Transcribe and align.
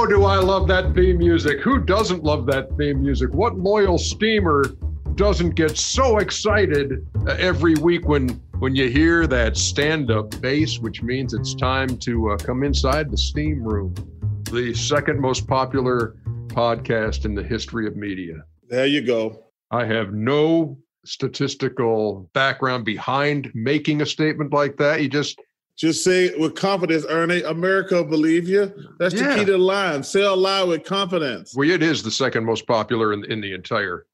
Oh, 0.00 0.06
do 0.06 0.24
I 0.24 0.38
love 0.38 0.66
that 0.68 0.94
theme 0.94 1.18
music? 1.18 1.60
Who 1.60 1.78
doesn't 1.78 2.24
love 2.24 2.46
that 2.46 2.74
theme 2.78 3.02
music? 3.02 3.34
What 3.34 3.58
loyal 3.58 3.98
steamer 3.98 4.64
doesn't 5.14 5.56
get 5.56 5.76
so 5.76 6.16
excited 6.20 7.06
uh, 7.28 7.36
every 7.38 7.74
week 7.74 8.08
when 8.08 8.30
when 8.60 8.74
you 8.74 8.88
hear 8.88 9.26
that 9.26 9.58
stand-up 9.58 10.40
bass, 10.40 10.78
which 10.78 11.02
means 11.02 11.34
it's 11.34 11.54
time 11.54 11.98
to 11.98 12.30
uh, 12.30 12.38
come 12.38 12.64
inside 12.64 13.10
the 13.10 13.18
steam 13.18 13.62
room, 13.62 13.94
the 14.50 14.72
second 14.72 15.20
most 15.20 15.46
popular 15.46 16.16
podcast 16.46 17.26
in 17.26 17.34
the 17.34 17.42
history 17.42 17.86
of 17.86 17.94
media. 17.94 18.42
There 18.70 18.86
you 18.86 19.02
go. 19.02 19.44
I 19.70 19.84
have 19.84 20.14
no 20.14 20.78
statistical 21.04 22.30
background 22.32 22.86
behind 22.86 23.50
making 23.54 24.00
a 24.00 24.06
statement 24.06 24.50
like 24.50 24.78
that. 24.78 25.02
You 25.02 25.10
just 25.10 25.38
just 25.80 26.04
say 26.04 26.26
it 26.26 26.38
with 26.38 26.54
confidence, 26.54 27.06
Ernie. 27.08 27.42
America 27.42 27.94
will 27.94 28.04
believe 28.04 28.46
you. 28.46 28.70
That's 28.98 29.14
yeah. 29.14 29.28
the 29.28 29.34
key 29.34 29.44
to 29.46 29.52
the 29.52 29.58
line. 29.58 30.02
Say 30.02 30.20
aloud 30.20 30.68
with 30.68 30.84
confidence. 30.84 31.54
Well, 31.56 31.70
it 31.70 31.82
is 31.82 32.02
the 32.02 32.10
second 32.10 32.44
most 32.44 32.66
popular 32.66 33.14
in, 33.14 33.24
in 33.32 33.40
the 33.40 33.54
entire, 33.54 34.04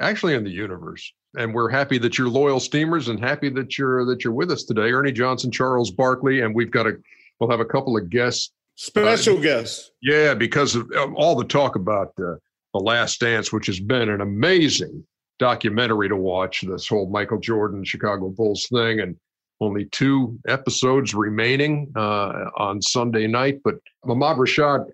actually 0.00 0.34
in 0.34 0.42
the 0.42 0.50
universe. 0.50 1.12
And 1.38 1.54
we're 1.54 1.70
happy 1.70 1.96
that 1.98 2.18
you're 2.18 2.28
loyal 2.28 2.58
steamers 2.58 3.06
and 3.06 3.20
happy 3.20 3.50
that 3.50 3.78
you're 3.78 4.04
that 4.06 4.24
you're 4.24 4.32
with 4.32 4.50
us 4.50 4.64
today. 4.64 4.90
Ernie 4.90 5.12
Johnson, 5.12 5.52
Charles 5.52 5.92
Barkley, 5.92 6.40
and 6.40 6.52
we've 6.52 6.72
got 6.72 6.88
a 6.88 6.96
we'll 7.38 7.50
have 7.50 7.60
a 7.60 7.64
couple 7.64 7.96
of 7.96 8.10
guests. 8.10 8.50
Special 8.74 9.38
uh, 9.38 9.42
guests. 9.42 9.92
Yeah, 10.02 10.34
because 10.34 10.74
of 10.74 10.90
all 11.14 11.36
the 11.36 11.44
talk 11.44 11.76
about 11.76 12.08
uh, 12.18 12.34
the 12.74 12.80
Last 12.80 13.20
Dance, 13.20 13.52
which 13.52 13.66
has 13.66 13.78
been 13.78 14.08
an 14.08 14.22
amazing 14.22 15.06
documentary 15.38 16.08
to 16.08 16.16
watch. 16.16 16.62
This 16.62 16.88
whole 16.88 17.08
Michael 17.08 17.38
Jordan 17.38 17.84
Chicago 17.84 18.28
Bulls 18.28 18.66
thing, 18.66 18.98
and 18.98 19.16
only 19.62 19.86
two 19.86 20.38
episodes 20.48 21.14
remaining 21.14 21.92
uh, 21.96 22.50
on 22.56 22.82
Sunday 22.82 23.26
night. 23.26 23.60
But 23.64 23.76
Ahmad 24.04 24.36
Rashad, 24.36 24.86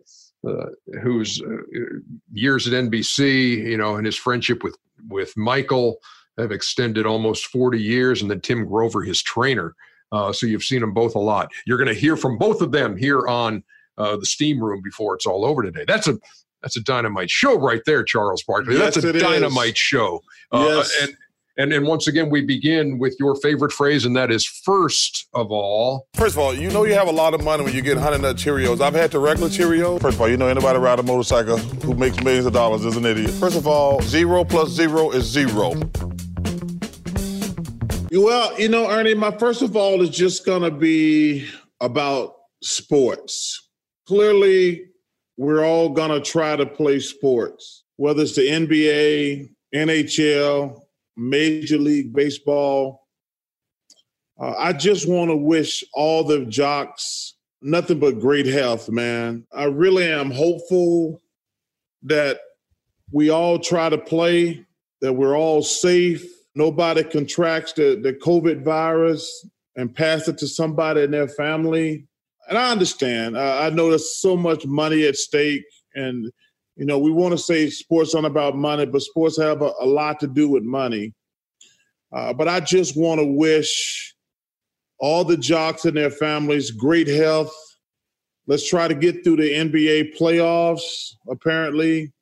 uh, 0.47 0.67
who's 1.03 1.43
uh, 1.43 1.57
years 2.33 2.67
at 2.67 2.73
NBC, 2.73 3.57
you 3.65 3.77
know, 3.77 3.97
and 3.97 4.07
his 4.07 4.17
friendship 4.17 4.63
with 4.63 4.77
with 5.09 5.37
Michael 5.37 5.99
have 6.39 6.53
extended 6.53 7.07
almost 7.07 7.47
40 7.47 7.81
years, 7.81 8.23
and 8.23 8.31
then 8.31 8.41
Tim 8.41 8.67
Grover, 8.67 9.03
his 9.03 9.23
trainer. 9.23 9.75
Uh, 10.13 10.33
so 10.33 10.47
you've 10.47 10.63
seen 10.63 10.81
them 10.81 10.95
both 10.95 11.15
a 11.15 11.19
lot. 11.19 11.51
You're 11.67 11.79
going 11.79 11.93
to 11.93 12.01
hear 12.01 12.17
from 12.17 12.39
both 12.39 12.63
of 12.63 12.73
them 12.73 12.97
here 12.97 13.27
on 13.27 13.63
uh, 13.99 14.17
the 14.17 14.27
Steam 14.27 14.63
Room 14.63 14.81
before 14.83 15.15
it's 15.15 15.27
all 15.27 15.45
over 15.45 15.63
today. 15.63 15.85
That's 15.87 16.09
a 16.09 16.19
that's 16.63 16.77
a 16.77 16.83
dynamite 16.83 17.31
show 17.31 17.59
right 17.59 17.83
there, 17.87 18.03
Charles 18.03 18.43
Barkley. 18.43 18.77
Yes, 18.77 18.95
that's 18.95 19.07
a 19.07 19.19
dynamite 19.19 19.73
is. 19.73 19.79
show. 19.79 20.21
Uh, 20.51 20.65
yes. 20.69 20.97
and 21.03 21.17
and 21.59 21.73
and 21.73 21.87
once 21.87 22.07
again, 22.07 22.31
we 22.31 22.41
begin 22.41 22.99
with 22.99 23.17
your 23.19 23.35
favorite 23.35 23.73
phrase, 23.73 24.05
and 24.05 24.17
that 24.17 24.31
is 24.31 24.47
first 24.47 25.27
of 25.35 25.51
all. 25.51 26.07
First 26.15 26.37
of 26.37 26.39
all, 26.39 26.55
you 26.55 26.71
know 26.71 26.85
you 26.85 26.95
have 26.95 27.09
a 27.09 27.13
lot 27.13 27.35
of 27.35 27.43
money 27.43 27.65
when 27.65 27.75
you 27.75 27.83
get 27.83 27.99
Honey 27.99 28.19
Nut 28.19 28.37
Cheerios. 28.37 28.81
I've 28.81 28.95
had 28.95 29.11
the 29.11 29.19
regular 29.19 29.51
Cheerios. 29.51 30.01
First 30.01 30.15
of 30.15 30.21
all, 30.21 30.29
you 30.29 30.37
know 30.37 30.47
anybody 30.47 30.79
ride 30.79 31.01
a 31.01 31.03
motorcycle 31.03 31.59
who 31.59 31.95
makes 31.95 32.23
millions 32.23 32.47
of 32.47 32.53
dollars 32.53 32.85
is 32.85 32.97
an 32.97 33.05
idiot. 33.05 33.33
First 33.33 33.57
of 33.57 33.67
all, 33.67 34.01
zero 34.03 34.45
plus 34.45 34.69
zero 34.69 35.11
is 35.11 35.25
zero. 35.25 35.75
Well, 38.11 38.59
you 38.59 38.69
know, 38.69 38.89
Ernie, 38.89 39.15
my 39.15 39.33
first 39.33 39.61
of 39.61 39.77
all 39.77 40.01
is 40.01 40.11
just 40.11 40.47
going 40.47 40.63
to 40.63 40.71
be 40.71 41.49
about 41.81 42.37
sports. 42.63 43.69
Clearly, 44.07 44.87
we're 45.37 45.65
all 45.65 45.89
going 45.89 46.11
to 46.11 46.21
try 46.21 46.55
to 46.55 46.65
play 46.65 47.01
sports, 47.01 47.85
whether 47.97 48.23
it's 48.23 48.37
the 48.37 48.43
NBA, 48.49 49.51
NHL, 49.75 50.81
Major 51.19 51.79
League 51.79 52.13
Baseball. 52.13 53.07
Uh, 54.41 54.55
I 54.57 54.73
just 54.73 55.09
want 55.09 55.31
to 55.31 55.37
wish 55.37 55.85
all 55.93 56.25
the 56.25 56.45
jocks 56.47 57.35
nothing 57.61 57.99
but 57.99 58.21
great 58.21 58.47
health, 58.47 58.89
man. 58.89 59.47
I 59.53 59.65
really 59.65 60.11
am 60.11 60.31
hopeful 60.31 61.21
that 62.05 62.39
we 63.11 63.31
all 63.31 63.59
try 63.59 63.89
to 63.89 63.99
play, 63.99 64.65
that 65.01 65.13
we're 65.13 65.37
all 65.37 65.63
safe, 65.63 66.25
nobody 66.55 67.03
contracts 67.03 67.73
the, 67.73 67.99
the 68.03 68.13
COVID 68.13 68.63
virus 68.63 69.47
and 69.77 69.95
pass 69.95 70.29
it 70.29 70.39
to 70.39 70.47
somebody 70.47 71.03
in 71.03 71.11
their 71.11 71.29
family. 71.29 72.07
And 72.49 72.59
I 72.59 72.71
understand. 72.71 73.39
I 73.39 73.71
know 73.71 73.91
there's 73.91 74.19
so 74.19 74.37
much 74.37 74.67
money 74.67 75.07
at 75.07 75.17
stake, 75.17 75.65
and 75.95 76.31
you 76.79 76.85
know, 76.85 76.99
we 76.99 77.11
want 77.11 77.33
to 77.33 77.39
say 77.39 77.69
sports 77.69 78.15
aren't 78.15 78.29
about 78.29 78.57
money, 78.57 78.87
but 78.87 79.03
sports 79.03 79.37
have 79.37 79.63
a, 79.63 79.73
a 79.81 79.85
lot 79.85 80.21
to 80.21 80.29
do 80.29 80.49
with 80.49 80.63
money. 80.63 81.13
Uh, 82.13 82.33
but 82.33 82.47
I 82.47 82.61
just 82.61 82.97
want 82.97 83.19
to 83.21 83.27
wish 83.27 84.15
all 85.01 85.25
the 85.25 85.37
jocks 85.37 85.85
and 85.85 85.97
their 85.97 86.11
families 86.11 86.71
great 86.71 87.09
health. 87.09 87.53
Let's 88.47 88.67
try 88.67 88.87
to 88.87 88.95
get 88.95 89.25
through 89.25 89.37
the 89.39 89.53
NBA 89.53 90.17
playoffs, 90.17 91.15
apparently. 91.29 92.13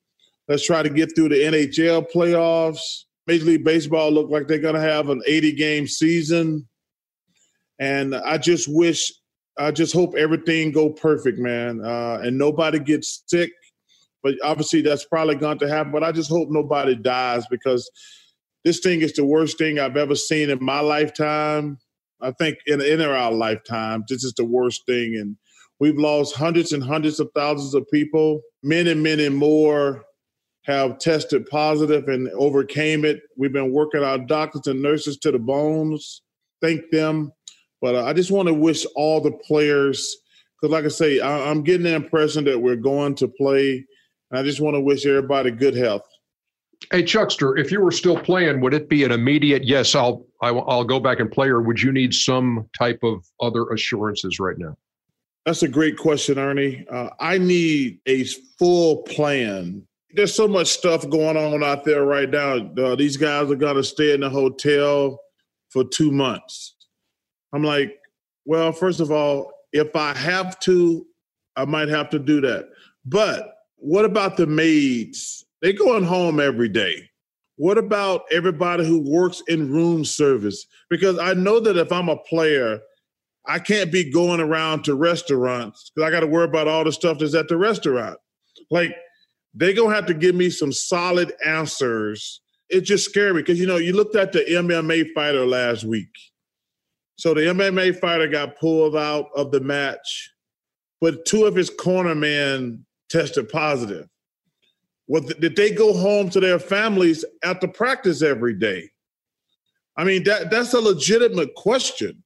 Let's 0.47 0.65
try 0.65 0.81
to 0.81 0.89
get 0.89 1.15
through 1.15 1.29
the 1.29 1.35
NHL 1.35 2.11
playoffs. 2.11 3.03
Major 3.27 3.45
League 3.45 3.63
Baseball 3.63 4.11
look 4.11 4.31
like 4.31 4.47
they're 4.47 4.57
going 4.57 4.75
to 4.75 4.81
have 4.81 5.09
an 5.09 5.21
80 5.27 5.51
game 5.51 5.87
season. 5.87 6.67
And 7.79 8.15
I 8.15 8.39
just 8.39 8.67
wish, 8.67 9.13
I 9.59 9.69
just 9.69 9.93
hope 9.93 10.15
everything 10.15 10.71
go 10.71 10.89
perfect, 10.89 11.37
man. 11.37 11.79
Uh, 11.85 12.21
and 12.23 12.39
nobody 12.39 12.79
gets 12.79 13.23
sick 13.27 13.51
but 14.27 14.35
obviously 14.43 14.81
that's 14.81 15.05
probably 15.05 15.35
going 15.35 15.57
to 15.59 15.69
happen. 15.69 15.93
But 15.93 16.03
I 16.03 16.11
just 16.11 16.29
hope 16.29 16.49
nobody 16.51 16.95
dies 16.95 17.45
because 17.49 17.89
this 18.65 18.79
thing 18.79 19.01
is 19.01 19.13
the 19.13 19.23
worst 19.23 19.57
thing 19.57 19.79
I've 19.79 19.95
ever 19.95 20.15
seen 20.15 20.49
in 20.49 20.61
my 20.61 20.81
lifetime. 20.81 21.77
I 22.19 22.31
think 22.31 22.57
in, 22.65 22.81
in 22.81 22.99
our 22.99 23.31
lifetime, 23.31 24.03
this 24.09 24.25
is 24.25 24.33
the 24.33 24.43
worst 24.43 24.85
thing. 24.85 25.15
And 25.15 25.37
we've 25.79 25.95
lost 25.95 26.35
hundreds 26.35 26.73
and 26.73 26.83
hundreds 26.83 27.21
of 27.21 27.29
thousands 27.33 27.73
of 27.73 27.89
people. 27.89 28.41
Many, 28.63 28.95
many 28.95 29.29
more 29.29 30.03
have 30.65 30.99
tested 30.99 31.45
positive 31.45 32.09
and 32.09 32.27
overcame 32.31 33.05
it. 33.05 33.21
We've 33.37 33.53
been 33.53 33.71
working 33.71 34.03
our 34.03 34.17
doctors 34.17 34.67
and 34.67 34.81
nurses 34.81 35.17
to 35.19 35.31
the 35.31 35.39
bones. 35.39 36.21
Thank 36.61 36.81
them. 36.91 37.31
But 37.81 37.95
uh, 37.95 38.03
I 38.03 38.11
just 38.11 38.31
want 38.31 38.49
to 38.49 38.53
wish 38.53 38.85
all 38.93 39.21
the 39.21 39.31
players, 39.31 40.17
because 40.59 40.73
like 40.73 40.83
I 40.83 40.89
say, 40.89 41.21
I, 41.21 41.49
I'm 41.49 41.63
getting 41.63 41.83
the 41.83 41.95
impression 41.95 42.43
that 42.43 42.59
we're 42.59 42.75
going 42.75 43.15
to 43.15 43.29
play 43.29 43.85
I 44.31 44.43
just 44.43 44.59
want 44.59 44.75
to 44.75 44.81
wish 44.81 45.05
everybody 45.05 45.51
good 45.51 45.75
health. 45.75 46.07
Hey 46.91 47.03
Chuckster, 47.03 47.57
if 47.57 47.71
you 47.71 47.81
were 47.81 47.91
still 47.91 48.19
playing, 48.19 48.61
would 48.61 48.73
it 48.73 48.87
be 48.87 49.03
an 49.03 49.11
immediate 49.11 49.63
yes? 49.63 49.95
I'll 49.95 50.25
I, 50.41 50.51
will 50.51 50.69
i 50.69 50.75
will 50.75 50.83
go 50.83 50.99
back 50.99 51.19
and 51.19 51.31
play, 51.31 51.47
or 51.47 51.61
would 51.61 51.81
you 51.81 51.91
need 51.91 52.13
some 52.13 52.69
type 52.77 52.99
of 53.03 53.25
other 53.41 53.69
assurances 53.69 54.39
right 54.39 54.57
now? 54.57 54.77
That's 55.45 55.63
a 55.63 55.67
great 55.67 55.97
question, 55.97 56.37
Ernie. 56.37 56.85
Uh, 56.91 57.09
I 57.19 57.37
need 57.37 57.99
a 58.05 58.25
full 58.59 58.97
plan. 59.03 59.87
There's 60.11 60.35
so 60.35 60.47
much 60.47 60.67
stuff 60.67 61.09
going 61.09 61.37
on 61.37 61.63
out 61.63 61.83
there 61.83 62.03
right 62.03 62.29
now. 62.29 62.57
Uh, 62.77 62.95
these 62.95 63.17
guys 63.17 63.49
are 63.49 63.55
going 63.55 63.75
to 63.75 63.83
stay 63.83 64.13
in 64.13 64.21
the 64.21 64.29
hotel 64.29 65.19
for 65.69 65.83
two 65.83 66.11
months. 66.11 66.75
I'm 67.53 67.63
like, 67.63 67.97
well, 68.45 68.71
first 68.71 68.99
of 68.99 69.11
all, 69.11 69.51
if 69.71 69.95
I 69.95 70.13
have 70.15 70.59
to, 70.61 71.05
I 71.55 71.65
might 71.65 71.89
have 71.89 72.09
to 72.11 72.19
do 72.19 72.41
that. 72.41 72.69
But 73.05 73.56
what 73.77 74.05
about 74.05 74.37
the 74.37 74.47
maids? 74.47 75.45
They 75.61 75.73
going 75.73 76.03
home 76.03 76.39
every 76.39 76.69
day. 76.69 77.09
What 77.55 77.77
about 77.77 78.23
everybody 78.31 78.85
who 78.85 78.99
works 78.99 79.41
in 79.47 79.71
room 79.71 80.05
service? 80.05 80.65
Because 80.89 81.17
I 81.17 81.33
know 81.33 81.59
that 81.59 81.77
if 81.77 81.91
I'm 81.91 82.09
a 82.09 82.17
player, 82.17 82.79
I 83.47 83.59
can't 83.59 83.91
be 83.91 84.11
going 84.11 84.39
around 84.39 84.83
to 84.83 84.95
restaurants 84.95 85.89
because 85.89 86.07
I 86.07 86.11
got 86.11 86.19
to 86.19 86.27
worry 86.27 86.45
about 86.45 86.67
all 86.67 86.83
the 86.83 86.91
stuff 86.91 87.19
that's 87.19 87.33
at 87.33 87.47
the 87.47 87.57
restaurant. 87.57 88.19
Like 88.69 88.95
they 89.53 89.73
gonna 89.73 89.95
have 89.95 90.05
to 90.07 90.13
give 90.13 90.35
me 90.35 90.49
some 90.49 90.71
solid 90.71 91.33
answers. 91.43 92.41
It's 92.69 92.87
just 92.87 93.05
scary 93.05 93.41
because 93.41 93.59
you 93.59 93.65
know 93.65 93.77
you 93.77 93.93
looked 93.93 94.15
at 94.15 94.33
the 94.33 94.41
MMA 94.41 95.13
fighter 95.15 95.45
last 95.45 95.83
week. 95.83 96.09
So 97.15 97.33
the 97.33 97.41
MMA 97.41 97.99
fighter 97.99 98.27
got 98.27 98.59
pulled 98.59 98.95
out 98.95 99.29
of 99.35 99.51
the 99.51 99.61
match, 99.61 100.31
but 101.01 101.25
two 101.25 101.45
of 101.45 101.55
his 101.55 101.69
corner 101.69 102.13
men 102.13 102.85
tested 103.09 103.49
positive. 103.49 104.07
Well, 105.07 105.21
did 105.21 105.55
they 105.55 105.71
go 105.71 105.93
home 105.93 106.29
to 106.31 106.39
their 106.39 106.59
families 106.59 107.23
after 107.43 107.67
practice 107.67 108.21
every 108.21 108.53
day? 108.53 108.89
I 109.95 110.03
mean, 110.03 110.23
that 110.25 110.51
that's 110.51 110.73
a 110.73 110.79
legitimate 110.81 111.55
question. 111.55 112.23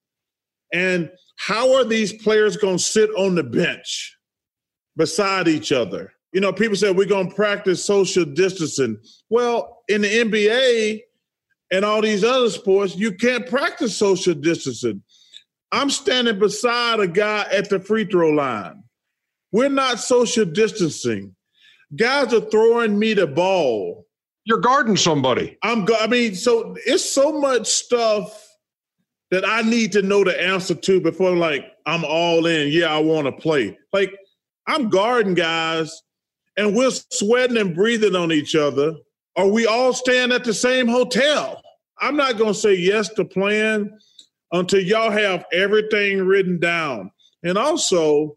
And 0.73 1.11
how 1.37 1.75
are 1.75 1.83
these 1.83 2.13
players 2.13 2.57
going 2.57 2.77
to 2.77 2.83
sit 2.83 3.09
on 3.11 3.35
the 3.35 3.43
bench 3.43 4.17
beside 4.95 5.47
each 5.47 5.71
other? 5.71 6.13
You 6.33 6.41
know, 6.41 6.53
people 6.53 6.75
say 6.75 6.91
we're 6.91 7.05
going 7.05 7.29
to 7.29 7.35
practice 7.35 7.83
social 7.83 8.25
distancing. 8.25 8.97
Well, 9.29 9.83
in 9.87 10.01
the 10.01 10.07
NBA 10.07 11.01
and 11.71 11.83
all 11.85 12.01
these 12.01 12.23
other 12.23 12.49
sports, 12.49 12.95
you 12.95 13.13
can't 13.13 13.47
practice 13.47 13.95
social 13.95 14.33
distancing. 14.33 15.03
I'm 15.71 15.89
standing 15.89 16.39
beside 16.39 16.99
a 16.99 17.07
guy 17.07 17.47
at 17.51 17.69
the 17.69 17.79
free 17.79 18.05
throw 18.05 18.29
line. 18.29 18.83
We're 19.51 19.69
not 19.69 19.99
social 19.99 20.45
distancing. 20.45 21.35
Guys 21.95 22.33
are 22.33 22.41
throwing 22.41 22.97
me 22.97 23.13
the 23.13 23.27
ball. 23.27 24.05
You're 24.45 24.59
guarding 24.59 24.97
somebody. 24.97 25.57
I'm. 25.63 25.85
Go- 25.85 25.97
I 25.99 26.07
mean, 26.07 26.35
so 26.35 26.75
it's 26.85 27.09
so 27.09 27.39
much 27.39 27.67
stuff 27.67 28.47
that 29.29 29.47
I 29.47 29.61
need 29.61 29.91
to 29.93 30.01
know 30.01 30.23
the 30.23 30.41
answer 30.41 30.75
to 30.75 30.99
before, 30.99 31.35
like, 31.35 31.65
I'm 31.85 32.03
all 32.03 32.45
in. 32.45 32.69
Yeah, 32.69 32.93
I 32.93 32.99
want 32.99 33.27
to 33.27 33.31
play. 33.31 33.77
Like, 33.93 34.11
I'm 34.67 34.89
guarding 34.89 35.33
guys, 35.35 36.01
and 36.57 36.75
we're 36.75 36.91
sweating 36.91 37.57
and 37.57 37.75
breathing 37.75 38.15
on 38.15 38.31
each 38.31 38.55
other. 38.55 38.93
Are 39.37 39.47
we 39.47 39.65
all 39.65 39.93
staying 39.93 40.31
at 40.31 40.43
the 40.43 40.53
same 40.53 40.87
hotel? 40.87 41.61
I'm 41.99 42.17
not 42.17 42.37
going 42.37 42.53
to 42.53 42.59
say 42.59 42.73
yes 42.75 43.09
to 43.09 43.23
plan 43.23 43.91
until 44.51 44.81
y'all 44.81 45.11
have 45.11 45.45
everything 45.53 46.25
written 46.25 46.59
down. 46.59 47.11
And 47.43 47.57
also, 47.57 48.35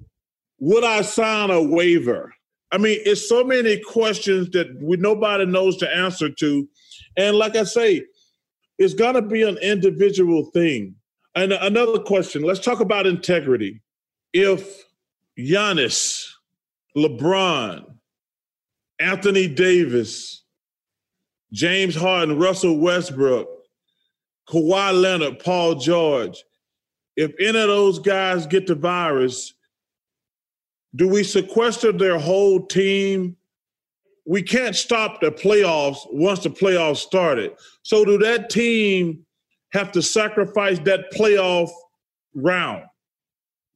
would 0.59 0.85
I 0.85 1.03
sign 1.03 1.51
a 1.51 1.63
waiver? 1.63 2.35
I 2.73 2.79
mean, 2.79 2.99
it's 3.05 3.29
so 3.29 3.45
many 3.45 3.79
questions 3.79 4.51
that 4.51 4.67
we, 4.81 4.97
nobody 4.97 5.47
knows 5.47 5.79
the 5.79 5.95
answer 5.95 6.29
to. 6.29 6.69
And 7.17 7.37
like 7.37 7.57
I 7.57 7.65
say, 7.65 8.05
it's 8.79 8.95
going 8.95 9.15
to 9.15 9.23
be 9.23 9.43
an 9.43 9.59
individual 9.59 10.47
thing. 10.47 10.97
And 11.37 11.53
another 11.53 11.99
question 11.99 12.43
let's 12.43 12.61
talk 12.61 12.81
about 12.81 13.07
integrity. 13.07 13.81
If 14.33 14.85
Giannis, 15.39 16.27
LeBron, 16.97 17.85
Anthony 18.99 19.49
Davis, 19.49 20.43
James 21.53 21.95
Harden, 21.95 22.39
Russell 22.39 22.79
Westbrook, 22.79 23.49
Kawhi 24.49 25.01
Leonard, 25.01 25.39
Paul 25.39 25.77
George, 25.77 26.45
if 27.17 27.33
any 27.39 27.61
of 27.61 27.69
those 27.69 27.99
guys 27.99 28.47
get 28.47 28.67
the 28.67 28.75
virus, 28.75 29.55
do 30.97 31.09
we 31.09 31.25
sequester 31.25 31.93
their 31.93 32.19
whole 32.19 32.65
team? 32.67 33.37
We 34.27 34.43
can't 34.43 34.77
stop 34.77 35.21
the 35.21 35.31
playoffs 35.31 35.99
once 36.11 36.41
the 36.41 36.51
playoffs 36.51 36.99
started. 36.99 37.53
So, 37.83 38.05
do 38.05 38.17
that 38.19 38.49
team 38.49 39.27
have 39.73 39.93
to 39.93 40.03
sacrifice 40.03 40.79
that 40.81 41.13
playoff 41.13 41.71
round? 42.35 42.85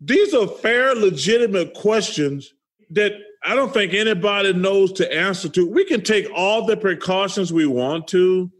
These 0.00 0.32
are 0.32 0.47
fair, 0.47 0.94
legitimate 0.94 1.75
questions 1.75 2.55
that 2.91 3.12
I 3.44 3.55
don't 3.55 3.73
think 3.73 3.94
anybody 3.94 4.53
knows 4.53 4.93
to 4.93 5.12
answer 5.12 5.49
to. 5.50 5.69
We 5.69 5.85
can 5.85 6.03
take 6.03 6.29
all 6.35 6.67
the 6.67 6.76
precautions 6.76 7.53
we 7.53 7.67
want 7.67 8.06
to, 8.09 8.50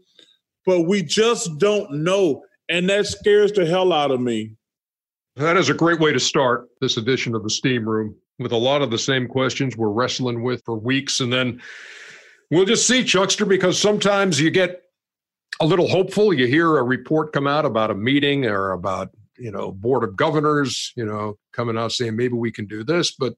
but 0.65 0.81
we 0.81 1.01
just 1.01 1.57
don't 1.57 2.03
know. 2.03 2.43
And 2.67 2.89
that 2.89 3.07
scares 3.07 3.51
the 3.53 3.65
hell 3.65 3.91
out 3.93 4.11
of 4.11 4.21
me. 4.21 4.51
That 5.37 5.57
is 5.57 5.69
a 5.69 5.73
great 5.73 5.99
way 5.99 6.11
to 6.11 6.19
start 6.19 6.67
this 6.81 6.97
edition 6.97 7.33
of 7.33 7.43
the 7.43 7.49
Steam 7.49 7.87
Room 7.87 8.15
with 8.39 8.51
a 8.51 8.57
lot 8.57 8.81
of 8.81 8.89
the 8.89 8.97
same 8.97 9.27
questions 9.27 9.77
we're 9.77 9.89
wrestling 9.89 10.41
with 10.41 10.63
for 10.65 10.77
weeks. 10.77 11.19
And 11.19 11.31
then 11.31 11.61
we'll 12.49 12.65
just 12.65 12.87
see, 12.87 13.03
Chuckster, 13.03 13.45
because 13.45 13.79
sometimes 13.79 14.39
you 14.39 14.49
get 14.49 14.81
a 15.59 15.65
little 15.65 15.87
hopeful. 15.87 16.33
You 16.33 16.47
hear 16.47 16.77
a 16.77 16.83
report 16.83 17.33
come 17.33 17.47
out 17.47 17.65
about 17.65 17.91
a 17.91 17.95
meeting 17.95 18.45
or 18.45 18.71
about, 18.71 19.09
you 19.37 19.51
know, 19.51 19.71
board 19.71 20.03
of 20.03 20.15
governors, 20.15 20.93
you 20.95 21.05
know, 21.05 21.37
coming 21.53 21.77
out 21.77 21.91
saying 21.91 22.15
maybe 22.15 22.33
we 22.33 22.51
can 22.51 22.65
do 22.65 22.83
this, 22.83 23.11
but 23.11 23.33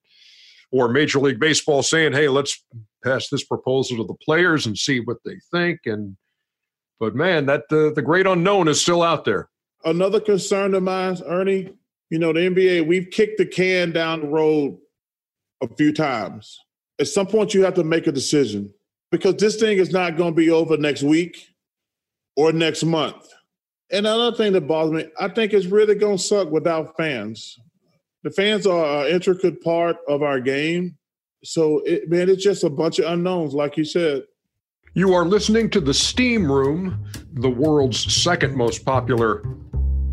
or 0.72 0.88
Major 0.88 1.20
League 1.20 1.40
Baseball 1.40 1.84
saying, 1.84 2.14
hey, 2.14 2.30
let's 2.30 2.64
pass 3.04 3.28
this 3.30 3.44
proposal 3.44 3.98
to 3.98 4.06
the 4.06 4.16
players 4.24 4.66
and 4.66 4.78
see 4.78 5.00
what 5.00 5.18
they 5.26 5.36
think. 5.52 5.82
And 5.86 6.16
but 7.00 7.16
man, 7.16 7.48
that 7.48 7.64
the 7.70 7.92
the 7.94 8.02
great 8.02 8.28
unknown 8.28 8.68
is 8.68 8.80
still 8.80 9.02
out 9.02 9.26
there. 9.26 9.50
Another 9.84 10.20
concern 10.20 10.76
of 10.76 10.84
mine, 10.84 11.18
Ernie, 11.26 11.74
you 12.12 12.20
know, 12.20 12.32
the 12.32 12.42
NBA, 12.42 12.86
we've 12.86 13.10
kicked 13.10 13.40
the 13.40 13.46
can 13.46 13.92
down 13.92 14.22
the 14.22 14.28
road 14.28 14.78
a 15.62 15.68
few 15.76 15.94
times. 15.94 16.60
At 17.00 17.08
some 17.08 17.28
point, 17.28 17.54
you 17.54 17.64
have 17.64 17.74
to 17.76 17.84
make 17.84 18.08
a 18.08 18.12
decision 18.12 18.74
because 19.12 19.36
this 19.36 19.58
thing 19.58 19.78
is 19.78 19.92
not 19.92 20.18
going 20.18 20.34
to 20.34 20.36
be 20.36 20.50
over 20.50 20.78
next 20.78 21.04
week 21.04 21.48
or 22.36 22.52
next 22.52 22.84
month. 22.84 23.28
And 23.92 24.06
another 24.06 24.36
thing 24.36 24.54
that 24.54 24.68
bothers 24.68 24.94
me, 24.94 25.12
I 25.20 25.28
think 25.28 25.54
it's 25.54 25.66
really 25.66 25.96
going 25.96 26.18
to 26.18 26.24
suck 26.24 26.50
without 26.50 26.96
fans. 26.96 27.60
The 28.24 28.32
fans 28.32 28.66
are 28.66 29.06
an 29.06 29.12
intricate 29.12 29.62
part 29.64 29.98
of 30.08 30.22
our 30.22 30.40
game. 30.40 30.98
So, 31.44 31.82
it, 31.86 32.10
man, 32.10 32.30
it's 32.30 32.44
just 32.44 32.64
a 32.64 32.70
bunch 32.70 33.00
of 33.00 33.12
unknowns, 33.12 33.54
like 33.54 33.76
you 33.76 33.84
said. 33.84 34.24
You 34.94 35.14
are 35.14 35.26
listening 35.26 35.70
to 35.72 35.82
The 35.82 35.94
Steam 35.94 36.50
Room, 36.52 37.06
the 37.34 37.50
world's 37.50 38.14
second 38.14 38.56
most 38.56 38.86
popular 38.86 39.42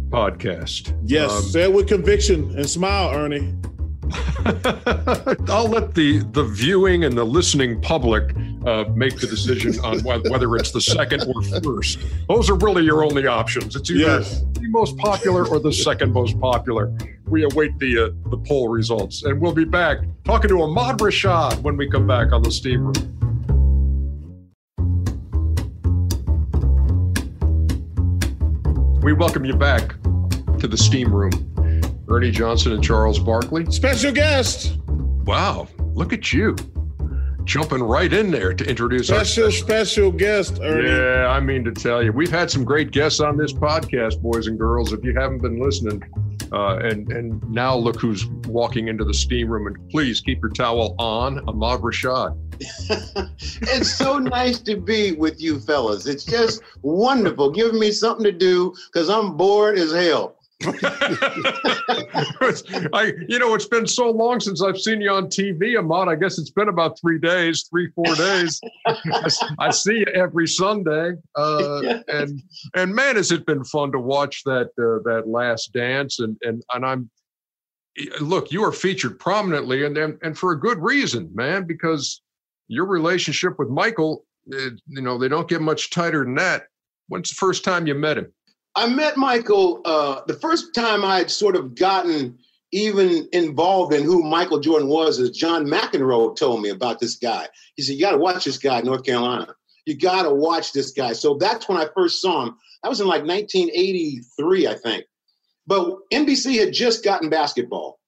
podcast. 0.08 0.96
Yes, 1.04 1.30
um, 1.30 1.42
say 1.42 1.62
it 1.64 1.72
with 1.72 1.88
conviction 1.88 2.56
and 2.56 2.68
smile, 2.68 3.12
Ernie. 3.12 3.54
I'll 5.48 5.68
let 5.68 5.94
the 5.94 6.24
the 6.32 6.44
viewing 6.44 7.04
and 7.04 7.16
the 7.16 7.24
listening 7.24 7.80
public 7.80 8.34
uh, 8.66 8.84
make 8.94 9.18
the 9.18 9.26
decision 9.26 9.78
on 9.84 10.00
whether 10.00 10.56
it's 10.56 10.72
the 10.72 10.80
second 10.80 11.24
or 11.24 11.42
first. 11.62 11.98
Those 12.28 12.50
are 12.50 12.56
really 12.56 12.84
your 12.84 13.04
only 13.04 13.26
options. 13.26 13.76
It's 13.76 13.90
either 13.90 14.00
yes. 14.00 14.44
the 14.52 14.68
most 14.68 14.96
popular 14.96 15.46
or 15.46 15.58
the 15.58 15.72
second 15.72 16.12
most 16.12 16.38
popular. 16.40 16.92
We 17.26 17.44
await 17.44 17.78
the 17.78 18.06
uh, 18.06 18.30
the 18.30 18.38
poll 18.38 18.68
results, 18.68 19.24
and 19.24 19.40
we'll 19.40 19.52
be 19.52 19.64
back 19.64 19.98
talking 20.24 20.48
to 20.48 20.62
Ahmad 20.62 20.98
Rashad 20.98 21.60
when 21.62 21.76
we 21.76 21.88
come 21.90 22.06
back 22.06 22.32
on 22.32 22.42
the 22.42 22.50
Steam 22.50 22.84
Room. 22.84 23.14
We 29.02 29.12
welcome 29.12 29.44
you 29.44 29.54
back 29.54 29.94
to 30.58 30.66
the 30.66 30.76
Steam 30.76 31.14
Room. 31.14 31.47
Ernie 32.08 32.30
Johnson 32.30 32.72
and 32.72 32.82
Charles 32.82 33.18
Barkley. 33.18 33.66
Special 33.70 34.12
guest. 34.12 34.78
Wow, 35.24 35.68
look 35.94 36.12
at 36.12 36.32
you. 36.32 36.56
Jumping 37.44 37.82
right 37.82 38.12
in 38.12 38.30
there 38.30 38.52
to 38.52 38.64
introduce 38.68 39.06
special, 39.06 39.44
our 39.44 39.50
special, 39.50 39.66
special 39.66 40.12
guest, 40.12 40.58
Ernie. 40.62 40.88
Yeah, 40.88 41.28
I 41.28 41.40
mean 41.40 41.64
to 41.64 41.72
tell 41.72 42.02
you, 42.02 42.12
we've 42.12 42.30
had 42.30 42.50
some 42.50 42.64
great 42.64 42.90
guests 42.90 43.20
on 43.20 43.36
this 43.36 43.52
podcast, 43.52 44.20
boys 44.20 44.46
and 44.48 44.58
girls. 44.58 44.92
If 44.92 45.02
you 45.02 45.14
haven't 45.14 45.40
been 45.40 45.58
listening, 45.58 46.02
uh, 46.52 46.76
and 46.78 47.10
and 47.10 47.42
now 47.50 47.74
look 47.74 48.00
who's 48.00 48.26
walking 48.46 48.88
into 48.88 49.04
the 49.04 49.14
steam 49.14 49.48
room. 49.48 49.66
And 49.66 49.90
please 49.90 50.20
keep 50.20 50.42
your 50.42 50.50
towel 50.50 50.94
on, 50.98 51.38
Ahmad 51.48 51.80
Rashad. 51.80 52.36
it's 53.62 53.94
so 53.94 54.18
nice 54.18 54.58
to 54.60 54.76
be 54.76 55.12
with 55.12 55.40
you 55.40 55.60
fellas. 55.60 56.06
It's 56.06 56.24
just 56.24 56.62
wonderful, 56.82 57.50
giving 57.50 57.78
me 57.78 57.92
something 57.92 58.24
to 58.24 58.32
do 58.32 58.74
because 58.92 59.08
I'm 59.08 59.36
bored 59.36 59.78
as 59.78 59.92
hell. 59.92 60.37
I, 62.92 63.12
you 63.28 63.38
know, 63.38 63.54
it's 63.54 63.68
been 63.68 63.86
so 63.86 64.10
long 64.10 64.40
since 64.40 64.60
I've 64.60 64.78
seen 64.78 65.00
you 65.00 65.10
on 65.10 65.26
TV, 65.26 65.78
Ahmad. 65.78 66.08
I 66.08 66.16
guess 66.16 66.36
it's 66.36 66.50
been 66.50 66.68
about 66.68 66.98
three 67.00 67.20
days, 67.20 67.68
three, 67.70 67.90
four 67.92 68.12
days. 68.16 68.60
I, 68.86 69.30
I, 69.60 69.70
see 69.70 69.98
you 69.98 70.06
every 70.14 70.48
Sunday, 70.48 71.12
uh, 71.36 72.00
and 72.08 72.42
and 72.74 72.92
man, 72.92 73.14
has 73.16 73.30
it 73.30 73.46
been 73.46 73.62
fun 73.62 73.92
to 73.92 74.00
watch 74.00 74.42
that 74.44 74.70
uh, 74.78 74.98
that 75.08 75.28
Last 75.28 75.72
Dance, 75.72 76.18
and 76.18 76.36
and 76.42 76.64
and 76.74 76.84
I'm 76.84 77.08
look, 78.20 78.50
you 78.50 78.64
are 78.64 78.72
featured 78.72 79.20
prominently, 79.20 79.84
and 79.84 79.96
and, 79.96 80.18
and 80.22 80.36
for 80.36 80.50
a 80.52 80.58
good 80.58 80.78
reason, 80.78 81.30
man, 81.34 81.64
because 81.64 82.20
your 82.66 82.86
relationship 82.86 83.60
with 83.60 83.68
Michael, 83.68 84.24
it, 84.46 84.80
you 84.88 85.02
know, 85.02 85.18
they 85.18 85.28
don't 85.28 85.48
get 85.48 85.62
much 85.62 85.90
tighter 85.90 86.24
than 86.24 86.34
that. 86.34 86.64
When's 87.08 87.30
the 87.30 87.36
first 87.36 87.64
time 87.64 87.86
you 87.86 87.94
met 87.94 88.18
him? 88.18 88.32
I 88.78 88.86
met 88.86 89.16
Michael 89.16 89.80
uh, 89.84 90.20
the 90.28 90.34
first 90.34 90.72
time 90.72 91.04
I 91.04 91.18
had 91.18 91.32
sort 91.32 91.56
of 91.56 91.74
gotten 91.74 92.38
even 92.70 93.28
involved 93.32 93.92
in 93.92 94.04
who 94.04 94.22
Michael 94.22 94.60
Jordan 94.60 94.86
was 94.86 95.18
is 95.18 95.36
John 95.36 95.66
McEnroe 95.66 96.36
told 96.36 96.62
me 96.62 96.68
about 96.68 97.00
this 97.00 97.16
guy. 97.16 97.48
He 97.74 97.82
said, 97.82 97.96
You 97.96 98.02
got 98.02 98.12
to 98.12 98.18
watch 98.18 98.44
this 98.44 98.56
guy, 98.56 98.80
North 98.82 99.04
Carolina. 99.04 99.52
You 99.84 99.98
got 99.98 100.22
to 100.22 100.30
watch 100.32 100.72
this 100.72 100.92
guy. 100.92 101.12
So 101.12 101.34
that's 101.38 101.68
when 101.68 101.76
I 101.76 101.88
first 101.92 102.22
saw 102.22 102.44
him. 102.44 102.56
That 102.84 102.88
was 102.88 103.00
in 103.00 103.08
like 103.08 103.24
1983, 103.24 104.68
I 104.68 104.74
think. 104.74 105.06
But 105.66 105.96
NBC 106.12 106.60
had 106.60 106.72
just 106.72 107.02
gotten 107.02 107.28
basketball. 107.28 107.98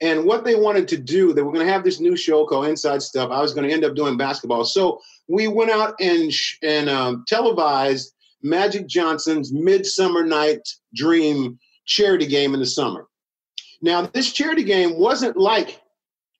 And 0.00 0.26
what 0.26 0.44
they 0.44 0.54
wanted 0.54 0.86
to 0.88 0.96
do, 0.96 1.32
they 1.32 1.42
were 1.42 1.52
going 1.52 1.66
to 1.66 1.72
have 1.72 1.82
this 1.82 1.98
new 1.98 2.16
show 2.16 2.46
called 2.46 2.68
Inside 2.68 3.02
Stuff. 3.02 3.32
I 3.32 3.40
was 3.40 3.52
going 3.52 3.66
to 3.66 3.74
end 3.74 3.84
up 3.84 3.96
doing 3.96 4.16
basketball. 4.16 4.64
So 4.64 5.00
we 5.26 5.48
went 5.48 5.72
out 5.72 5.94
and, 5.98 6.30
and 6.62 6.88
um, 6.88 7.24
televised 7.26 8.14
Magic 8.42 8.86
Johnson's 8.86 9.52
Midsummer 9.52 10.24
Night 10.24 10.66
Dream 10.94 11.58
charity 11.86 12.26
game 12.26 12.54
in 12.54 12.60
the 12.60 12.66
summer. 12.66 13.06
Now, 13.82 14.02
this 14.02 14.32
charity 14.32 14.64
game 14.64 14.98
wasn't 14.98 15.36
like, 15.36 15.80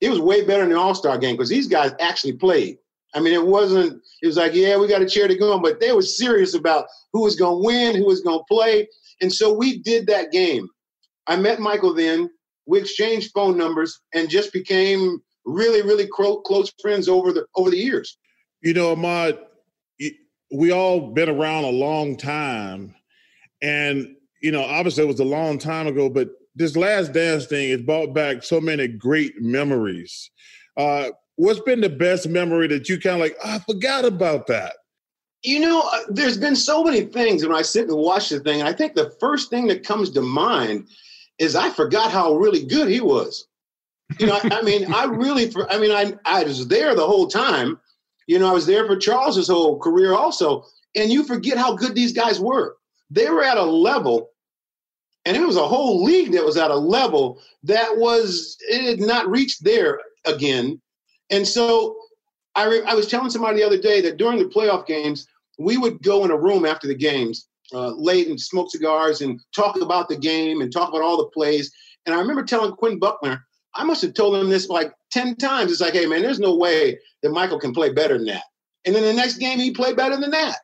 it 0.00 0.11
was 0.11 0.21
way 0.21 0.45
better 0.45 0.62
than 0.62 0.71
the 0.71 0.78
All 0.78 0.95
Star 0.95 1.19
game 1.19 1.37
because 1.37 1.49
these 1.49 1.69
guys 1.69 1.92
actually 2.00 2.35
played. 2.35 2.78
I 3.14 3.21
mean, 3.21 3.33
it 3.33 3.45
wasn't, 3.45 4.00
it 4.23 4.26
was 4.26 4.37
like, 4.37 4.54
yeah, 4.54 4.76
we 4.76 4.87
got 4.87 5.02
a 5.02 5.07
charity 5.07 5.35
to 5.35 5.40
go 5.40 5.52
on, 5.52 5.62
but 5.62 5.80
they 5.80 5.92
were 5.92 6.02
serious 6.02 6.54
about 6.54 6.87
who 7.12 7.23
was 7.23 7.35
going 7.35 7.61
to 7.61 7.66
win, 7.66 7.97
who 7.97 8.07
was 8.07 8.21
going 8.21 8.38
to 8.38 8.45
play. 8.49 8.88
And 9.21 9.33
so 9.33 9.52
we 9.52 9.78
did 9.78 10.07
that 10.07 10.30
game. 10.30 10.69
I 11.26 11.37
met 11.37 11.61
Michael 11.61 11.95
then. 11.95 12.30
We 12.66 12.78
exchanged 12.78 13.33
phone 13.35 13.59
numbers 13.59 14.00
and 14.14 14.30
just 14.30 14.52
became 14.52 15.21
really, 15.45 15.83
really 15.83 16.07
close 16.07 16.73
friends 16.80 17.09
over 17.09 17.33
the 17.33 17.47
over 17.57 17.71
the 17.71 17.78
years. 17.78 18.19
You 18.62 18.75
know, 18.75 18.92
Ahmad, 18.92 19.38
we 20.52 20.73
all 20.73 21.12
been 21.12 21.28
around 21.28 21.64
a 21.64 21.71
long 21.71 22.16
time, 22.16 22.95
and 23.62 24.14
you 24.42 24.50
know, 24.50 24.62
obviously 24.62 25.04
it 25.04 25.09
was 25.09 25.21
a 25.21 25.25
long 25.25 25.59
time 25.59 25.87
ago, 25.87 26.09
but 26.09 26.30
this 26.54 26.76
last 26.76 27.12
dance 27.12 27.47
thing 27.47 27.71
has 27.71 27.83
brought 27.83 28.14
back 28.14 28.42
so 28.42 28.61
many 28.61 28.88
great 28.88 29.40
memories. 29.40 30.30
Uh, 30.76 31.11
what's 31.37 31.61
been 31.61 31.80
the 31.80 31.88
best 31.88 32.28
memory 32.28 32.66
that 32.69 32.88
you 32.88 32.99
kind 32.99 33.16
of 33.16 33.21
like? 33.21 33.37
Oh, 33.45 33.57
I 33.57 33.59
forgot 33.61 34.04
about 34.04 34.47
that. 34.49 34.75
You 35.42 35.61
know, 35.61 35.80
uh, 35.80 36.00
there's 36.09 36.37
been 36.37 36.57
so 36.57 36.85
many 36.85 37.02
things 37.02 37.47
when 37.47 37.57
I 37.57 37.62
sit 37.62 37.88
and 37.88 37.97
watch 37.97 38.28
the 38.28 38.40
thing. 38.40 38.61
And 38.61 38.69
I 38.69 38.73
think 38.75 38.95
the 38.95 39.11
first 39.21 39.49
thing 39.49 39.66
that 39.69 39.87
comes 39.87 40.11
to 40.11 40.21
mind 40.21 40.87
is 41.38 41.57
I 41.57 41.71
forgot 41.71 42.11
how 42.11 42.35
really 42.35 42.64
good 42.66 42.88
he 42.88 43.00
was. 43.00 43.47
You 44.19 44.26
know, 44.26 44.35
I, 44.42 44.59
I 44.59 44.62
mean, 44.62 44.92
I 44.92 45.04
really, 45.04 45.50
I 45.71 45.78
mean, 45.78 45.92
I 45.92 46.12
I 46.26 46.45
was 46.45 46.69
there 46.69 46.95
the 46.95 47.07
whole 47.07 47.28
time. 47.28 47.80
You 48.31 48.39
know, 48.39 48.49
I 48.49 48.53
was 48.53 48.65
there 48.65 48.87
for 48.87 48.95
Charles's 48.95 49.49
whole 49.49 49.81
career 49.81 50.15
also, 50.15 50.65
and 50.95 51.11
you 51.11 51.25
forget 51.25 51.59
how 51.59 51.75
good 51.75 51.97
these 51.97 52.13
guys 52.13 52.39
were. 52.39 52.77
They 53.11 53.29
were 53.29 53.43
at 53.43 53.57
a 53.57 53.65
level 53.65 54.31
and 55.25 55.37
it 55.37 55.45
was 55.45 55.57
a 55.57 55.67
whole 55.67 56.05
league 56.05 56.31
that 56.31 56.45
was 56.45 56.57
at 56.57 56.71
a 56.71 56.77
level 56.77 57.41
that 57.65 57.97
was 57.97 58.57
it 58.69 58.83
had 58.83 59.01
not 59.01 59.29
reached 59.29 59.65
there 59.65 59.99
again. 60.27 60.81
And 61.31 61.45
so 61.45 61.97
I, 62.55 62.67
re- 62.69 62.85
I 62.87 62.95
was 62.95 63.09
telling 63.09 63.31
somebody 63.31 63.59
the 63.59 63.67
other 63.67 63.81
day 63.81 64.01
that 64.03 64.17
during 64.17 64.39
the 64.39 64.45
playoff 64.45 64.87
games, 64.87 65.27
we 65.59 65.77
would 65.77 66.01
go 66.01 66.25
in 66.25 66.31
a 66.31 66.39
room 66.39 66.65
after 66.65 66.87
the 66.87 66.95
games 66.95 67.49
uh, 67.75 67.89
late 67.89 68.29
and 68.29 68.41
smoke 68.41 68.71
cigars 68.71 69.23
and 69.23 69.41
talk 69.57 69.81
about 69.81 70.09
the 70.09 70.17
game 70.17 70.61
and 70.61 70.73
talk 70.73 70.91
about 70.91 71.03
all 71.03 71.17
the 71.17 71.31
plays. 71.35 71.73
And 72.07 72.15
I 72.15 72.21
remember 72.21 72.45
telling 72.45 72.77
Quinn 72.77 73.01
Buckner, 73.01 73.45
I 73.75 73.85
must 73.85 74.03
have 74.03 74.15
told 74.15 74.37
him 74.37 74.49
this 74.49 74.69
like 74.69 74.93
10 75.12 75.37
times. 75.37 75.71
It's 75.71 75.81
like, 75.81 75.95
hey, 75.95 76.07
man, 76.07 76.23
there's 76.23 76.41
no 76.41 76.57
way 76.57 76.99
that 77.23 77.31
Michael 77.31 77.61
can 77.61 77.73
play 77.73 77.93
better 77.93 78.17
than 78.17 78.27
that. 78.27 78.45
And 78.85 78.95
then 78.95 79.03
the 79.03 79.12
next 79.12 79.39
game, 79.39 79.59
he 79.59 79.71
played 79.71 79.97
better 79.97 80.17
than 80.17 80.31
that. 80.31 80.57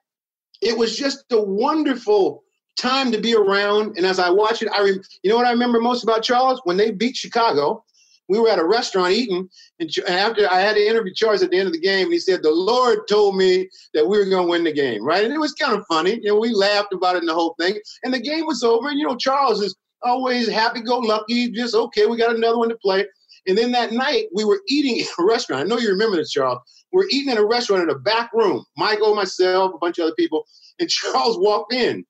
It 0.62 0.76
was 0.76 0.96
just 0.96 1.24
a 1.30 1.40
wonderful 1.40 2.42
time 2.76 3.12
to 3.12 3.20
be 3.20 3.34
around. 3.34 3.96
And 3.96 4.06
as 4.06 4.18
I 4.18 4.30
watch 4.30 4.62
it, 4.62 4.68
I 4.72 4.80
re- 4.82 5.00
you 5.22 5.30
know 5.30 5.36
what 5.36 5.46
I 5.46 5.52
remember 5.52 5.80
most 5.80 6.02
about 6.02 6.22
Charles 6.22 6.60
when 6.64 6.76
they 6.76 6.90
beat 6.90 7.16
Chicago. 7.16 7.84
We 8.28 8.40
were 8.40 8.48
at 8.48 8.58
a 8.58 8.64
restaurant 8.64 9.12
eating, 9.12 9.48
and 9.78 9.88
after 10.08 10.50
I 10.50 10.58
had 10.58 10.74
to 10.74 10.84
interview 10.84 11.14
Charles 11.14 11.44
at 11.44 11.50
the 11.52 11.58
end 11.58 11.68
of 11.68 11.72
the 11.72 11.78
game, 11.78 12.06
and 12.06 12.12
he 12.12 12.18
said, 12.18 12.42
"The 12.42 12.50
Lord 12.50 13.06
told 13.08 13.36
me 13.36 13.68
that 13.94 14.08
we 14.08 14.18
were 14.18 14.24
going 14.24 14.46
to 14.46 14.50
win 14.50 14.64
the 14.64 14.72
game." 14.72 15.04
Right, 15.04 15.24
and 15.24 15.32
it 15.32 15.38
was 15.38 15.52
kind 15.52 15.78
of 15.78 15.86
funny. 15.86 16.14
You 16.14 16.30
know, 16.30 16.40
we 16.40 16.52
laughed 16.52 16.92
about 16.92 17.14
it 17.14 17.20
and 17.20 17.28
the 17.28 17.34
whole 17.34 17.54
thing, 17.60 17.78
and 18.02 18.12
the 18.12 18.18
game 18.18 18.44
was 18.44 18.64
over. 18.64 18.88
And 18.88 18.98
you 18.98 19.06
know, 19.06 19.14
Charles 19.14 19.62
is 19.62 19.76
always 20.02 20.48
happy-go-lucky, 20.48 21.52
just 21.52 21.74
okay. 21.74 22.06
We 22.06 22.16
got 22.16 22.34
another 22.34 22.58
one 22.58 22.68
to 22.68 22.76
play. 22.76 23.06
And 23.46 23.56
then 23.56 23.72
that 23.72 23.92
night, 23.92 24.26
we 24.34 24.44
were 24.44 24.60
eating 24.68 24.96
in 24.96 25.06
a 25.18 25.24
restaurant. 25.26 25.62
I 25.62 25.66
know 25.66 25.78
you 25.78 25.90
remember 25.90 26.16
this, 26.16 26.32
Charles. 26.32 26.58
We're 26.92 27.06
eating 27.10 27.32
in 27.32 27.38
a 27.38 27.44
restaurant 27.44 27.84
in 27.84 27.90
a 27.90 27.98
back 27.98 28.30
room. 28.32 28.64
Michael, 28.76 29.14
myself, 29.14 29.72
a 29.74 29.78
bunch 29.78 29.98
of 29.98 30.04
other 30.04 30.14
people, 30.14 30.46
and 30.78 30.88
Charles 30.88 31.38
walked 31.38 31.72
in 31.72 32.04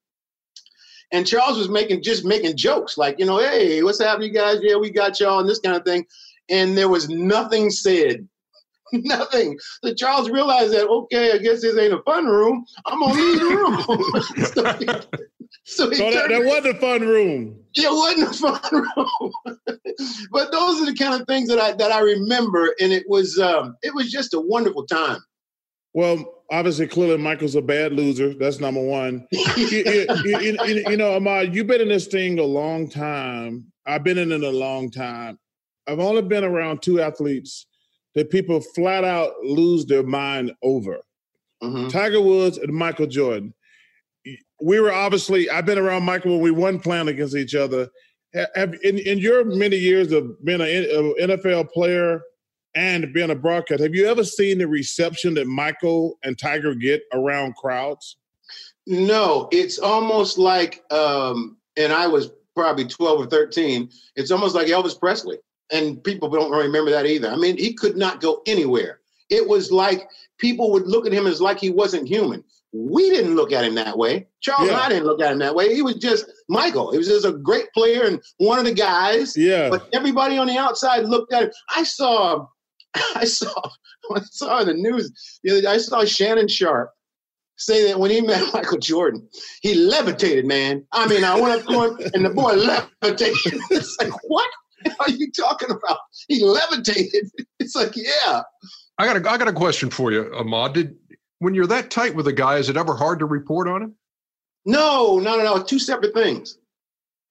and 1.12 1.26
Charles 1.26 1.58
was 1.58 1.68
making 1.68 2.02
just 2.02 2.24
making 2.24 2.56
jokes 2.56 2.98
like, 2.98 3.18
you 3.18 3.26
know, 3.26 3.38
hey, 3.38 3.82
what's 3.82 4.02
happening, 4.02 4.32
guys? 4.32 4.58
Yeah, 4.62 4.76
we 4.76 4.90
got 4.90 5.20
y'all 5.20 5.40
and 5.40 5.48
this 5.48 5.60
kind 5.60 5.76
of 5.76 5.84
thing. 5.84 6.06
And 6.48 6.76
there 6.76 6.88
was 6.88 7.08
nothing 7.08 7.70
said. 7.70 8.28
Nothing. 8.92 9.58
So 9.82 9.92
Charles 9.94 10.30
realized 10.30 10.72
that, 10.72 10.86
okay, 10.86 11.32
I 11.32 11.38
guess 11.38 11.60
this 11.60 11.76
ain't 11.76 11.92
a 11.92 12.00
fun 12.02 12.26
room. 12.26 12.64
I'm 12.84 13.00
gonna 13.00 13.14
leave 13.14 13.40
the 13.40 13.46
room. 15.16 15.26
so, 15.68 15.90
he, 15.90 15.96
so, 15.96 16.10
that, 16.12 16.28
that 16.28 16.44
wasn't 16.44 16.76
a 16.76 16.80
fun 16.80 17.02
room. 17.02 17.58
It 17.74 17.90
wasn't 17.90 18.30
a 18.30 18.60
fun 18.60 18.60
room. 18.96 19.32
but 20.30 20.52
those 20.52 20.80
are 20.80 20.86
the 20.86 20.96
kind 20.96 21.20
of 21.20 21.26
things 21.26 21.48
that 21.48 21.58
I 21.58 21.72
that 21.72 21.90
I 21.90 22.00
remember, 22.00 22.74
and 22.80 22.92
it 22.92 23.04
was 23.08 23.38
um, 23.38 23.76
it 23.82 23.92
was 23.94 24.10
just 24.10 24.32
a 24.32 24.40
wonderful 24.40 24.86
time. 24.86 25.18
Well, 25.92 26.42
obviously, 26.50 26.86
clearly, 26.86 27.16
Michael's 27.16 27.56
a 27.56 27.62
bad 27.62 27.92
loser. 27.92 28.34
That's 28.34 28.60
number 28.60 28.82
one. 28.82 29.26
you, 29.32 29.66
you, 29.66 30.06
you, 30.24 30.84
you, 30.88 30.96
know, 30.96 31.14
Ahmad, 31.14 31.54
you've 31.54 31.66
been 31.66 31.80
in 31.80 31.88
this 31.88 32.06
thing 32.06 32.38
a 32.38 32.44
long 32.44 32.88
time. 32.88 33.72
I've 33.86 34.04
been 34.04 34.18
in 34.18 34.30
it 34.30 34.42
a 34.42 34.50
long 34.50 34.90
time. 34.90 35.38
I've 35.86 35.98
only 35.98 36.22
been 36.22 36.44
around 36.44 36.82
two 36.82 37.00
athletes 37.00 37.66
that 38.14 38.30
people 38.30 38.60
flat 38.60 39.04
out 39.04 39.32
lose 39.42 39.86
their 39.86 40.02
mind 40.02 40.52
over 40.62 40.98
mm-hmm. 41.62 41.88
Tiger 41.88 42.20
Woods 42.20 42.58
and 42.58 42.72
Michael 42.72 43.06
Jordan. 43.06 43.54
We 44.60 44.80
were 44.80 44.92
obviously, 44.92 45.50
I've 45.50 45.66
been 45.66 45.78
around 45.78 46.04
Michael 46.04 46.32
when 46.32 46.40
we 46.40 46.50
won 46.50 46.80
playing 46.80 47.08
against 47.08 47.36
each 47.36 47.54
other. 47.54 47.88
Have, 48.54 48.74
in, 48.82 48.98
in 48.98 49.18
your 49.18 49.44
many 49.44 49.76
years 49.76 50.12
of 50.12 50.44
being 50.44 50.60
an 50.60 50.68
NFL 50.68 51.70
player, 51.70 52.22
and 52.76 53.10
being 53.14 53.30
a 53.30 53.34
broadcast, 53.34 53.82
have 53.82 53.94
you 53.94 54.06
ever 54.06 54.22
seen 54.22 54.58
the 54.58 54.68
reception 54.68 55.34
that 55.34 55.46
Michael 55.46 56.18
and 56.22 56.38
Tiger 56.38 56.74
get 56.74 57.02
around 57.12 57.56
crowds? 57.56 58.18
No, 58.86 59.48
it's 59.50 59.78
almost 59.78 60.36
like, 60.36 60.84
um, 60.92 61.56
and 61.78 61.92
I 61.92 62.06
was 62.06 62.30
probably 62.54 62.86
12 62.86 63.20
or 63.20 63.26
13, 63.26 63.90
it's 64.14 64.30
almost 64.30 64.54
like 64.54 64.68
Elvis 64.68 64.98
Presley. 64.98 65.38
And 65.72 66.04
people 66.04 66.28
don't 66.28 66.52
remember 66.52 66.90
that 66.92 67.06
either. 67.06 67.28
I 67.28 67.36
mean, 67.36 67.56
he 67.56 67.72
could 67.72 67.96
not 67.96 68.20
go 68.20 68.42
anywhere. 68.46 69.00
It 69.30 69.48
was 69.48 69.72
like 69.72 70.08
people 70.38 70.70
would 70.70 70.86
look 70.86 71.06
at 71.06 71.12
him 71.12 71.26
as 71.26 71.40
like 71.40 71.58
he 71.58 71.70
wasn't 71.70 72.06
human. 72.06 72.44
We 72.76 73.10
didn't 73.10 73.36
look 73.36 73.52
at 73.52 73.64
him 73.64 73.74
that 73.76 73.96
way. 73.96 74.26
Charles 74.40 74.68
yeah. 74.68 74.74
and 74.74 74.82
I 74.82 74.88
didn't 74.88 75.06
look 75.06 75.22
at 75.22 75.32
him 75.32 75.38
that 75.38 75.54
way. 75.54 75.74
He 75.74 75.82
was 75.82 75.96
just 75.96 76.26
Michael. 76.48 76.92
He 76.92 76.98
was 76.98 77.08
just 77.08 77.24
a 77.24 77.32
great 77.32 77.72
player 77.72 78.04
and 78.04 78.20
one 78.38 78.58
of 78.58 78.64
the 78.64 78.74
guys. 78.74 79.36
Yeah. 79.36 79.70
But 79.70 79.88
everybody 79.92 80.38
on 80.38 80.46
the 80.46 80.58
outside 80.58 81.04
looked 81.04 81.32
at 81.32 81.44
him. 81.44 81.50
I 81.70 81.82
saw 81.84 82.46
I 83.14 83.24
saw 83.24 83.52
I 84.14 84.20
saw 84.20 84.60
in 84.60 84.68
the 84.68 84.74
news 84.74 85.12
the 85.42 85.52
other 85.52 85.62
day, 85.62 85.68
I 85.68 85.78
saw 85.78 86.04
Shannon 86.04 86.48
Sharpe 86.48 86.90
say 87.56 87.86
that 87.88 87.98
when 87.98 88.10
he 88.10 88.20
met 88.20 88.42
Michael 88.54 88.78
Jordan, 88.78 89.26
he 89.62 89.74
levitated, 89.74 90.46
man. 90.46 90.84
I 90.92 91.06
mean, 91.06 91.24
I 91.24 91.40
went 91.40 91.60
up 91.60 91.66
to 91.66 91.82
him 91.82 92.10
and 92.14 92.24
the 92.24 92.30
boy 92.30 92.52
levitated. 92.52 93.60
It's 93.70 93.96
like, 94.00 94.12
what 94.24 94.48
are 95.00 95.10
you 95.10 95.30
talking 95.32 95.70
about? 95.70 95.98
He 96.28 96.44
levitated. 96.44 97.30
It's 97.58 97.74
like, 97.74 97.96
yeah. 97.96 98.42
I 98.98 99.06
got 99.06 99.16
a, 99.16 99.30
I 99.30 99.36
got 99.36 99.48
a 99.48 99.52
question 99.52 99.90
for 99.90 100.12
you, 100.12 100.32
Ahmad. 100.34 100.74
Did 100.74 100.96
when 101.38 101.54
you're 101.54 101.66
that 101.66 101.90
tight 101.90 102.14
with 102.14 102.26
a 102.26 102.32
guy, 102.32 102.58
is 102.58 102.68
it 102.68 102.76
ever 102.76 102.94
hard 102.94 103.18
to 103.20 103.26
report 103.26 103.68
on 103.68 103.82
him? 103.82 103.94
No, 104.64 105.18
no, 105.18 105.36
no, 105.36 105.44
no. 105.44 105.62
Two 105.62 105.78
separate 105.78 106.14
things. 106.14 106.58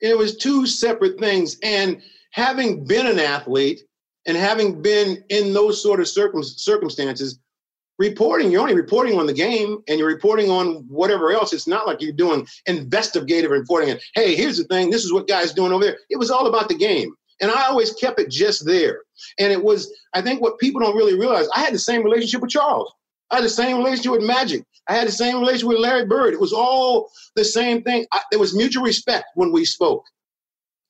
It 0.02 0.18
was 0.18 0.38
two 0.38 0.66
separate 0.66 1.20
things. 1.20 1.58
And 1.64 2.02
having 2.32 2.86
been 2.86 3.08
an 3.08 3.20
athlete, 3.20 3.82
and 4.28 4.36
having 4.36 4.82
been 4.82 5.24
in 5.30 5.54
those 5.54 5.82
sort 5.82 6.00
of 6.00 6.08
circum- 6.08 6.44
circumstances, 6.44 7.40
reporting, 7.98 8.52
you're 8.52 8.62
only 8.62 8.76
reporting 8.76 9.18
on 9.18 9.26
the 9.26 9.34
game 9.34 9.82
and 9.88 10.00
you're 10.00 10.08
reporting 10.08 10.50
on 10.50 10.86
whatever 10.90 11.32
else. 11.32 11.54
It's 11.54 11.68
not 11.68 11.88
like 11.88 12.02
you're 12.02 12.12
doing 12.12 12.46
investigative 12.66 13.52
reporting 13.52 13.92
and, 13.92 14.02
hey, 14.16 14.36
here's 14.36 14.58
the 14.58 14.66
thing, 14.66 14.90
this 14.90 15.06
is 15.06 15.14
what 15.14 15.28
guys 15.28 15.54
doing 15.54 15.72
over 15.72 15.84
there. 15.84 15.98
It 16.10 16.18
was 16.18 16.32
all 16.32 16.48
about 16.48 16.68
the 16.68 16.76
game. 16.76 17.14
And 17.42 17.52
I 17.52 17.68
always 17.68 17.94
kept 17.94 18.20
it 18.20 18.30
just 18.30 18.66
there. 18.66 19.02
And 19.40 19.52
it 19.52 19.64
was, 19.64 19.94
I 20.14 20.22
think 20.22 20.42
what 20.42 20.60
people 20.60 20.82
don't 20.82 20.96
really 20.96 21.18
realize, 21.18 21.48
I 21.56 21.60
had 21.60 21.74
the 21.74 21.80
same 21.80 22.04
relationship 22.04 22.42
with 22.42 22.52
Charles. 22.52 22.92
I 23.32 23.36
had 23.36 23.44
the 23.44 23.50
same 23.50 23.78
relationship 23.78 24.12
with 24.12 24.24
Magic. 24.24 24.64
I 24.88 24.94
had 24.94 25.08
the 25.08 25.12
same 25.12 25.40
relationship 25.40 25.70
with 25.70 25.80
Larry 25.80 26.06
Bird. 26.06 26.34
It 26.34 26.40
was 26.40 26.54
all 26.54 27.10
the 27.36 27.44
same 27.44 27.82
thing. 27.82 28.06
I, 28.14 28.22
there 28.30 28.40
was 28.40 28.56
mutual 28.56 28.84
respect 28.84 29.26
when 29.36 29.52
we 29.52 29.66
spoke 29.66 30.04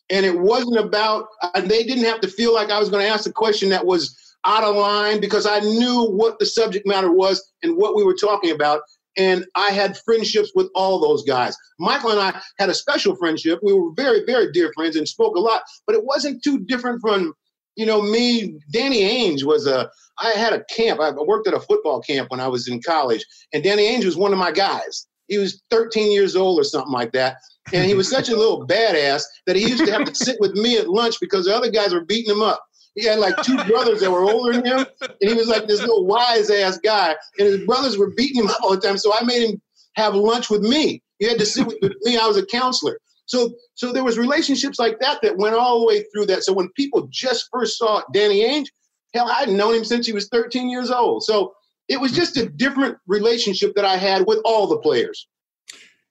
and 0.10 0.26
it 0.26 0.38
wasn't 0.38 0.78
about 0.78 1.28
and 1.56 1.70
they 1.70 1.84
didn't 1.84 2.06
have 2.06 2.22
to 2.22 2.28
feel 2.28 2.54
like 2.54 2.70
i 2.70 2.80
was 2.80 2.90
going 2.90 3.04
to 3.04 3.10
ask 3.12 3.28
a 3.28 3.34
question 3.34 3.70
that 3.70 3.86
was 3.86 4.18
out 4.46 4.64
of 4.64 4.76
line 4.76 5.20
because 5.20 5.46
i 5.46 5.60
knew 5.60 6.08
what 6.12 6.38
the 6.40 6.46
subject 6.46 6.86
matter 6.88 7.12
was 7.12 7.52
and 7.64 7.76
what 7.76 7.96
we 7.96 8.04
were 8.04 8.16
talking 8.16 8.52
about 8.52 8.82
and 9.18 9.46
i 9.56 9.70
had 9.70 9.98
friendships 10.06 10.52
with 10.56 10.70
all 10.76 11.00
those 11.00 11.24
guys 11.24 11.56
michael 11.80 12.12
and 12.12 12.20
i 12.20 12.40
had 12.60 12.70
a 12.70 12.74
special 12.74 13.16
friendship 13.16 13.60
we 13.64 13.74
were 13.74 13.92
very 13.96 14.24
very 14.26 14.52
dear 14.52 14.72
friends 14.74 14.96
and 14.96 15.08
spoke 15.08 15.36
a 15.36 15.40
lot 15.40 15.62
but 15.88 15.96
it 15.96 16.04
wasn't 16.04 16.44
too 16.44 16.60
different 16.60 17.02
from 17.02 17.34
you 17.76 17.86
know 17.86 18.02
me 18.02 18.58
danny 18.72 19.02
ainge 19.02 19.44
was 19.44 19.68
a 19.68 19.90
i 20.20 20.30
had 20.32 20.54
a 20.54 20.64
camp 20.66 21.00
i 21.00 21.12
worked 21.12 21.48
at 21.48 21.54
a 21.54 21.60
football 21.60 22.02
camp 22.02 22.30
when 22.32 22.40
i 22.40 22.48
was 22.48 22.68
in 22.68 22.82
college 22.82 23.26
and 23.54 23.64
danny 23.64 23.84
ainge 23.84 24.06
was 24.06 24.18
one 24.18 24.32
of 24.32 24.40
my 24.40 24.52
guys 24.52 25.08
he 25.28 25.38
was 25.38 25.62
13 25.72 26.12
years 26.12 26.36
old 26.36 26.60
or 26.60 26.64
something 26.64 26.94
like 26.94 27.12
that 27.12 27.38
and 27.74 27.86
he 27.86 27.96
was 27.96 28.10
such 28.10 28.30
a 28.30 28.36
little 28.36 28.66
badass 28.68 29.24
that 29.48 29.56
he 29.56 29.68
used 29.68 29.86
to 29.86 29.92
have 29.92 30.06
to 30.06 30.16
sit 30.16 30.38
with 30.40 30.54
me 30.54 30.78
at 30.78 30.90
lunch 30.90 31.16
because 31.20 31.46
the 31.46 31.56
other 31.56 31.70
guys 31.70 31.94
were 31.94 32.06
beating 32.06 32.32
him 32.32 32.42
up. 32.42 32.64
He 32.96 33.06
had 33.06 33.20
like 33.20 33.36
two 33.44 33.62
brothers 33.66 34.00
that 34.00 34.12
were 34.12 34.24
older 34.24 34.54
than 34.54 34.66
him, 34.66 34.86
and 35.02 35.30
he 35.30 35.34
was 35.34 35.50
like 35.50 35.68
this 35.68 35.82
little 35.82 36.06
wise 36.06 36.50
ass 36.50 36.78
guy. 36.78 37.14
And 37.38 37.48
his 37.48 37.66
brothers 37.66 37.98
were 37.98 38.12
beating 38.12 38.42
him 38.42 38.48
up 38.48 38.58
all 38.64 38.72
the 38.72 38.80
time. 38.80 38.98
So 38.98 39.14
I 39.14 39.24
made 39.24 39.50
him 39.50 39.62
have 39.96 40.16
lunch 40.16 40.50
with 40.50 40.62
me. 40.62 41.04
He 41.20 41.28
had 41.28 41.38
to 41.40 41.46
sit 41.46 41.68
with 41.68 41.94
me. 42.04 42.18
I 42.18 42.26
was 42.26 42.38
a 42.38 42.46
counselor. 42.46 42.98
So, 43.26 43.56
so 43.74 43.92
there 43.92 44.04
was 44.04 44.18
relationships 44.18 44.80
like 44.80 45.00
that 45.00 45.22
that 45.22 45.38
went 45.38 45.56
all 45.56 45.80
the 45.80 45.86
way 45.88 46.04
through 46.14 46.28
that. 46.28 46.44
So 46.44 46.54
when 46.54 46.70
people 46.70 47.08
just 47.12 47.50
first 47.52 47.78
saw 47.78 48.02
Danny 48.14 48.44
Ainge, 48.44 48.68
hell, 49.14 49.30
I'd 49.30 49.50
known 49.50 49.76
him 49.76 49.86
since 49.86 50.06
he 50.06 50.14
was 50.14 50.28
13 50.30 50.70
years 50.70 50.92
old. 50.92 51.24
So 51.24 51.56
It 51.88 52.00
was 52.00 52.12
just 52.12 52.38
a 52.38 52.48
different 52.48 52.98
relationship 53.08 53.76
that 53.76 53.86
I 53.86 53.98
had 53.98 54.26
with 54.28 54.40
all 54.44 54.68
the 54.68 54.78
players. 54.78 55.28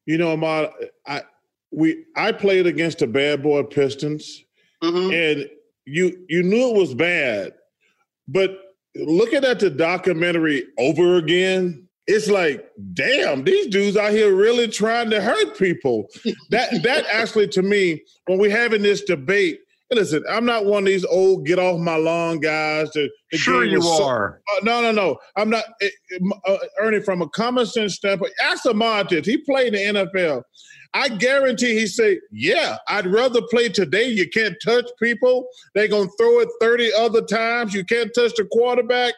You 0.06 0.18
know, 0.18 0.32
Ahmad, 0.32 0.70
I 1.06 1.22
we 1.70 2.04
I 2.16 2.32
played 2.32 2.66
against 2.66 2.98
the 2.98 3.06
bad 3.06 3.42
boy 3.42 3.62
Pistons, 3.64 4.44
mm-hmm. 4.82 5.12
and 5.12 5.50
you 5.86 6.24
you 6.28 6.42
knew 6.42 6.70
it 6.70 6.76
was 6.76 6.94
bad, 6.94 7.54
but 8.28 8.58
looking 8.94 9.44
at 9.44 9.58
the 9.58 9.70
documentary 9.70 10.66
over 10.78 11.16
again, 11.16 11.83
it's 12.06 12.28
like, 12.28 12.70
damn, 12.92 13.44
these 13.44 13.68
dudes 13.68 13.96
out 13.96 14.12
here 14.12 14.34
really 14.34 14.68
trying 14.68 15.10
to 15.10 15.20
hurt 15.20 15.58
people. 15.58 16.06
that 16.50 16.82
that 16.82 17.06
actually 17.12 17.48
to 17.48 17.62
me, 17.62 18.02
when 18.26 18.38
we're 18.38 18.50
having 18.50 18.82
this 18.82 19.02
debate, 19.02 19.60
listen, 19.90 20.22
I'm 20.28 20.44
not 20.44 20.66
one 20.66 20.82
of 20.82 20.86
these 20.86 21.04
old 21.04 21.46
get 21.46 21.58
off 21.58 21.80
my 21.80 21.96
lawn 21.96 22.40
guys. 22.40 22.90
To, 22.90 23.08
sure 23.32 23.64
you 23.64 23.80
so, 23.80 24.04
are. 24.04 24.40
Uh, 24.52 24.64
no, 24.64 24.82
no, 24.82 24.92
no. 24.92 25.16
I'm 25.36 25.50
not 25.50 25.64
uh, 25.82 26.28
uh, 26.46 26.58
Ernie 26.80 27.00
from 27.00 27.22
a 27.22 27.28
common 27.30 27.66
sense 27.66 27.94
standpoint. 27.94 28.32
Ask 28.42 28.66
Ahmad 28.66 29.08
this. 29.08 29.26
He 29.26 29.38
played 29.38 29.74
in 29.74 29.94
the 29.94 30.00
NFL. 30.02 30.42
I 30.96 31.08
guarantee 31.08 31.74
he 31.74 31.88
say, 31.88 32.20
yeah, 32.30 32.76
I'd 32.86 33.06
rather 33.06 33.42
play 33.50 33.68
today. 33.68 34.08
You 34.08 34.28
can't 34.28 34.54
touch 34.64 34.86
people. 35.02 35.48
They're 35.74 35.88
gonna 35.88 36.08
throw 36.18 36.38
it 36.38 36.48
30 36.60 36.92
other 36.92 37.22
times. 37.22 37.74
You 37.74 37.84
can't 37.84 38.12
touch 38.14 38.32
the 38.36 38.44
quarterback. 38.44 39.14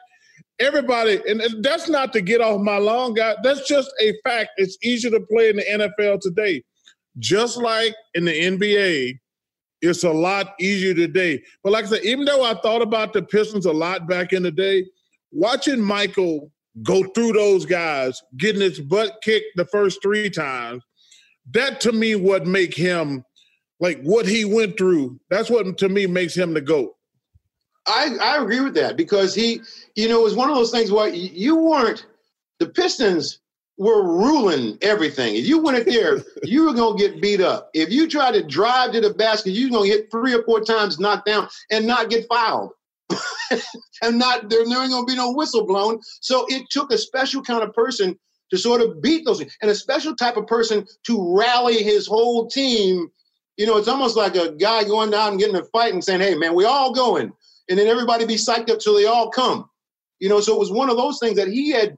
Everybody, 0.58 1.20
and 1.28 1.42
that's 1.62 1.88
not 1.88 2.12
to 2.14 2.22
get 2.22 2.40
off 2.40 2.62
my 2.62 2.78
lawn, 2.78 3.12
guy. 3.12 3.34
That's 3.42 3.68
just 3.68 3.90
a 4.00 4.14
fact. 4.24 4.50
It's 4.56 4.78
easier 4.82 5.10
to 5.10 5.20
play 5.20 5.50
in 5.50 5.56
the 5.56 5.64
NFL 5.64 6.20
today. 6.20 6.64
Just 7.18 7.58
like 7.58 7.94
in 8.14 8.24
the 8.24 8.32
NBA, 8.32 9.18
it's 9.82 10.04
a 10.04 10.10
lot 10.10 10.54
easier 10.58 10.94
today. 10.94 11.42
But 11.62 11.72
like 11.72 11.84
I 11.84 11.88
said, 11.88 12.04
even 12.04 12.24
though 12.24 12.42
I 12.42 12.54
thought 12.54 12.82
about 12.82 13.12
the 13.12 13.22
Pistons 13.22 13.66
a 13.66 13.72
lot 13.72 14.08
back 14.08 14.32
in 14.32 14.42
the 14.42 14.50
day, 14.50 14.86
watching 15.30 15.80
Michael 15.80 16.50
go 16.82 17.04
through 17.04 17.32
those 17.32 17.66
guys, 17.66 18.22
getting 18.36 18.60
his 18.60 18.80
butt 18.80 19.18
kicked 19.22 19.56
the 19.56 19.66
first 19.66 20.00
three 20.02 20.30
times, 20.30 20.82
that 21.52 21.80
to 21.82 21.92
me 21.92 22.14
would 22.14 22.46
make 22.46 22.74
him 22.74 23.24
like 23.80 24.00
what 24.02 24.26
he 24.26 24.44
went 24.44 24.76
through. 24.76 25.20
That's 25.30 25.50
what 25.50 25.78
to 25.78 25.88
me 25.88 26.06
makes 26.06 26.36
him 26.36 26.54
the 26.54 26.60
GOAT. 26.60 26.92
I, 27.86 28.16
I 28.20 28.42
agree 28.42 28.60
with 28.60 28.74
that 28.74 28.96
because 28.96 29.34
he, 29.34 29.60
you 29.96 30.08
know, 30.08 30.20
it 30.20 30.24
was 30.24 30.36
one 30.36 30.50
of 30.50 30.54
those 30.54 30.70
things 30.70 30.92
where 30.92 31.08
you 31.08 31.56
weren't 31.56 32.06
the 32.60 32.66
Pistons 32.66 33.40
were 33.78 34.02
ruling 34.02 34.78
everything. 34.80 35.34
If 35.34 35.46
you 35.46 35.60
went 35.60 35.78
in 35.78 35.92
there, 35.92 36.22
you 36.42 36.66
were 36.66 36.74
gonna 36.74 36.98
get 36.98 37.20
beat 37.20 37.40
up. 37.40 37.70
If 37.74 37.90
you 37.90 38.08
tried 38.08 38.32
to 38.32 38.42
drive 38.42 38.92
to 38.92 39.00
the 39.00 39.14
basket, 39.14 39.50
you 39.50 39.66
were 39.66 39.78
gonna 39.78 39.88
get 39.88 40.10
three 40.10 40.34
or 40.34 40.42
four 40.44 40.60
times 40.60 40.98
knocked 40.98 41.26
down 41.26 41.48
and 41.70 41.86
not 41.86 42.10
get 42.10 42.26
fouled. 42.28 42.72
and 44.02 44.18
not 44.18 44.50
there 44.50 44.66
never 44.66 44.88
gonna 44.88 45.06
be 45.06 45.16
no 45.16 45.32
whistle 45.32 45.66
blown. 45.66 46.00
So 46.20 46.46
it 46.48 46.68
took 46.70 46.92
a 46.92 46.98
special 46.98 47.42
kind 47.42 47.62
of 47.62 47.72
person 47.72 48.18
to 48.50 48.58
sort 48.58 48.80
of 48.80 49.02
beat 49.02 49.24
those 49.24 49.40
and 49.40 49.70
a 49.70 49.74
special 49.74 50.14
type 50.14 50.36
of 50.36 50.46
person 50.46 50.86
to 51.06 51.36
rally 51.36 51.82
his 51.82 52.06
whole 52.06 52.48
team. 52.48 53.08
You 53.56 53.66
know, 53.66 53.76
it's 53.76 53.88
almost 53.88 54.16
like 54.16 54.36
a 54.36 54.52
guy 54.52 54.84
going 54.84 55.10
down 55.10 55.32
and 55.32 55.38
getting 55.38 55.56
a 55.56 55.64
fight 55.64 55.92
and 55.92 56.04
saying, 56.04 56.20
Hey 56.20 56.34
man, 56.34 56.54
we 56.54 56.64
all 56.64 56.92
going. 56.92 57.32
And 57.68 57.78
then 57.78 57.88
everybody 57.88 58.26
be 58.26 58.36
psyched 58.36 58.70
up 58.70 58.78
till 58.78 58.94
they 58.94 59.06
all 59.06 59.30
come. 59.30 59.68
You 60.20 60.28
know, 60.28 60.40
so 60.40 60.54
it 60.54 60.58
was 60.58 60.70
one 60.70 60.90
of 60.90 60.96
those 60.96 61.18
things 61.18 61.36
that 61.36 61.48
he 61.48 61.70
had 61.70 61.96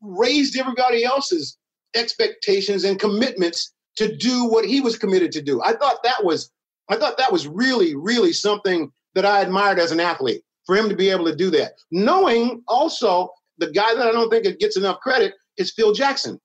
raised 0.00 0.58
everybody 0.58 1.04
else's 1.04 1.56
expectations 1.94 2.84
and 2.84 2.98
commitments 2.98 3.72
to 3.96 4.14
do 4.16 4.44
what 4.46 4.64
he 4.64 4.80
was 4.80 4.98
committed 4.98 5.32
to 5.32 5.42
do. 5.42 5.62
I 5.62 5.74
thought 5.74 6.02
that 6.02 6.24
was 6.24 6.50
I 6.90 6.96
thought 6.96 7.16
that 7.18 7.32
was 7.32 7.46
really 7.46 7.94
really 7.94 8.32
something 8.32 8.92
that 9.14 9.24
I 9.24 9.40
admired 9.40 9.78
as 9.78 9.92
an 9.92 10.00
athlete 10.00 10.42
for 10.66 10.76
him 10.76 10.88
to 10.88 10.96
be 10.96 11.10
able 11.10 11.24
to 11.26 11.36
do 11.36 11.50
that. 11.50 11.72
Knowing 11.90 12.62
also 12.68 13.30
the 13.58 13.70
guy 13.70 13.94
that 13.94 14.06
I 14.06 14.12
don't 14.12 14.30
think 14.30 14.58
gets 14.58 14.76
enough 14.76 15.00
credit 15.00 15.34
is 15.56 15.72
Phil 15.72 15.92
Jackson. 15.92 16.40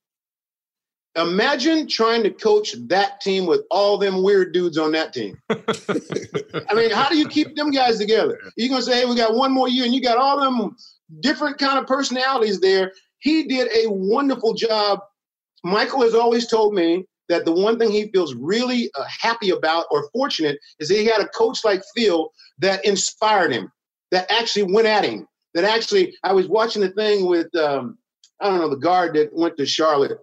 Imagine 1.16 1.88
trying 1.88 2.24
to 2.24 2.30
coach 2.30 2.76
that 2.88 3.20
team 3.20 3.46
with 3.46 3.62
all 3.72 3.98
them 3.98 4.22
weird 4.22 4.54
dudes 4.54 4.78
on 4.78 4.92
that 4.92 5.12
team. 5.12 5.38
I 5.50 6.74
mean, 6.74 6.92
how 6.92 7.10
do 7.10 7.18
you 7.18 7.28
keep 7.28 7.56
them 7.56 7.72
guys 7.72 7.98
together? 7.98 8.40
You're 8.56 8.70
gonna 8.70 8.84
say, 8.84 9.02
"Hey, 9.02 9.06
we 9.06 9.16
got 9.16 9.36
one 9.36 9.52
more 9.52 9.68
year," 9.68 9.86
and 9.86 9.94
you 9.94 10.02
got 10.02 10.18
all 10.18 10.40
them 10.40 10.76
different 11.22 11.58
kind 11.58 11.80
of 11.80 11.88
personalities 11.88 12.60
there, 12.60 12.94
he 13.20 13.44
did 13.44 13.70
a 13.76 13.90
wonderful 13.90 14.54
job. 14.54 15.00
Michael 15.64 16.02
has 16.02 16.16
always 16.16 16.48
told 16.48 16.74
me 16.74 17.06
that 17.28 17.46
the 17.46 17.52
one 17.52 17.78
thing 17.78 17.92
he 17.92 18.10
feels 18.12 18.34
really 18.36 18.90
uh, 18.96 19.06
happy 19.08 19.50
about 19.50 19.86
or 19.92 20.10
fortunate 20.12 20.58
is 20.80 20.88
that 20.88 20.96
he 20.96 21.06
had 21.06 21.22
a 21.22 21.28
coach 21.28 21.64
like 21.64 21.82
Phil 21.96 22.32
that 22.60 22.84
inspired 22.86 23.52
him, 23.52 23.72
that 24.12 24.32
actually 24.32 24.72
went 24.74 24.88
at 24.88 25.04
him. 25.04 25.28
That 25.54 25.64
actually, 25.64 26.16
I 26.24 26.34
was 26.34 26.48
watching 26.48 26.82
the 26.82 26.90
thing 26.90 27.26
with, 27.26 27.54
um, 27.56 27.98
I 28.40 28.50
don't 28.50 28.60
know, 28.60 28.70
the 28.70 28.78
guard 28.78 29.16
that 29.16 29.34
went 29.34 29.58
to 29.58 29.66
Charlotte. 29.66 30.18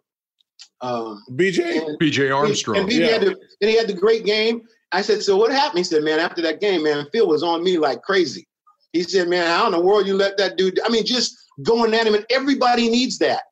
Um, 0.80 1.22
BJ? 1.32 1.96
BJ 1.98 2.34
Armstrong. 2.34 2.78
And 2.78 2.88
BJ 2.88 3.00
yeah. 3.00 3.06
had 3.06 3.20
the, 3.22 3.36
and 3.60 3.70
he 3.70 3.76
had 3.76 3.88
the 3.88 3.94
great 3.94 4.24
game. 4.24 4.62
I 4.92 5.02
said, 5.02 5.22
so 5.22 5.36
what 5.36 5.50
happened? 5.50 5.78
He 5.78 5.84
said, 5.84 6.04
man, 6.04 6.20
after 6.20 6.42
that 6.42 6.60
game, 6.60 6.84
man, 6.84 7.06
Phil 7.12 7.26
was 7.26 7.42
on 7.42 7.62
me 7.62 7.78
like 7.78 8.02
crazy. 8.02 8.46
He 8.92 9.02
said, 9.02 9.28
man, 9.28 9.46
how 9.46 9.66
in 9.66 9.72
the 9.72 9.80
world 9.80 10.06
you 10.06 10.14
let 10.14 10.36
that 10.38 10.56
dude? 10.56 10.80
I 10.84 10.88
mean, 10.88 11.04
just 11.04 11.36
going 11.62 11.92
at 11.92 12.06
him, 12.06 12.14
and 12.14 12.26
everybody 12.30 12.88
needs 12.88 13.18
that. 13.18 13.42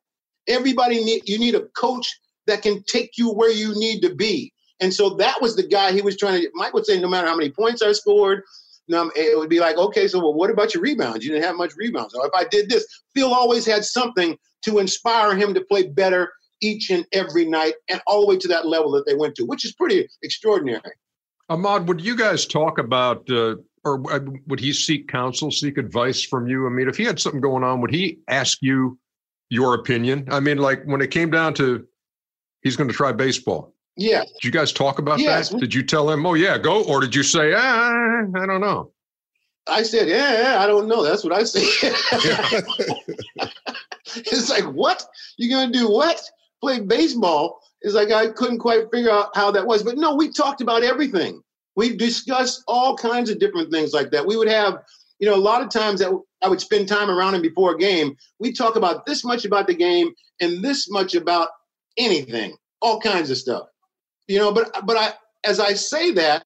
Everybody 0.47 1.03
need 1.03 1.27
you 1.27 1.39
need 1.39 1.55
a 1.55 1.65
coach 1.77 2.07
that 2.47 2.61
can 2.61 2.83
take 2.83 3.17
you 3.17 3.31
where 3.31 3.51
you 3.51 3.73
need 3.75 4.01
to 4.01 4.13
be. 4.13 4.53
And 4.79 4.93
so 4.93 5.11
that 5.15 5.41
was 5.41 5.55
the 5.55 5.67
guy 5.67 5.91
he 5.91 6.01
was 6.01 6.17
trying 6.17 6.41
to. 6.41 6.49
Mike 6.53 6.73
would 6.73 6.85
say, 6.85 6.99
no 6.99 7.07
matter 7.07 7.27
how 7.27 7.35
many 7.35 7.49
points 7.49 7.81
I 7.81 7.91
scored, 7.91 8.43
um, 8.93 9.11
it 9.15 9.37
would 9.37 9.49
be 9.49 9.59
like, 9.59 9.77
okay, 9.77 10.07
so 10.07 10.19
well, 10.19 10.33
what 10.33 10.49
about 10.49 10.73
your 10.73 10.83
rebounds? 10.83 11.25
You 11.25 11.31
didn't 11.31 11.45
have 11.45 11.55
much 11.55 11.73
rebounds. 11.75 12.13
Or 12.13 12.25
if 12.25 12.33
I 12.35 12.45
did 12.49 12.69
this, 12.69 12.85
Phil 13.15 13.33
always 13.33 13.65
had 13.65 13.83
something 13.83 14.37
to 14.63 14.79
inspire 14.79 15.35
him 15.35 15.53
to 15.53 15.61
play 15.61 15.87
better 15.87 16.31
each 16.61 16.89
and 16.89 17.05
every 17.11 17.45
night, 17.45 17.73
and 17.89 18.01
all 18.07 18.21
the 18.21 18.27
way 18.27 18.37
to 18.37 18.47
that 18.47 18.67
level 18.67 18.91
that 18.91 19.05
they 19.05 19.15
went 19.15 19.35
to, 19.35 19.43
which 19.43 19.65
is 19.65 19.73
pretty 19.73 20.07
extraordinary. 20.23 20.91
Ahmad, 21.49 21.87
would 21.87 22.01
you 22.01 22.15
guys 22.15 22.45
talk 22.45 22.79
about 22.79 23.29
uh, 23.29 23.55
or 23.83 24.11
uh, 24.11 24.19
would 24.47 24.59
he 24.59 24.73
seek 24.73 25.07
counsel, 25.07 25.51
seek 25.51 25.77
advice 25.77 26.23
from 26.23 26.47
you? 26.47 26.65
I 26.65 26.69
mean, 26.69 26.89
if 26.89 26.97
he 26.97 27.03
had 27.03 27.19
something 27.19 27.41
going 27.41 27.63
on, 27.63 27.81
would 27.81 27.93
he 27.93 28.19
ask 28.27 28.57
you 28.61 28.97
your 29.49 29.75
opinion? 29.75 30.27
I 30.31 30.39
mean, 30.39 30.57
like 30.57 30.83
when 30.85 31.01
it 31.01 31.11
came 31.11 31.29
down 31.29 31.53
to 31.55 31.87
he's 32.65 32.75
going 32.75 32.89
to 32.89 32.95
try 32.95 33.11
baseball. 33.13 33.73
Yeah. 33.95 34.23
Did 34.23 34.43
you 34.43 34.51
guys 34.51 34.73
talk 34.73 34.99
about 34.99 35.19
yes. 35.19 35.49
that? 35.49 35.59
Did 35.59 35.73
you 35.73 35.83
tell 35.83 36.09
him, 36.09 36.25
oh, 36.25 36.33
yeah, 36.33 36.57
go? 36.57 36.83
Or 36.83 36.99
did 36.99 37.15
you 37.15 37.23
say, 37.23 37.53
ah, 37.55 38.23
I 38.35 38.45
don't 38.45 38.59
know? 38.59 38.91
I 39.67 39.83
said, 39.83 40.09
yeah, 40.09 40.41
yeah 40.41 40.61
I 40.61 40.67
don't 40.67 40.87
know. 40.87 41.03
That's 41.03 41.23
what 41.23 41.31
I 41.31 41.43
said. 41.43 41.61
it's 44.15 44.49
like, 44.49 44.65
what? 44.65 45.05
You're 45.37 45.57
going 45.57 45.71
to 45.71 45.79
do 45.79 45.89
what? 45.89 46.21
Play 46.65 46.79
baseball? 46.79 47.61
is 47.83 47.93
like 47.93 48.11
I 48.11 48.27
couldn't 48.29 48.57
quite 48.57 48.89
figure 48.91 49.11
out 49.11 49.29
how 49.35 49.51
that 49.51 49.67
was. 49.67 49.83
But 49.83 49.97
no, 49.97 50.15
we 50.15 50.31
talked 50.31 50.61
about 50.61 50.81
everything. 50.81 51.43
We 51.75 51.95
discussed 51.95 52.63
all 52.67 52.97
kinds 52.97 53.29
of 53.29 53.37
different 53.37 53.71
things 53.71 53.93
like 53.93 54.09
that. 54.09 54.25
We 54.25 54.35
would 54.35 54.47
have, 54.47 54.81
you 55.19 55.27
know, 55.27 55.35
a 55.35 55.37
lot 55.37 55.61
of 55.61 55.69
times 55.69 55.99
that 55.99 56.11
I 56.41 56.49
would 56.49 56.59
spend 56.59 56.87
time 56.87 57.11
around 57.11 57.35
him 57.35 57.43
before 57.43 57.75
a 57.75 57.77
game. 57.77 58.17
We 58.39 58.51
talk 58.51 58.75
about 58.75 59.05
this 59.05 59.23
much 59.23 59.45
about 59.45 59.67
the 59.67 59.75
game 59.75 60.11
and 60.41 60.63
this 60.63 60.89
much 60.89 61.13
about 61.13 61.49
anything, 61.97 62.55
all 62.81 62.99
kinds 62.99 63.29
of 63.29 63.37
stuff. 63.37 63.67
You 64.27 64.39
know, 64.39 64.51
but 64.51 64.71
but 64.87 64.97
I 64.97 65.13
as 65.47 65.59
I 65.59 65.73
say 65.73 66.09
that, 66.13 66.43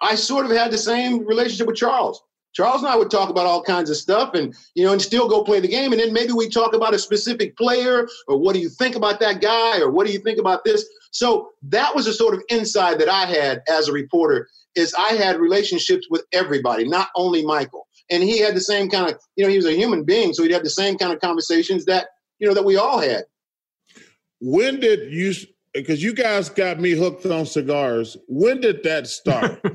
I 0.00 0.16
sort 0.16 0.44
of 0.44 0.50
had 0.50 0.72
the 0.72 0.78
same 0.78 1.24
relationship 1.24 1.68
with 1.68 1.76
Charles. 1.76 2.20
Charles 2.54 2.82
and 2.82 2.90
I 2.90 2.96
would 2.96 3.10
talk 3.10 3.28
about 3.28 3.46
all 3.46 3.62
kinds 3.62 3.90
of 3.90 3.96
stuff 3.96 4.34
and 4.34 4.54
you 4.74 4.84
know 4.84 4.92
and 4.92 5.02
still 5.02 5.28
go 5.28 5.44
play 5.44 5.60
the 5.60 5.68
game 5.68 5.92
and 5.92 6.00
then 6.00 6.12
maybe 6.12 6.32
we 6.32 6.48
talk 6.48 6.74
about 6.74 6.94
a 6.94 6.98
specific 6.98 7.56
player 7.56 8.08
or 8.28 8.38
what 8.38 8.54
do 8.54 8.60
you 8.60 8.68
think 8.68 8.96
about 8.96 9.20
that 9.20 9.40
guy 9.40 9.80
or 9.80 9.90
what 9.90 10.06
do 10.06 10.12
you 10.12 10.20
think 10.20 10.38
about 10.38 10.64
this 10.64 10.84
so 11.14 11.50
that 11.62 11.94
was 11.94 12.08
a 12.08 12.12
sort 12.12 12.34
of 12.34 12.42
insight 12.48 12.98
that 12.98 13.08
I 13.08 13.26
had 13.26 13.62
as 13.68 13.88
a 13.88 13.92
reporter 13.92 14.48
is 14.74 14.92
I 14.98 15.14
had 15.14 15.38
relationships 15.38 16.08
with 16.10 16.24
everybody, 16.32 16.88
not 16.88 17.08
only 17.14 17.44
Michael. 17.44 17.86
And 18.10 18.22
he 18.22 18.40
had 18.40 18.56
the 18.56 18.60
same 18.60 18.90
kind 18.90 19.10
of, 19.10 19.18
you 19.36 19.44
know, 19.44 19.50
he 19.50 19.56
was 19.56 19.66
a 19.66 19.76
human 19.76 20.02
being, 20.02 20.34
so 20.34 20.42
he'd 20.42 20.50
have 20.50 20.64
the 20.64 20.70
same 20.70 20.98
kind 20.98 21.12
of 21.12 21.20
conversations 21.20 21.84
that, 21.84 22.08
you 22.40 22.48
know, 22.48 22.54
that 22.54 22.64
we 22.64 22.76
all 22.76 22.98
had. 22.98 23.24
When 24.40 24.80
did 24.80 25.12
you 25.12 25.32
because 25.72 26.02
you 26.02 26.14
guys 26.14 26.48
got 26.48 26.80
me 26.80 26.92
hooked 26.92 27.26
on 27.26 27.46
cigars. 27.46 28.16
When 28.28 28.60
did 28.60 28.84
that 28.84 29.06
start? 29.06 29.60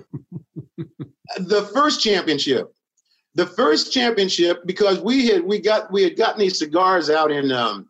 the 1.37 1.63
first 1.73 2.01
championship. 2.01 2.73
The 3.35 3.45
first 3.45 3.93
championship 3.93 4.65
because 4.65 4.99
we 4.99 5.27
had 5.27 5.43
we 5.43 5.59
got 5.59 5.91
we 5.91 6.03
had 6.03 6.17
gotten 6.17 6.39
these 6.39 6.57
cigars 6.57 7.09
out 7.09 7.31
in 7.31 7.51
um, 7.51 7.87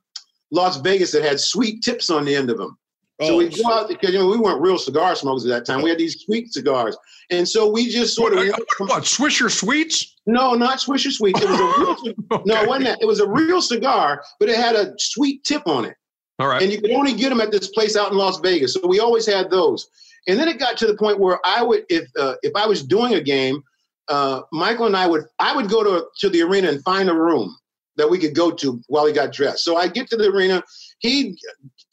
Las 0.52 0.78
Vegas 0.78 1.12
that 1.14 1.24
had 1.24 1.40
sweet 1.40 1.82
tips 1.82 2.10
on 2.10 2.26
the 2.26 2.36
end 2.36 2.50
of 2.50 2.58
them. 2.58 2.78
So 3.22 3.34
oh, 3.34 3.38
we 3.38 3.50
go 3.50 3.70
out 3.70 3.90
because 3.90 4.14
you 4.14 4.20
know 4.20 4.28
we 4.28 4.38
weren't 4.38 4.62
real 4.62 4.78
cigar 4.78 5.14
smokers 5.14 5.46
at 5.46 5.50
that 5.50 5.66
time. 5.66 5.82
We 5.82 5.90
had 5.90 6.00
these 6.00 6.22
sweet 6.22 6.54
cigars, 6.54 6.98
and 7.30 7.48
so 7.48 7.70
we 7.70 7.90
just 7.90 8.16
sort 8.16 8.34
what, 8.34 8.48
of 8.48 8.54
what, 8.78 8.90
what 8.90 9.04
Swisher 9.04 9.52
Sweets? 9.52 10.16
No, 10.26 10.54
not 10.54 10.80
Swisher 10.80 11.12
Sweets. 11.12 11.42
It 11.42 11.50
was 11.50 11.60
a 11.60 11.64
real 11.64 12.16
okay. 12.32 12.44
no, 12.46 12.62
it 12.62 12.68
wasn't 12.68 12.86
that. 12.86 13.00
It 13.02 13.06
was 13.06 13.20
a 13.20 13.28
real 13.28 13.62
cigar, 13.62 14.24
but 14.40 14.48
it 14.48 14.56
had 14.56 14.76
a 14.76 14.94
sweet 14.98 15.44
tip 15.44 15.68
on 15.68 15.84
it. 15.84 15.96
All 16.40 16.48
right, 16.48 16.62
and 16.62 16.72
you 16.72 16.80
could 16.80 16.92
only 16.92 17.14
get 17.14 17.28
them 17.28 17.42
at 17.42 17.52
this 17.52 17.68
place 17.68 17.98
out 17.98 18.10
in 18.12 18.18
Las 18.18 18.40
Vegas. 18.40 18.74
So 18.74 18.88
we 18.88 19.02
always 19.02 19.26
had 19.26 19.50
those. 19.50 19.90
And 20.28 20.40
then 20.40 20.48
it 20.48 20.60
got 20.60 20.78
to 20.78 20.88
the 20.88 20.96
point 20.96 21.20
where 21.20 21.40
I 21.46 21.64
would, 21.64 21.86
if 21.90 22.08
uh, 22.18 22.36
if 22.44 22.56
I 22.56 22.66
was 22.68 22.84
doing 22.84 23.14
a 23.16 23.22
game, 23.22 23.64
uh, 24.10 24.42
Michael 24.52 24.86
and 24.86 24.98
I 24.98 25.08
would 25.08 25.26
I 25.40 25.56
would 25.56 25.70
go 25.70 25.84
to 25.84 26.08
to 26.20 26.30
the 26.30 26.42
arena 26.42 26.70
and 26.70 26.84
find 26.84 27.10
a 27.10 27.14
room 27.14 27.56
that 27.98 28.10
we 28.10 28.18
could 28.18 28.34
go 28.34 28.50
to 28.52 28.82
while 28.88 29.06
he 29.06 29.14
got 29.14 29.34
dressed. 29.34 29.64
So 29.64 29.76
I 29.76 29.88
get 29.88 30.10
to 30.10 30.18
the 30.18 30.30
arena. 30.30 30.64
He'd 31.00 31.36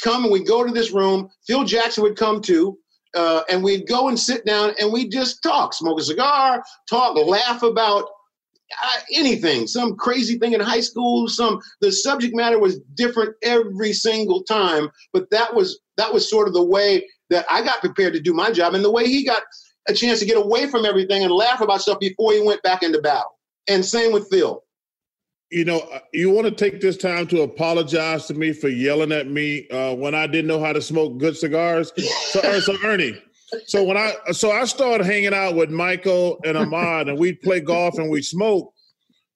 come 0.03 0.25
and 0.25 0.33
we'd 0.33 0.47
go 0.47 0.65
to 0.65 0.73
this 0.73 0.93
room. 0.93 1.29
Phil 1.47 1.65
Jackson 1.65 2.03
would 2.05 2.17
come 2.17 2.41
too. 2.41 2.79
Uh, 3.15 3.43
and 3.49 3.65
we'd 3.65 3.89
go 3.89 4.09
and 4.09 4.19
sit 4.19 4.45
down 4.45 4.73
and 4.79 4.93
we 4.93 5.09
just 5.09 5.43
talk, 5.43 5.73
smoke 5.73 5.99
a 5.99 6.03
cigar, 6.03 6.63
talk, 6.87 7.17
laugh 7.17 7.63
about 7.63 8.05
uh, 8.83 8.99
anything, 9.15 9.67
some 9.67 9.97
crazy 9.97 10.39
thing 10.39 10.53
in 10.53 10.61
high 10.61 10.81
school. 10.81 11.29
Some 11.29 11.61
the 11.81 11.91
subject 11.93 12.35
matter 12.35 12.59
was 12.59 12.81
different 12.95 13.35
every 13.43 13.93
single 13.93 14.43
time, 14.43 14.91
but 15.13 15.31
that 15.31 15.55
was 15.55 15.81
that 15.97 16.13
was 16.13 16.29
sort 16.29 16.49
of 16.49 16.55
the 16.55 16.65
way 16.65 17.07
that 17.31 17.47
I 17.51 17.63
got 17.63 17.81
prepared 17.81 18.13
to 18.15 18.21
do 18.21 18.33
my 18.33 18.51
job, 18.51 18.75
and 18.75 18.85
the 18.85 18.91
way 18.91 19.07
he 19.07 19.25
got 19.25 19.43
a 19.89 19.95
chance 19.95 20.21
to 20.21 20.27
get 20.27 20.37
away 20.37 20.67
from 20.67 20.85
everything 20.85 21.23
and 21.23 21.33
laugh 21.33 21.61
about 21.61 21.81
stuff 21.81 22.01
before 22.01 22.33
he 22.33 22.41
went 22.41 22.63
back 22.63 22.83
into 22.83 23.01
battle. 23.01 23.39
And 23.69 23.85
same 23.85 24.13
with 24.13 24.29
Phil. 24.31 24.63
You 25.51 25.65
know, 25.65 25.79
uh, 25.79 26.01
you 26.13 26.31
want 26.31 26.47
to 26.47 26.51
take 26.51 26.81
this 26.81 26.97
time 26.97 27.29
to 27.29 27.43
apologize 27.43 28.27
to 28.27 28.35
me 28.35 28.53
for 28.53 28.69
yelling 28.69 29.13
at 29.13 29.31
me 29.31 29.69
uh, 29.69 29.95
when 29.95 30.15
I 30.15 30.27
didn't 30.27 30.49
know 30.49 30.61
how 30.61 30.73
to 30.73 30.83
smoke 30.83 31.19
good 31.19 31.37
cigars. 31.37 31.93
So, 32.31 32.41
uh, 32.41 32.61
so 32.61 32.77
Ernie, 32.83 33.23
so 33.67 33.85
when 33.85 33.97
I 33.97 34.15
so 34.33 34.51
I 34.51 34.65
started 34.65 35.07
hanging 35.07 35.35
out 35.35 35.55
with 35.55 35.71
Michael 35.71 36.41
and 36.45 36.57
Ahmad, 36.57 37.09
and 37.09 37.17
we'd 37.17 37.41
play 37.43 37.61
golf 37.61 37.97
and 37.99 38.11
we 38.11 38.23
smoke. 38.23 38.73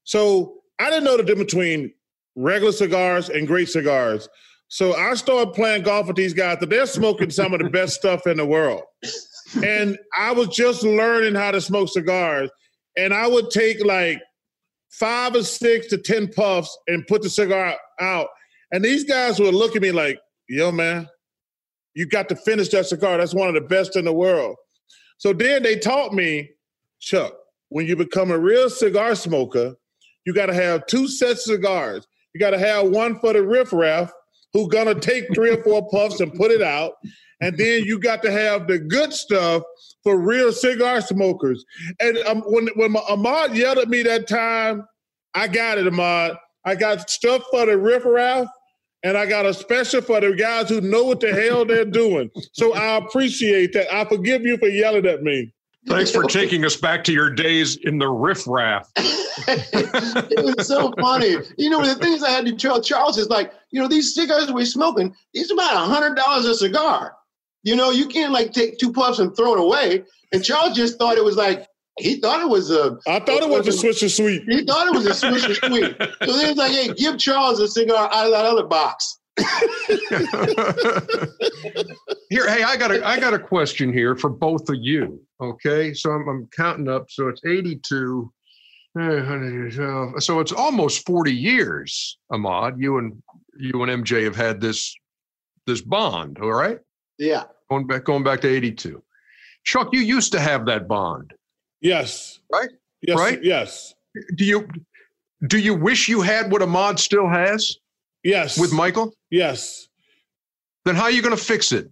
So 0.02 0.62
I 0.80 0.90
didn't 0.90 1.04
know 1.04 1.16
the 1.16 1.22
difference 1.22 1.52
between 1.52 1.92
regular 2.34 2.72
cigars 2.72 3.28
and 3.28 3.46
great 3.46 3.68
cigars. 3.68 4.28
So 4.70 4.94
I 4.94 5.14
started 5.14 5.52
playing 5.52 5.82
golf 5.82 6.06
with 6.06 6.16
these 6.16 6.32
guys. 6.32 6.58
They're 6.60 6.86
smoking 6.86 7.30
some 7.30 7.52
of 7.52 7.60
the 7.60 7.68
best 7.68 7.96
stuff 7.96 8.24
in 8.28 8.36
the 8.36 8.46
world, 8.46 8.82
and 9.64 9.98
I 10.16 10.30
was 10.30 10.48
just 10.48 10.84
learning 10.84 11.34
how 11.34 11.50
to 11.50 11.60
smoke 11.60 11.88
cigars. 11.88 12.50
And 12.96 13.12
I 13.12 13.26
would 13.26 13.50
take 13.50 13.84
like 13.84 14.20
five 14.92 15.34
or 15.34 15.42
six 15.42 15.88
to 15.88 15.98
ten 15.98 16.28
puffs 16.28 16.76
and 16.86 17.04
put 17.08 17.22
the 17.22 17.30
cigar 17.30 17.76
out. 18.00 18.28
And 18.70 18.84
these 18.84 19.02
guys 19.02 19.40
would 19.40 19.54
look 19.54 19.74
at 19.74 19.82
me 19.82 19.90
like, 19.90 20.20
"Yo, 20.48 20.70
man, 20.70 21.08
you 21.94 22.06
got 22.06 22.28
to 22.28 22.36
finish 22.36 22.68
that 22.68 22.86
cigar. 22.86 23.18
That's 23.18 23.34
one 23.34 23.48
of 23.48 23.54
the 23.54 23.68
best 23.68 23.96
in 23.96 24.04
the 24.04 24.12
world. 24.12 24.54
So 25.18 25.32
then 25.32 25.64
they 25.64 25.78
taught 25.80 26.14
me, 26.14 26.48
Chuck, 27.00 27.34
when 27.70 27.86
you 27.86 27.96
become 27.96 28.30
a 28.30 28.38
real 28.38 28.70
cigar 28.70 29.16
smoker, 29.16 29.74
you 30.24 30.32
got 30.32 30.46
to 30.46 30.54
have 30.54 30.86
two 30.86 31.08
sets 31.08 31.48
of 31.48 31.56
cigars. 31.56 32.06
You 32.34 32.40
got 32.40 32.50
to 32.50 32.58
have 32.58 32.88
one 32.88 33.18
for 33.18 33.32
the 33.32 33.42
riffraff 33.42 34.12
who 34.52 34.68
gonna 34.68 34.94
take 34.94 35.32
three 35.34 35.50
or 35.50 35.62
four 35.62 35.88
puffs 35.90 36.20
and 36.20 36.32
put 36.34 36.50
it 36.50 36.62
out, 36.62 36.94
and 37.40 37.56
then 37.56 37.84
you 37.84 37.98
got 37.98 38.22
to 38.22 38.30
have 38.30 38.66
the 38.66 38.78
good 38.78 39.12
stuff 39.12 39.62
for 40.02 40.18
real 40.18 40.52
cigar 40.52 41.00
smokers. 41.00 41.64
And 42.00 42.18
um, 42.18 42.42
when 42.42 42.68
when 42.76 42.96
Ahmad 42.96 43.56
yelled 43.56 43.78
at 43.78 43.88
me 43.88 44.02
that 44.02 44.28
time, 44.28 44.86
I 45.34 45.48
got 45.48 45.78
it, 45.78 45.86
Ahmad. 45.86 46.36
I 46.64 46.74
got 46.74 47.08
stuff 47.08 47.42
for 47.50 47.66
the 47.66 47.78
riffraff 47.78 48.46
and 49.02 49.16
I 49.16 49.26
got 49.26 49.46
a 49.46 49.54
special 49.54 50.02
for 50.02 50.20
the 50.20 50.34
guys 50.34 50.68
who 50.68 50.80
know 50.80 51.04
what 51.04 51.20
the 51.20 51.32
hell 51.32 51.64
they're 51.64 51.84
doing. 51.84 52.30
So 52.52 52.74
I 52.74 52.98
appreciate 52.98 53.72
that. 53.72 53.92
I 53.94 54.04
forgive 54.04 54.42
you 54.42 54.58
for 54.58 54.68
yelling 54.68 55.06
at 55.06 55.22
me. 55.22 55.52
Thanks 55.86 56.10
for 56.10 56.24
taking 56.24 56.66
us 56.66 56.76
back 56.76 57.02
to 57.04 57.12
your 57.12 57.30
days 57.30 57.76
in 57.84 57.98
the 57.98 58.08
riffraff. 58.08 58.90
it 58.96 60.44
was 60.44 60.66
so 60.66 60.92
funny. 61.00 61.36
You 61.56 61.70
know, 61.70 61.84
the 61.84 61.94
things 61.94 62.22
I 62.22 62.30
had 62.30 62.44
to 62.44 62.52
tell 62.54 62.82
Charles 62.82 63.16
is 63.16 63.30
like, 63.30 63.52
you 63.70 63.80
know, 63.80 63.88
these 63.88 64.14
cigars 64.14 64.52
we're 64.52 64.64
smoking, 64.64 65.14
these 65.32 65.50
about 65.50 65.74
a 65.74 65.78
hundred 65.78 66.16
dollars 66.16 66.44
a 66.44 66.54
cigar. 66.54 67.14
You 67.62 67.76
know, 67.76 67.90
you 67.90 68.06
can't 68.06 68.32
like 68.32 68.52
take 68.52 68.78
two 68.78 68.92
puffs 68.92 69.18
and 69.18 69.36
throw 69.36 69.54
it 69.54 69.60
away. 69.60 70.04
And 70.32 70.44
Charles 70.44 70.76
just 70.76 70.98
thought 70.98 71.18
it 71.18 71.24
was 71.24 71.36
like 71.36 71.66
he 71.98 72.16
thought 72.16 72.40
it 72.40 72.48
was 72.48 72.70
a. 72.70 72.98
I 73.06 73.20
thought 73.20 73.42
it 73.42 73.48
was 73.48 73.68
a 73.68 73.86
Swisher 73.86 74.10
Sweet. 74.10 74.42
He 74.48 74.64
thought 74.64 74.86
it 74.86 74.94
was 74.94 75.06
a 75.06 75.10
Swisher 75.10 75.54
Sweet. 75.66 75.96
So 76.26 76.36
then 76.36 76.48
he's 76.48 76.56
like, 76.56 76.72
"Hey, 76.72 76.92
give 76.94 77.18
Charles 77.18 77.60
a 77.60 77.68
cigar 77.68 78.08
out 78.12 78.26
of 78.26 78.32
that 78.32 78.44
other 78.44 78.64
box." 78.64 79.18
here, 82.30 82.48
hey, 82.48 82.62
I 82.62 82.76
got 82.76 82.90
a, 82.90 83.06
I 83.06 83.18
got 83.18 83.32
a 83.32 83.38
question 83.38 83.92
here 83.92 84.16
for 84.16 84.28
both 84.30 84.68
of 84.68 84.76
you. 84.78 85.20
Okay, 85.40 85.94
so 85.94 86.10
I'm, 86.10 86.28
I'm 86.28 86.48
counting 86.54 86.88
up. 86.88 87.10
So 87.10 87.28
it's 87.28 87.40
82. 87.44 88.32
Eh, 88.98 89.70
so 90.18 90.40
it's 90.40 90.52
almost 90.52 91.06
40 91.06 91.32
years, 91.32 92.18
Ahmad. 92.30 92.74
You 92.78 92.98
and 92.98 93.22
you 93.58 93.82
and 93.82 94.04
MJ 94.04 94.24
have 94.24 94.36
had 94.36 94.60
this 94.60 94.94
this 95.66 95.80
bond, 95.80 96.38
all 96.40 96.52
right? 96.52 96.78
Yeah. 97.18 97.44
Going 97.68 97.86
back 97.86 98.04
going 98.04 98.24
back 98.24 98.40
to 98.42 98.48
82. 98.48 99.02
Chuck, 99.64 99.88
you 99.92 100.00
used 100.00 100.32
to 100.32 100.40
have 100.40 100.66
that 100.66 100.88
bond. 100.88 101.32
Yes. 101.80 102.40
Right? 102.52 102.70
Yes. 103.02 103.18
Right? 103.18 103.42
Yes. 103.42 103.94
Do 104.36 104.44
you 104.44 104.68
do 105.46 105.58
you 105.58 105.74
wish 105.74 106.08
you 106.08 106.20
had 106.20 106.50
what 106.50 106.62
Ahmad 106.62 106.98
still 106.98 107.28
has? 107.28 107.76
Yes. 108.22 108.58
With 108.58 108.72
Michael? 108.72 109.14
Yes. 109.30 109.88
Then 110.84 110.94
how 110.94 111.04
are 111.04 111.10
you 111.10 111.22
going 111.22 111.36
to 111.36 111.42
fix 111.42 111.72
it? 111.72 111.90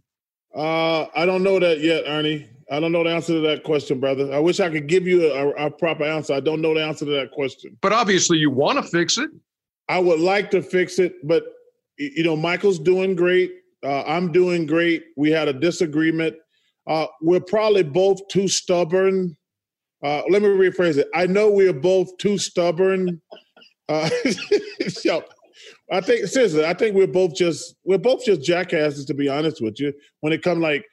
Uh, 0.54 1.06
I 1.14 1.24
don't 1.26 1.42
know 1.42 1.58
that 1.58 1.80
yet, 1.80 2.04
Ernie. 2.06 2.48
I 2.70 2.80
don't 2.80 2.92
know 2.92 3.02
the 3.02 3.10
answer 3.10 3.34
to 3.34 3.40
that 3.40 3.64
question, 3.64 4.00
brother. 4.00 4.32
I 4.32 4.38
wish 4.38 4.60
I 4.60 4.68
could 4.68 4.88
give 4.88 5.06
you 5.06 5.32
a, 5.32 5.66
a 5.66 5.70
proper 5.70 6.04
answer. 6.04 6.34
I 6.34 6.40
don't 6.40 6.60
know 6.60 6.74
the 6.74 6.84
answer 6.84 7.06
to 7.06 7.10
that 7.12 7.30
question. 7.30 7.76
But 7.80 7.92
obviously, 7.92 8.38
you 8.38 8.50
want 8.50 8.82
to 8.82 8.90
fix 8.90 9.16
it. 9.16 9.30
I 9.88 9.98
would 9.98 10.20
like 10.20 10.50
to 10.52 10.62
fix 10.62 10.98
it, 10.98 11.14
but 11.26 11.44
you 11.98 12.22
know, 12.22 12.36
Michael's 12.36 12.78
doing 12.78 13.14
great. 13.16 13.52
Uh, 13.82 14.02
I'm 14.02 14.32
doing 14.32 14.66
great. 14.66 15.04
We 15.16 15.30
had 15.30 15.48
a 15.48 15.52
disagreement. 15.52 16.36
Uh, 16.86 17.06
we're 17.20 17.40
probably 17.40 17.82
both 17.82 18.26
too 18.28 18.48
stubborn 18.48 19.36
uh, 20.02 20.22
let 20.28 20.42
me 20.42 20.48
rephrase 20.48 20.96
it. 20.96 21.08
I 21.14 21.26
know 21.26 21.50
we 21.50 21.68
are 21.68 21.72
both 21.72 22.16
too 22.18 22.38
stubborn. 22.38 23.20
Uh, 23.88 24.08
so 24.88 25.24
I 25.90 26.00
think 26.00 26.26
seriously, 26.26 26.64
I 26.64 26.74
think 26.74 26.94
we're 26.94 27.06
both 27.06 27.34
just 27.34 27.74
we're 27.84 27.98
both 27.98 28.24
just 28.24 28.42
jackasses 28.42 29.04
to 29.06 29.14
be 29.14 29.28
honest 29.28 29.60
with 29.60 29.80
you. 29.80 29.92
When 30.20 30.32
it 30.32 30.42
comes 30.42 30.60
like, 30.60 30.84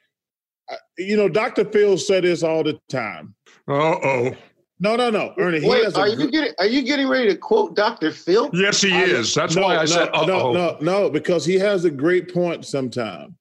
uh, 0.70 0.76
you 0.98 1.16
know, 1.16 1.28
Dr. 1.28 1.64
Phil 1.64 1.98
said 1.98 2.24
this 2.24 2.42
all 2.42 2.64
the 2.64 2.78
time. 2.88 3.34
Uh 3.68 3.96
oh. 4.02 4.36
No, 4.78 4.94
no, 4.94 5.08
no, 5.08 5.32
Ernie. 5.38 5.66
Wait, 5.66 5.96
are 5.96 6.08
you 6.08 6.30
getting 6.30 6.52
are 6.58 6.66
you 6.66 6.82
getting 6.82 7.08
ready 7.08 7.28
to 7.28 7.36
quote 7.36 7.74
Dr. 7.74 8.12
Phil? 8.12 8.50
Yes, 8.52 8.82
he 8.82 8.92
I, 8.92 9.04
is. 9.04 9.34
That's 9.34 9.56
no, 9.56 9.62
why 9.62 9.76
I 9.76 9.80
no, 9.80 9.86
said 9.86 10.08
uh-oh. 10.08 10.26
no, 10.26 10.52
no, 10.52 10.76
no, 10.80 11.10
because 11.10 11.46
he 11.46 11.54
has 11.54 11.84
a 11.86 11.90
great 11.90 12.32
point. 12.32 12.66
Sometimes 12.66 13.32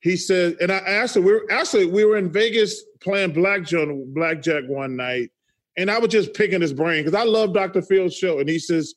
he 0.00 0.16
said, 0.16 0.56
and 0.60 0.70
I 0.70 0.76
asked 0.76 1.16
him. 1.16 1.24
We 1.24 1.32
were 1.32 1.46
actually 1.50 1.86
we 1.86 2.04
were 2.04 2.16
in 2.16 2.30
Vegas 2.30 2.84
playing 3.00 3.32
blackjack, 3.32 3.88
blackjack 4.14 4.64
one 4.68 4.94
night, 4.94 5.30
and 5.76 5.90
I 5.90 5.98
was 5.98 6.10
just 6.10 6.34
picking 6.34 6.60
his 6.60 6.72
brain 6.72 7.04
because 7.04 7.18
I 7.18 7.24
love 7.24 7.52
Dr. 7.52 7.82
Phil's 7.82 8.14
show. 8.14 8.38
And 8.38 8.48
he 8.48 8.58
says, 8.58 8.94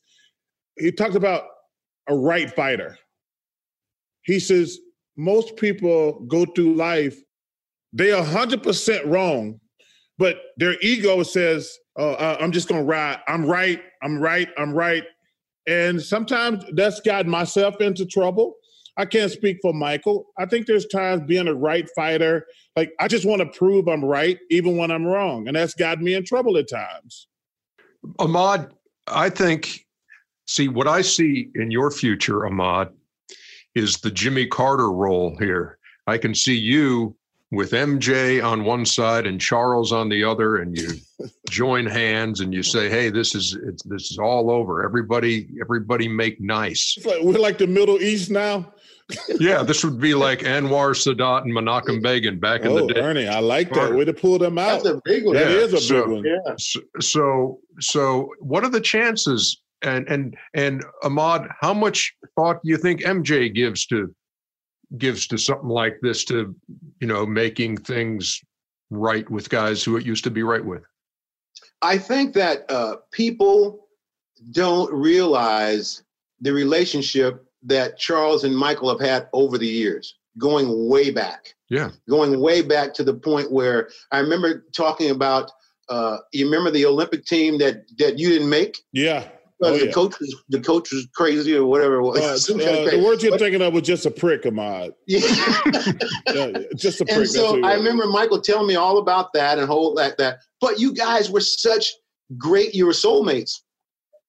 he 0.78 0.90
talked 0.90 1.14
about 1.14 1.44
a 2.08 2.16
right 2.16 2.50
fighter. 2.50 2.98
He 4.22 4.40
says, 4.40 4.78
most 5.16 5.56
people 5.56 6.20
go 6.28 6.46
through 6.46 6.74
life, 6.74 7.18
they 7.92 8.12
are 8.12 8.24
100% 8.24 9.10
wrong, 9.10 9.59
but 10.20 10.36
their 10.58 10.78
ego 10.82 11.22
says, 11.22 11.78
oh, 11.96 12.14
I'm 12.14 12.52
just 12.52 12.68
going 12.68 12.82
to 12.82 12.84
ride. 12.84 13.20
I'm 13.26 13.46
right. 13.46 13.82
I'm 14.02 14.20
right. 14.20 14.48
I'm 14.58 14.74
right. 14.74 15.02
And 15.66 16.00
sometimes 16.00 16.62
that's 16.74 17.00
gotten 17.00 17.30
myself 17.30 17.80
into 17.80 18.04
trouble. 18.04 18.54
I 18.98 19.06
can't 19.06 19.32
speak 19.32 19.56
for 19.62 19.72
Michael. 19.72 20.26
I 20.38 20.44
think 20.44 20.66
there's 20.66 20.84
times 20.86 21.22
being 21.26 21.48
a 21.48 21.54
right 21.54 21.88
fighter, 21.96 22.46
like 22.76 22.92
I 23.00 23.08
just 23.08 23.24
want 23.24 23.40
to 23.40 23.58
prove 23.58 23.88
I'm 23.88 24.04
right, 24.04 24.38
even 24.50 24.76
when 24.76 24.90
I'm 24.90 25.06
wrong. 25.06 25.48
And 25.48 25.56
that's 25.56 25.72
gotten 25.72 26.04
me 26.04 26.12
in 26.14 26.24
trouble 26.24 26.58
at 26.58 26.68
times. 26.68 27.26
Ahmad, 28.18 28.74
I 29.06 29.30
think, 29.30 29.86
see, 30.46 30.68
what 30.68 30.86
I 30.86 31.00
see 31.00 31.48
in 31.54 31.70
your 31.70 31.90
future, 31.90 32.44
Ahmad, 32.46 32.90
is 33.74 33.96
the 33.98 34.10
Jimmy 34.10 34.46
Carter 34.46 34.90
role 34.90 35.34
here. 35.38 35.78
I 36.06 36.18
can 36.18 36.34
see 36.34 36.56
you 36.56 37.16
with 37.50 37.72
MJ 37.72 38.44
on 38.44 38.64
one 38.64 38.86
side 38.86 39.26
and 39.26 39.40
Charles 39.40 39.92
on 39.92 40.08
the 40.08 40.24
other, 40.24 40.56
and 40.56 40.76
you 40.76 40.88
join 41.50 41.86
hands 41.86 42.40
and 42.40 42.54
you 42.54 42.62
say, 42.62 42.88
"Hey, 42.88 43.10
this 43.10 43.34
is 43.34 43.56
this 43.84 44.10
is 44.10 44.18
all 44.18 44.50
over. 44.50 44.84
Everybody, 44.84 45.48
everybody, 45.60 46.08
make 46.08 46.40
nice." 46.40 46.96
Like, 47.04 47.22
we're 47.22 47.38
like 47.38 47.58
the 47.58 47.66
Middle 47.66 48.00
East 48.00 48.30
now 48.30 48.72
yeah, 49.40 49.62
this 49.62 49.84
would 49.84 50.00
be 50.00 50.14
like 50.14 50.40
Anwar 50.40 50.94
Sadat 50.94 51.42
and 51.42 51.52
Menachem 51.52 52.02
Begin 52.02 52.38
back 52.38 52.62
in 52.62 52.68
oh, 52.68 52.86
the 52.86 52.94
day. 52.94 53.00
Ernie, 53.00 53.28
I 53.28 53.40
like 53.40 53.72
that 53.74 53.94
way 53.94 54.04
to 54.04 54.12
pull 54.12 54.38
them 54.38 54.58
out. 54.58 54.82
That's 54.82 54.96
a 54.96 55.00
big 55.04 55.24
one. 55.24 55.34
That 55.34 55.50
yeah, 55.50 55.56
is 55.56 55.72
a 55.72 55.80
so, 55.80 56.02
big 56.02 56.14
one. 56.14 56.24
Yeah. 56.24 56.54
So, 57.00 57.60
so, 57.80 58.30
what 58.40 58.64
are 58.64 58.70
the 58.70 58.80
chances? 58.80 59.62
And 59.82 60.06
and 60.08 60.36
and 60.54 60.84
Ahmad, 61.02 61.48
how 61.60 61.72
much 61.72 62.14
thought 62.36 62.62
do 62.62 62.70
you 62.70 62.76
think 62.76 63.00
MJ 63.00 63.52
gives 63.52 63.86
to 63.86 64.14
gives 64.98 65.26
to 65.28 65.38
something 65.38 65.68
like 65.68 65.98
this 66.02 66.24
to 66.24 66.54
you 67.00 67.06
know 67.06 67.24
making 67.26 67.76
things 67.78 68.40
right 68.90 69.28
with 69.30 69.48
guys 69.48 69.84
who 69.84 69.96
it 69.96 70.04
used 70.04 70.24
to 70.24 70.30
be 70.30 70.42
right 70.42 70.64
with? 70.64 70.82
I 71.82 71.98
think 71.98 72.34
that 72.34 72.70
uh, 72.70 72.96
people 73.12 73.88
don't 74.52 74.92
realize 74.92 76.02
the 76.40 76.52
relationship 76.52 77.44
that 77.62 77.98
Charles 77.98 78.44
and 78.44 78.56
Michael 78.56 78.88
have 78.90 79.06
had 79.06 79.28
over 79.32 79.58
the 79.58 79.66
years, 79.66 80.16
going 80.38 80.88
way 80.88 81.10
back. 81.10 81.54
Yeah. 81.68 81.90
Going 82.08 82.38
way 82.40 82.62
back 82.62 82.94
to 82.94 83.04
the 83.04 83.14
point 83.14 83.52
where 83.52 83.90
I 84.10 84.18
remember 84.18 84.64
talking 84.74 85.10
about 85.10 85.50
uh, 85.88 86.18
you 86.32 86.44
remember 86.44 86.70
the 86.70 86.86
Olympic 86.86 87.24
team 87.26 87.58
that 87.58 87.84
that 87.98 88.18
you 88.18 88.28
didn't 88.28 88.48
make? 88.48 88.78
Yeah. 88.92 89.24
Oh, 89.62 89.74
yeah. 89.74 89.86
the 89.86 89.92
coach 89.92 90.18
was 90.20 90.42
the 90.48 90.60
coach 90.60 90.92
was 90.92 91.06
crazy 91.14 91.54
or 91.56 91.64
whatever 91.64 91.96
it 91.96 92.02
was. 92.02 92.50
Uh, 92.50 92.54
uh, 92.54 92.90
the 92.90 93.02
word 93.04 93.22
you're 93.22 93.32
but, 93.32 93.40
thinking 93.40 93.62
of 93.62 93.72
was 93.72 93.82
just 93.82 94.06
a 94.06 94.10
prick, 94.10 94.44
Ahmad. 94.46 94.92
Yeah. 95.06 95.20
yeah 96.32 96.58
just 96.76 97.00
a 97.00 97.04
prick. 97.04 97.18
And 97.18 97.28
so 97.28 97.62
I 97.62 97.74
remember 97.74 98.06
Michael 98.06 98.40
telling 98.40 98.66
me 98.66 98.76
all 98.76 98.98
about 98.98 99.32
that 99.34 99.58
and 99.58 99.66
whole 99.66 99.94
that 99.94 100.18
that. 100.18 100.38
But 100.60 100.78
you 100.78 100.92
guys 100.92 101.30
were 101.30 101.40
such 101.40 101.92
great. 102.36 102.74
You 102.74 102.86
were 102.86 102.92
soulmates. 102.92 103.52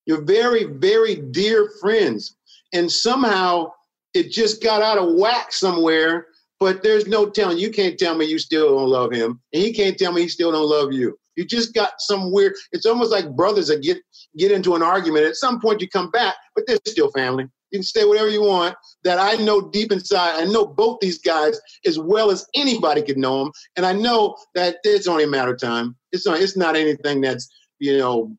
You're 0.06 0.22
very 0.22 0.64
very 0.64 1.16
dear 1.16 1.70
friends, 1.80 2.36
and 2.72 2.90
somehow 2.90 3.72
it 4.14 4.30
just 4.30 4.62
got 4.62 4.82
out 4.82 4.98
of 4.98 5.14
whack 5.14 5.52
somewhere. 5.52 6.26
But 6.60 6.82
there's 6.82 7.06
no 7.06 7.28
telling. 7.28 7.58
You 7.58 7.70
can't 7.70 7.98
tell 7.98 8.14
me 8.14 8.26
you 8.26 8.38
still 8.38 8.76
don't 8.76 8.88
love 8.88 9.12
him, 9.12 9.40
and 9.52 9.62
he 9.62 9.72
can't 9.72 9.98
tell 9.98 10.12
me 10.12 10.22
he 10.22 10.28
still 10.28 10.52
don't 10.52 10.68
love 10.68 10.92
you. 10.92 11.18
You 11.36 11.44
just 11.44 11.74
got 11.74 11.92
some 11.98 12.32
weird. 12.32 12.54
It's 12.72 12.86
almost 12.86 13.10
like 13.10 13.34
brothers 13.34 13.68
that 13.68 13.82
get 13.82 13.98
get 14.36 14.52
into 14.52 14.74
an 14.74 14.82
argument. 14.82 15.26
At 15.26 15.36
some 15.36 15.60
point, 15.60 15.80
you 15.80 15.88
come 15.88 16.10
back, 16.10 16.34
but 16.54 16.64
they're 16.66 16.78
still 16.86 17.10
family. 17.10 17.44
You 17.70 17.78
can 17.78 17.82
say 17.82 18.04
whatever 18.04 18.28
you 18.28 18.42
want. 18.42 18.74
That 19.04 19.18
I 19.18 19.42
know 19.42 19.70
deep 19.70 19.92
inside, 19.92 20.40
I 20.40 20.44
know 20.44 20.66
both 20.66 20.98
these 21.00 21.18
guys 21.18 21.60
as 21.86 21.98
well 21.98 22.30
as 22.30 22.46
anybody 22.54 23.02
could 23.02 23.18
know 23.18 23.44
them, 23.44 23.52
and 23.76 23.86
I 23.86 23.92
know 23.92 24.36
that 24.54 24.76
it's 24.84 25.06
only 25.06 25.24
a 25.24 25.28
matter 25.28 25.52
of 25.52 25.60
time. 25.60 25.96
It's 26.12 26.26
not. 26.26 26.40
It's 26.40 26.56
not 26.56 26.76
anything 26.76 27.20
that's 27.20 27.48
you 27.78 27.98
know 27.98 28.36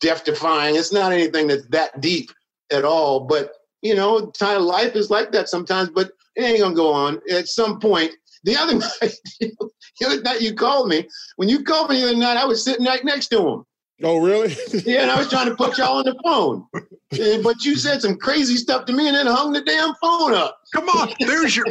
death 0.00 0.24
defying. 0.24 0.76
It's 0.76 0.92
not 0.92 1.12
anything 1.12 1.46
that's 1.46 1.66
that 1.68 2.00
deep 2.00 2.30
at 2.72 2.84
all. 2.84 3.20
But 3.20 3.52
you 3.82 3.94
know, 3.94 4.32
of 4.40 4.62
life 4.62 4.96
is 4.96 5.10
like 5.10 5.30
that 5.32 5.48
sometimes. 5.48 5.90
But 5.90 6.12
it 6.36 6.42
ain't 6.42 6.60
gonna 6.60 6.74
go 6.74 6.92
on. 6.92 7.20
At 7.30 7.48
some 7.48 7.78
point, 7.78 8.12
the 8.44 8.56
other 8.56 8.74
night, 8.78 9.14
the 9.40 10.06
other 10.06 10.22
night 10.22 10.40
you 10.40 10.54
called 10.54 10.88
me. 10.88 11.08
When 11.36 11.48
you 11.48 11.62
called 11.62 11.90
me 11.90 12.00
the 12.00 12.08
other 12.08 12.16
night, 12.16 12.36
I 12.36 12.44
was 12.44 12.64
sitting 12.64 12.86
right 12.86 13.04
next 13.04 13.28
to 13.28 13.46
him. 13.46 13.64
Oh, 14.02 14.18
really? 14.18 14.56
yeah, 14.84 15.02
and 15.02 15.10
I 15.10 15.16
was 15.16 15.30
trying 15.30 15.48
to 15.48 15.54
put 15.54 15.78
y'all 15.78 15.98
on 15.98 16.04
the 16.04 16.16
phone. 16.24 16.66
Eh, 17.12 17.40
but 17.42 17.64
you 17.64 17.76
said 17.76 18.02
some 18.02 18.16
crazy 18.16 18.56
stuff 18.56 18.86
to 18.86 18.92
me 18.92 19.06
and 19.06 19.16
then 19.16 19.26
hung 19.26 19.52
the 19.52 19.60
damn 19.60 19.94
phone 20.02 20.34
up. 20.34 20.58
Come 20.74 20.88
on, 20.88 21.12
there's 21.20 21.56
your 21.56 21.66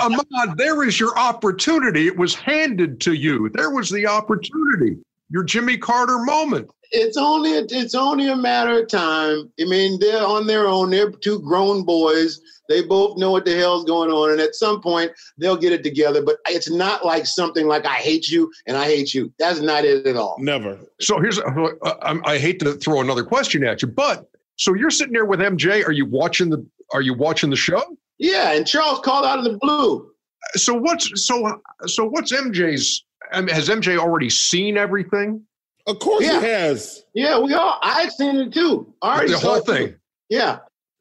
Ahmad, 0.00 0.56
there 0.56 0.84
is 0.84 1.00
your 1.00 1.18
opportunity. 1.18 2.06
It 2.06 2.16
was 2.16 2.34
handed 2.34 3.00
to 3.02 3.14
you. 3.14 3.50
There 3.54 3.70
was 3.70 3.90
the 3.90 4.06
opportunity. 4.06 4.98
Your 5.30 5.42
Jimmy 5.42 5.76
Carter 5.76 6.18
moment. 6.18 6.70
It's 6.90 7.16
only 7.16 7.50
it's 7.50 7.94
only 7.94 8.28
a 8.28 8.36
matter 8.36 8.80
of 8.80 8.88
time. 8.88 9.52
I 9.60 9.64
mean, 9.64 9.98
they're 9.98 10.24
on 10.24 10.46
their 10.46 10.68
own. 10.68 10.90
They're 10.90 11.10
two 11.10 11.40
grown 11.40 11.84
boys 11.84 12.40
they 12.68 12.82
both 12.82 13.16
know 13.16 13.30
what 13.30 13.44
the 13.44 13.56
hell's 13.56 13.84
going 13.84 14.10
on, 14.10 14.30
and 14.30 14.40
at 14.40 14.54
some 14.54 14.80
point 14.80 15.12
they'll 15.38 15.56
get 15.56 15.72
it 15.72 15.82
together. 15.82 16.22
But 16.22 16.36
it's 16.46 16.70
not 16.70 17.04
like 17.04 17.26
something 17.26 17.66
like 17.66 17.86
I 17.86 17.94
hate 17.94 18.28
you 18.28 18.52
and 18.66 18.76
I 18.76 18.84
hate 18.84 19.14
you. 19.14 19.32
That's 19.38 19.60
not 19.60 19.84
it 19.84 20.06
at 20.06 20.16
all. 20.16 20.36
Never. 20.38 20.78
So 21.00 21.20
here's 21.20 21.38
uh, 21.38 21.68
uh 21.82 21.94
um, 22.02 22.22
I 22.24 22.38
hate 22.38 22.60
to 22.60 22.74
throw 22.74 23.00
another 23.00 23.24
question 23.24 23.64
at 23.64 23.82
you, 23.82 23.88
but 23.88 24.28
so 24.56 24.74
you're 24.74 24.90
sitting 24.90 25.12
there 25.12 25.24
with 25.24 25.40
MJ. 25.40 25.86
Are 25.86 25.92
you 25.92 26.06
watching 26.06 26.50
the 26.50 26.64
Are 26.92 27.02
you 27.02 27.14
watching 27.14 27.50
the 27.50 27.56
show? 27.56 27.82
Yeah, 28.18 28.52
and 28.52 28.66
Charles 28.66 29.00
called 29.00 29.24
out 29.24 29.38
of 29.38 29.44
the 29.44 29.58
blue. 29.58 30.00
Uh, 30.00 30.58
so 30.58 30.74
what's 30.74 31.26
so 31.26 31.60
so 31.86 32.04
what's 32.04 32.32
MJ's? 32.32 33.04
Um, 33.32 33.46
has 33.48 33.68
MJ 33.68 33.98
already 33.98 34.30
seen 34.30 34.78
everything? 34.78 35.42
Of 35.86 35.98
course 36.00 36.24
yeah. 36.24 36.40
he 36.40 36.46
has. 36.46 37.04
Yeah, 37.14 37.38
we 37.38 37.54
all. 37.54 37.78
I've 37.82 38.12
seen 38.12 38.36
it 38.36 38.52
too. 38.52 38.92
Already 39.02 39.32
the 39.32 39.38
whole 39.38 39.60
thing. 39.60 39.88
Too. 39.88 39.96
Yeah. 40.28 40.58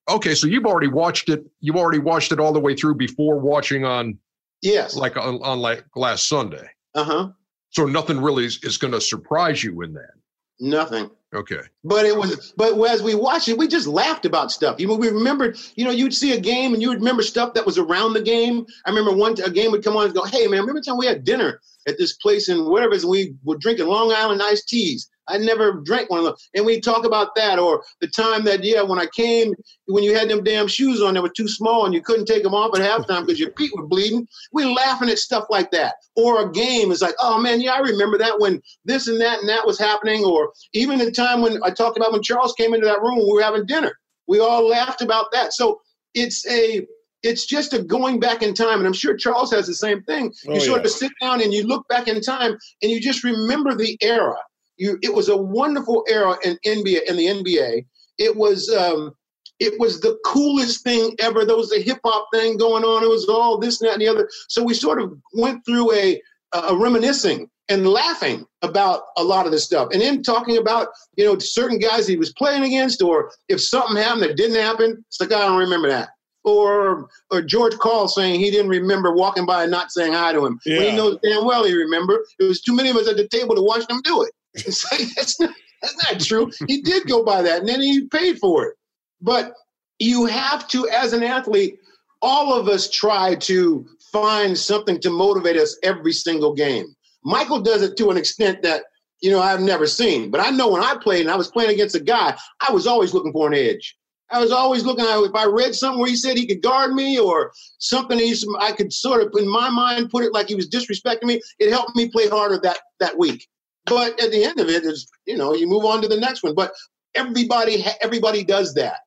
Okay, 0.10 0.34
so 0.36 0.48
you've 0.48 0.66
already 0.66 0.88
watched 0.88 1.30
it. 1.30 1.46
You've 1.60 1.76
already 1.76 2.00
watched 2.00 2.32
it 2.32 2.40
all 2.40 2.54
the 2.54 2.60
way 2.60 2.76
through 2.76 2.96
before 2.96 3.40
watching 3.40 3.86
on. 3.86 4.18
Yes. 4.62 4.96
Like 4.96 5.18
on, 5.18 5.42
on 5.44 5.60
like 5.60 5.86
last 5.96 6.28
Sunday. 6.28 6.68
Uh 6.96 7.04
huh. 7.04 7.30
So 7.72 7.86
nothing 7.86 8.20
really 8.22 8.46
is, 8.46 8.64
is 8.64 8.78
going 8.78 8.94
to 8.94 9.02
surprise 9.02 9.64
you 9.64 9.82
in 9.82 9.94
that. 9.94 10.12
Nothing. 10.60 11.12
Okay. 11.36 11.60
But 11.84 12.06
it 12.06 12.16
was, 12.16 12.54
but 12.56 12.80
as 12.90 13.04
we 13.04 13.14
watched 13.14 13.50
it, 13.50 13.58
we 13.58 13.68
just 13.68 13.86
laughed 13.86 14.26
about 14.26 14.50
stuff. 14.50 14.80
You 14.80 14.88
know, 14.88 14.96
we 14.96 15.10
remembered, 15.10 15.58
you 15.76 15.84
know, 15.84 15.92
you'd 15.92 16.14
see 16.14 16.34
a 16.34 16.40
game 16.40 16.74
and 16.74 16.82
you 16.82 16.88
would 16.88 17.00
remember 17.00 17.22
stuff 17.22 17.54
that 17.54 17.66
was 17.66 17.78
around 17.78 18.14
the 18.14 18.22
game. 18.22 18.66
I 18.86 18.90
remember 18.90 19.14
one, 19.14 19.36
a 19.44 19.50
game 19.50 19.72
would 19.72 19.84
come 19.84 19.98
on 19.98 20.06
and 20.06 20.14
go, 20.16 20.24
hey, 20.24 20.48
man, 20.48 20.62
remember 20.62 20.82
time 20.82 20.98
we 20.98 21.06
had 21.06 21.26
dinner 21.26 21.60
at 21.88 21.98
this 21.98 22.14
place 22.14 22.48
and 22.48 22.66
whatever 22.68 22.94
it 22.94 22.98
is, 22.98 23.04
and 23.04 23.12
we 23.12 23.36
were 23.44 23.58
drinking 23.58 23.88
Long 23.88 24.12
Island 24.14 24.42
iced 24.42 24.70
teas. 24.70 25.10
I 25.28 25.38
never 25.38 25.82
drank 25.84 26.10
one 26.10 26.20
of 26.20 26.26
those. 26.26 26.50
And 26.56 26.66
we 26.66 26.80
talk 26.80 27.06
about 27.06 27.36
that, 27.36 27.60
or 27.60 27.84
the 28.02 28.08
time 28.08 28.44
that, 28.46 28.64
yeah, 28.64 28.82
when 28.82 29.00
I 29.00 29.08
came, 29.08 29.54
when 29.86 30.04
you 30.04 30.16
had 30.16 30.30
them 30.30 30.44
damn 30.44 30.68
shoes 30.68 31.02
on 31.02 31.14
that 31.14 31.24
were 31.24 31.30
too 31.30 31.48
small 31.48 31.86
and 31.86 31.94
you 31.94 32.02
couldn't 32.02 32.26
take 32.26 32.44
them 32.44 32.54
off 32.54 32.78
at 32.78 32.82
halftime 32.82 33.26
because 33.26 33.40
your 33.40 33.52
feet 33.54 33.72
were 33.76 33.88
bleeding. 33.88 34.28
We're 34.52 34.70
laughing 34.70 35.10
at 35.10 35.20
stuff 35.20 35.46
like 35.50 35.72
that. 35.72 35.96
Or 36.16 36.48
a 36.48 36.52
game 36.52 36.92
is 36.92 37.02
like, 37.02 37.16
oh 37.20 37.40
man, 37.40 37.62
yeah, 37.62 37.74
I 37.74 37.80
remember 37.80 38.18
that 38.18 38.40
when 38.40 38.62
this 38.86 39.08
and 39.08 39.20
that 39.22 39.40
and 39.40 39.50
that 39.50 39.66
was 39.66 39.80
happening. 39.80 40.24
Or 40.24 40.52
even 40.74 41.00
the 41.00 41.12
time 41.12 41.42
when 41.42 41.60
I 41.64 41.72
talked 41.72 41.98
about 41.98 42.12
when 42.12 42.24
Charles 42.24 42.54
came 42.54 42.74
into 42.74 42.86
that 42.88 43.02
room, 43.02 43.20
we 43.20 43.34
were 43.34 43.44
having 43.44 43.66
dinner. 43.66 43.98
We 44.28 44.40
all 44.40 44.68
laughed 44.68 45.02
about 45.02 45.32
that. 45.32 45.54
So 45.54 45.82
it's 46.14 46.46
a 46.50 46.86
it's 47.24 47.46
just 47.46 47.74
a 47.74 47.84
going 47.84 48.20
back 48.20 48.42
in 48.42 48.54
time. 48.54 48.80
And 48.80 48.88
I'm 48.88 48.94
sure 48.94 49.16
Charles 49.16 49.52
has 49.52 49.68
the 49.68 49.74
same 49.74 50.04
thing. 50.04 50.34
Oh, 50.48 50.54
you 50.54 50.58
oh, 50.58 50.60
sort 50.60 50.82
yeah. 50.82 50.86
of 50.86 50.92
sit 50.92 51.12
down 51.22 51.42
and 51.42 51.54
you 51.54 51.64
look 51.64 51.88
back 51.88 52.08
in 52.08 52.22
time 52.22 52.58
and 52.82 52.92
you 52.92 53.02
just 53.02 53.24
remember 53.24 53.76
the 53.76 53.98
era 54.02 54.38
you, 54.78 54.98
it 55.02 55.14
was 55.14 55.30
a 55.30 55.38
wonderful 55.38 56.06
era 56.08 56.36
in 56.44 56.58
NBA 56.66 57.10
in 57.10 57.18
the 57.18 57.26
NBA. 57.26 57.86
It 58.18 58.36
was 58.36 58.70
um, 58.70 59.14
it 59.60 59.80
was 59.80 60.00
the 60.00 60.18
coolest 60.26 60.84
thing 60.84 61.16
ever. 61.20 61.46
There 61.46 61.56
was 61.56 61.74
a 61.74 61.82
hip 61.82 62.00
hop 62.04 62.28
thing 62.34 62.58
going 62.58 62.84
on. 62.84 63.04
It 63.04 63.10
was 63.10 63.28
all 63.28 63.58
this 63.58 63.82
and 63.82 63.90
that 63.90 63.94
and 63.94 64.02
the 64.02 64.08
other. 64.08 64.30
So 64.48 64.64
we 64.64 64.74
sort 64.74 65.02
of 65.02 65.18
went 65.34 65.66
through 65.66 65.94
a, 65.94 66.22
a 66.54 66.76
reminiscing 66.76 67.50
and 67.70 67.88
laughing 67.88 68.46
about 68.62 69.02
a 69.18 69.24
lot 69.24 69.46
of 69.46 69.52
this 69.52 69.66
stuff, 69.66 69.90
and 69.92 70.02
then 70.02 70.24
talking 70.24 70.58
about 70.58 70.88
you 71.16 71.26
know 71.26 71.38
certain 71.40 71.80
guys 71.80 72.08
he 72.08 72.18
was 72.18 72.32
playing 72.34 72.64
against, 72.64 73.02
or 73.02 73.32
if 73.50 73.62
something 73.62 73.98
happened 73.98 74.24
that 74.24 74.38
didn't 74.38 74.62
happen, 74.62 75.04
it's 75.08 75.20
like 75.20 75.34
I 75.34 75.46
don't 75.46 75.60
remember 75.60 75.90
that. 75.90 76.10
Or, 76.44 77.10
or 77.30 77.42
George 77.42 77.78
Karl 77.78 78.08
saying 78.08 78.40
he 78.40 78.50
didn't 78.50 78.70
remember 78.70 79.12
walking 79.12 79.46
by 79.46 79.64
and 79.64 79.72
not 79.72 79.92
saying 79.92 80.14
hi 80.14 80.32
to 80.32 80.46
him. 80.46 80.62
Yeah. 80.66 80.78
When 80.78 80.92
he 80.92 80.96
knows 80.96 81.18
damn 81.22 81.44
well 81.44 81.66
he 81.66 81.74
remember. 81.74 82.26
It 82.40 82.46
was 82.46 82.62
too 82.62 82.74
many 82.74 82.90
of 82.90 82.96
us 82.96 83.10
at 83.10 83.18
the 83.18 83.28
table 83.28 83.54
to 83.54 83.62
watch 83.62 83.86
them 83.88 84.00
do 84.06 84.24
it. 84.24 84.32
It's 84.66 84.92
like, 84.92 85.08
that's, 85.16 85.40
not, 85.40 85.54
that's 85.82 86.12
not 86.12 86.20
true. 86.20 86.52
He 86.68 86.82
did 86.82 87.08
go 87.08 87.24
by 87.24 87.42
that, 87.42 87.60
and 87.60 87.70
then 87.70 87.82
he 87.82 88.08
paid 88.08 88.40
for 88.40 88.66
it. 88.66 88.76
But 89.22 89.54
you 90.00 90.26
have 90.26 90.68
to, 90.70 90.88
as 90.90 91.14
an 91.14 91.24
athlete, 91.24 91.80
all 92.22 92.54
of 92.54 92.68
us 92.68 92.90
try 92.90 93.36
to 93.36 93.86
find 94.12 94.58
something 94.58 95.00
to 95.02 95.10
motivate 95.10 95.58
us 95.58 95.78
every 95.84 96.14
single 96.14 96.54
game. 96.54 96.96
Michael 97.24 97.62
does 97.62 97.82
it 97.82 97.98
to 97.98 98.10
an 98.10 98.18
extent 98.18 98.62
that 98.64 98.84
you 99.22 99.32
know 99.32 99.42
I've 99.42 99.62
never 99.62 99.88
seen. 99.88 100.32
But 100.32 100.42
I 100.42 100.50
know 100.50 100.70
when 100.70 100.84
I 100.84 100.96
played 101.02 101.22
and 101.22 101.32
I 101.32 101.36
was 101.36 101.52
playing 101.52 101.72
against 101.72 101.96
a 101.96 102.00
guy, 102.00 102.38
I 102.68 102.72
was 102.72 102.88
always 102.88 103.14
looking 103.14 103.34
for 103.34 103.48
an 103.48 103.54
edge. 103.54 103.98
I 104.30 104.40
was 104.40 104.52
always 104.52 104.84
looking 104.84 105.06
if 105.06 105.36
I 105.36 105.46
read 105.46 105.74
something 105.74 106.00
where 106.00 106.10
he 106.10 106.16
said 106.16 106.36
he 106.36 106.48
could 106.48 106.62
guard 106.62 106.94
me 106.94 107.18
or 107.18 107.52
something 107.78 108.20
he, 108.20 108.36
I 108.60 108.74
could 108.74 108.92
sort 108.92 109.22
of 109.22 109.32
in 109.38 109.48
my 109.48 109.70
mind 109.70 110.10
put 110.10 110.26
it 110.26 110.34
like 110.34 110.50
he 110.50 110.56
was 110.56 110.70
disrespecting 110.70 111.24
me. 111.24 111.42
It 111.60 111.70
helped 111.70 111.96
me 111.96 112.10
play 112.10 112.28
harder 112.28 112.60
that 112.64 112.80
that 113.00 113.18
week. 113.18 113.48
But 113.88 114.22
at 114.22 114.32
the 114.32 114.44
end 114.44 114.60
of 114.60 114.70
it, 114.70 114.84
is 114.84 115.08
you 115.26 115.38
know 115.38 115.54
you 115.54 115.68
move 115.68 115.86
on 115.86 116.02
to 116.02 116.08
the 116.08 116.20
next 116.20 116.44
one. 116.44 116.56
But 116.56 116.72
everybody 117.16 117.84
everybody 118.02 118.44
does 118.44 118.74
that. 118.76 119.00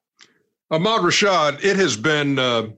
Ahmad 0.71 1.03
Rashad, 1.03 1.65
it 1.65 1.77
has 1.77 1.97
been 1.97 2.39
uh, 2.39 2.69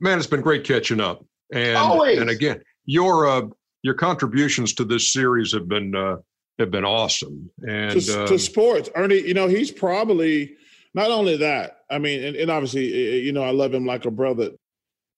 man, 0.00 0.18
it's 0.18 0.26
been 0.26 0.40
great 0.40 0.64
catching 0.64 1.00
up. 1.00 1.24
And 1.52 1.76
Always. 1.76 2.18
and 2.18 2.30
again, 2.30 2.60
your 2.84 3.26
uh, 3.26 3.42
your 3.82 3.94
contributions 3.94 4.74
to 4.74 4.84
this 4.84 5.12
series 5.12 5.52
have 5.52 5.68
been 5.68 5.94
uh, 5.94 6.16
have 6.58 6.70
been 6.70 6.84
awesome. 6.84 7.50
And 7.66 7.92
to, 7.92 8.26
to 8.26 8.32
um, 8.32 8.38
sports, 8.38 8.90
Ernie, 8.94 9.20
you 9.20 9.34
know 9.34 9.46
he's 9.46 9.70
probably 9.70 10.56
not 10.94 11.10
only 11.10 11.36
that. 11.36 11.84
I 11.90 11.98
mean, 11.98 12.24
and, 12.24 12.36
and 12.36 12.50
obviously, 12.50 13.20
you 13.20 13.32
know, 13.32 13.42
I 13.42 13.50
love 13.50 13.72
him 13.72 13.86
like 13.86 14.06
a 14.06 14.10
brother. 14.10 14.50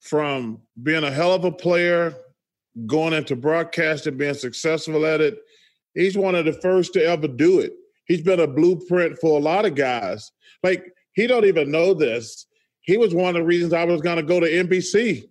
From 0.01 0.61
being 0.83 1.03
a 1.03 1.11
hell 1.11 1.33
of 1.33 1.45
a 1.45 1.51
player, 1.51 2.15
going 2.87 3.13
into 3.13 3.35
broadcasting, 3.35 4.17
being 4.17 4.35
successful 4.35 5.07
at 5.07 5.21
it, 5.21 5.39
He's 5.99 6.17
one 6.17 6.37
of 6.37 6.45
the 6.45 6.53
first 6.53 6.93
to 6.93 7.05
ever 7.05 7.27
do 7.27 7.59
it. 7.59 7.73
He's 8.07 8.23
been 8.23 8.39
a 8.39 8.47
blueprint 8.47 9.19
for 9.21 9.37
a 9.37 9.43
lot 9.43 9.65
of 9.65 9.75
guys. 9.75 10.31
Like 10.63 10.93
he 11.15 11.27
don't 11.27 11.45
even 11.45 11.73
know 11.73 11.93
this. 11.93 12.47
He 12.83 12.97
was 12.97 13.13
one 13.13 13.31
of 13.31 13.35
the 13.35 13.45
reasons 13.45 13.73
I 13.73 13.85
was 13.85 14.01
going 14.01 14.17
to 14.17 14.23
go 14.23 14.39
to 14.39 14.47
NBC. 14.47 15.25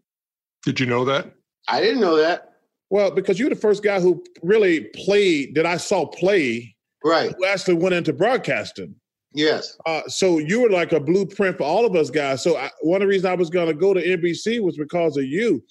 Did 0.66 0.80
you 0.82 0.86
know 0.86 1.06
that? 1.06 1.32
I 1.70 1.80
didn't 1.80 2.02
know 2.02 2.18
that. 2.18 2.56
Well, 2.90 3.12
because 3.12 3.40
you're 3.40 3.50
the 3.50 3.56
first 3.56 3.82
guy 3.82 4.02
who 4.02 4.22
really 4.44 4.90
played 4.94 5.56
that 5.56 5.66
I 5.66 5.78
saw 5.78 6.06
play. 6.06 6.76
Right. 7.02 7.34
Who 7.38 7.46
actually 7.46 7.76
went 7.76 7.96
into 7.96 8.12
broadcasting. 8.12 8.94
Yes. 9.34 9.78
Uh, 9.86 10.02
so 10.08 10.40
you 10.40 10.62
were 10.62 10.70
like 10.70 10.92
a 10.92 11.00
blueprint 11.00 11.58
for 11.58 11.64
all 11.64 11.86
of 11.86 11.96
us 11.96 12.10
guys. 12.10 12.44
So 12.44 12.58
I, 12.58 12.70
one 12.82 13.02
of 13.02 13.06
the 13.06 13.08
reasons 13.08 13.26
I 13.26 13.36
was 13.36 13.50
going 13.50 13.68
to 13.68 13.74
go 13.74 13.94
to 13.94 14.06
NBC 14.06 14.62
was 14.62 14.78
because 14.78 15.16
of 15.16 15.24
you. 15.24 15.64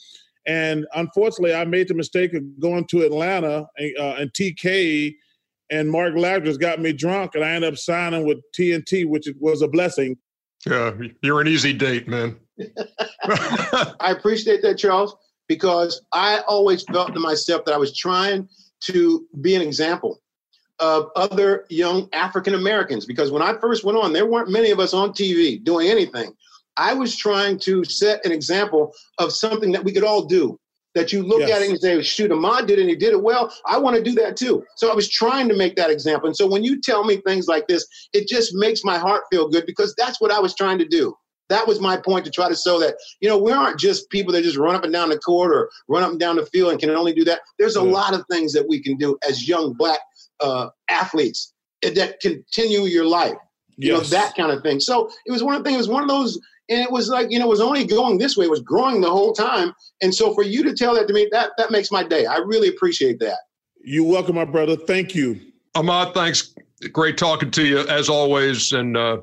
And 0.47 0.87
unfortunately, 0.95 1.55
I 1.55 1.65
made 1.65 1.89
the 1.89 1.95
mistake 1.95 2.33
of 2.35 2.43
going 2.61 2.87
to 2.87 3.03
Atlanta 3.03 3.67
and, 3.77 3.99
uh, 3.99 4.15
and 4.19 4.33
TK 4.33 5.15
and 5.71 5.91
Mark 5.91 6.15
Lazarus 6.17 6.57
got 6.57 6.81
me 6.81 6.93
drunk, 6.93 7.35
and 7.35 7.45
I 7.45 7.51
ended 7.51 7.73
up 7.73 7.79
signing 7.79 8.25
with 8.25 8.39
TNT, 8.57 9.07
which 9.07 9.29
was 9.41 9.63
a 9.63 9.69
blessing. 9.69 10.17
Yeah, 10.65 10.93
you're 11.23 11.41
an 11.41 11.49
easy 11.49 11.73
date, 11.73 12.09
man. 12.09 12.37
I 13.25 14.15
appreciate 14.17 14.63
that, 14.63 14.77
Charles, 14.79 15.17
because 15.49 16.03
I 16.13 16.41
always 16.49 16.85
felt 16.85 17.15
to 17.15 17.21
myself 17.21 17.65
that 17.65 17.75
I 17.75 17.79
was 17.79 17.97
trying 17.97 18.49
to 18.83 19.27
be 19.41 19.55
an 19.55 19.63
example. 19.63 20.21
of 20.79 21.09
other 21.17 21.65
young 21.71 22.07
African 22.13 22.55
Americans. 22.55 23.07
Because 23.07 23.31
when 23.31 23.41
I 23.43 23.57
first 23.59 23.83
went 23.83 23.97
on, 23.97 24.13
there 24.13 24.27
weren't 24.27 24.51
many 24.51 24.71
of 24.71 24.79
us 24.79 24.93
on 24.93 25.11
TV 25.11 25.63
doing 25.65 25.89
anything. 25.89 26.35
I 26.77 26.95
was 26.95 27.17
trying 27.17 27.59
to 27.61 27.85
set 27.85 28.25
an 28.25 28.33
example 28.33 28.93
of 29.19 29.33
something 29.33 29.73
that 29.73 29.85
we 29.85 29.93
could 29.93 30.05
all 30.05 30.25
do. 30.25 30.59
That 30.95 31.13
you 31.13 31.23
look 31.23 31.41
yes. 31.41 31.51
at 31.51 31.61
it 31.61 31.69
and 31.69 31.79
say, 31.79 32.01
shoot, 32.01 32.33
Ahmad 32.33 32.67
did 32.67 32.79
it 32.79 32.81
and 32.81 32.89
he 32.89 32.97
did 32.97 33.13
it 33.13 33.23
well. 33.23 33.53
I 33.67 33.77
want 33.77 33.97
to 33.97 34.03
do 34.03 34.13
that 34.13 34.35
too. 34.35 34.65
So 34.77 34.91
I 34.91 34.95
was 34.95 35.11
trying 35.11 35.47
to 35.51 35.55
make 35.55 35.77
that 35.77 35.91
example. 35.91 36.27
And 36.27 36.35
so 36.35 36.47
when 36.47 36.65
you 36.65 36.81
tell 36.81 37.05
me 37.05 37.19
things 37.19 37.47
like 37.47 37.69
this, 37.69 37.87
it 38.15 38.27
just 38.27 38.55
makes 38.55 38.83
my 38.83 38.97
heart 38.97 39.25
feel 39.31 39.47
good 39.47 39.67
because 39.67 39.95
that's 39.99 40.23
what 40.23 40.31
I 40.31 40.41
was 40.41 40.55
trying 40.55 40.79
to 40.79 40.87
do. 40.87 41.15
That 41.51 41.67
was 41.67 41.83
my 41.83 41.99
point 41.99 42.25
to 42.25 42.31
try 42.31 42.49
to 42.49 42.57
show 42.57 42.81
that, 42.81 42.95
you 43.21 43.29
know, 43.29 43.37
we 43.37 43.53
aren't 43.53 43.79
just 43.79 44.09
people 44.09 44.33
that 44.33 44.43
just 44.43 44.57
run 44.57 44.75
up 44.75 44.85
and 44.85 44.93
down 44.93 45.11
the 45.11 45.19
court 45.19 45.55
or 45.55 45.69
run 45.87 46.03
up 46.03 46.13
and 46.13 46.19
down 46.19 46.37
the 46.37 46.47
field 46.47 46.71
and 46.71 46.81
can 46.81 46.89
only 46.89 47.13
do 47.13 47.25
that. 47.25 47.41
There's 47.59 47.77
a 47.77 47.85
yeah. 47.85 47.93
lot 47.93 48.15
of 48.15 48.25
things 48.31 48.55
that 48.55 48.67
we 48.67 48.83
can 48.83 48.97
do 48.97 49.19
as 49.29 49.47
young 49.47 49.75
black 49.75 50.01
uh, 50.41 50.71
athletes 50.89 51.53
that 51.83 52.21
continue 52.21 52.85
your 52.85 53.05
life. 53.05 53.37
You 53.77 53.93
know, 53.93 54.01
that 54.01 54.35
kind 54.35 54.51
of 54.51 54.63
thing. 54.63 54.81
So 54.81 55.11
it 55.27 55.31
was 55.31 55.43
one 55.43 55.55
of 55.55 55.63
the 55.63 55.69
things, 55.69 55.75
it 55.75 55.81
was 55.81 55.89
one 55.91 56.03
of 56.03 56.09
those, 56.09 56.41
and 56.69 56.81
it 56.81 56.91
was 56.91 57.09
like, 57.09 57.31
you 57.31 57.39
know, 57.39 57.47
it 57.47 57.51
was 57.51 57.61
only 57.61 57.85
going 57.85 58.19
this 58.19 58.37
way, 58.37 58.47
it 58.47 58.51
was 58.51 58.61
growing 58.61 59.01
the 59.01 59.11
whole 59.11 59.33
time. 59.33 59.73
And 60.03 60.15
so 60.15 60.35
for 60.35 60.43
you 60.43 60.63
to 60.65 60.75
tell 60.75 60.95
that 60.95 61.07
to 61.09 61.15
me, 61.15 61.29
that 61.33 61.51
that 61.59 61.71
makes 61.71 61.91
my 61.91 62.03
day. 62.03 62.27
I 62.27 62.39
really 62.39 62.69
appreciate 62.69 63.19
that. 63.21 63.39
You're 63.83 64.05
welcome, 64.05 64.35
my 64.35 64.45
brother. 64.45 64.77
Thank 64.77 65.15
you. 65.15 65.41
Ahmad, 65.75 66.15
thanks. 66.15 66.55
Great 66.93 67.17
talking 67.17 67.51
to 67.53 67.65
you 67.65 67.81
as 67.89 68.09
always. 68.09 68.73
And 68.73 68.97
uh, 68.97 69.19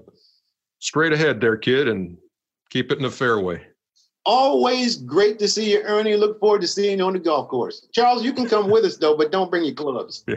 straight 0.79 1.11
ahead 1.13 1.41
there, 1.41 1.57
kid, 1.57 1.87
and 1.87 2.17
keep 2.69 2.91
it 2.91 2.97
in 2.97 3.03
the 3.03 3.11
fairway. 3.11 3.61
Always 4.25 4.95
great 4.97 5.37
to 5.39 5.47
see 5.49 5.71
you, 5.71 5.81
Ernie. 5.81 6.15
Look 6.15 6.39
forward 6.39 6.61
to 6.61 6.67
seeing 6.67 6.99
you 6.99 7.05
on 7.05 7.11
the 7.13 7.19
golf 7.19 7.49
course. 7.49 7.87
Charles, 7.91 8.23
you 8.23 8.31
can 8.31 8.47
come 8.47 8.69
with 8.69 8.85
us 8.85 8.95
though, 8.95 9.17
but 9.17 9.33
don't 9.33 9.51
bring 9.51 9.65
your 9.65 9.75
clubs. 9.75 10.23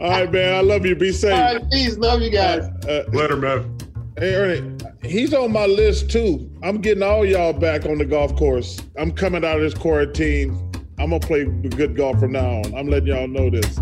All 0.00 0.10
right, 0.10 0.30
man. 0.30 0.54
I 0.54 0.60
love 0.60 0.84
you. 0.84 0.94
Be 0.94 1.10
safe. 1.12 1.32
All 1.32 1.54
right, 1.54 1.70
peace. 1.70 1.96
Love 1.96 2.20
you 2.20 2.30
guys. 2.30 2.64
Uh, 2.86 3.04
uh, 3.08 3.10
Later, 3.16 3.36
man. 3.36 3.78
Hey, 4.18 4.34
Ernie, 4.34 4.76
he's 5.02 5.32
on 5.32 5.52
my 5.52 5.66
list 5.66 6.10
too. 6.10 6.50
I'm 6.62 6.80
getting 6.80 7.04
all 7.04 7.24
y'all 7.24 7.52
back 7.52 7.86
on 7.86 7.98
the 7.98 8.04
golf 8.04 8.34
course. 8.36 8.82
I'm 8.98 9.12
coming 9.12 9.44
out 9.44 9.56
of 9.56 9.62
this 9.62 9.74
quarantine. 9.74 10.50
I'm 10.98 11.10
gonna 11.10 11.20
play 11.20 11.44
good 11.44 11.96
golf 11.96 12.18
from 12.18 12.32
now 12.32 12.62
on. 12.62 12.74
I'm 12.74 12.88
letting 12.88 13.06
y'all 13.08 13.28
know 13.28 13.48
this. 13.48 13.78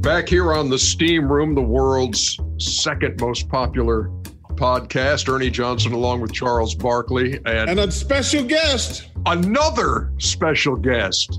Back 0.00 0.30
here 0.30 0.54
on 0.54 0.70
the 0.70 0.78
Steam 0.78 1.30
Room, 1.30 1.54
the 1.54 1.60
world's 1.60 2.38
second 2.58 3.20
most 3.20 3.50
popular 3.50 4.08
podcast. 4.54 5.28
Ernie 5.28 5.50
Johnson, 5.50 5.92
along 5.92 6.22
with 6.22 6.32
Charles 6.32 6.74
Barkley, 6.74 7.36
and, 7.44 7.68
and 7.68 7.80
a 7.80 7.92
special 7.92 8.42
guest. 8.42 9.08
Another 9.26 10.10
special 10.18 10.74
guest 10.76 11.38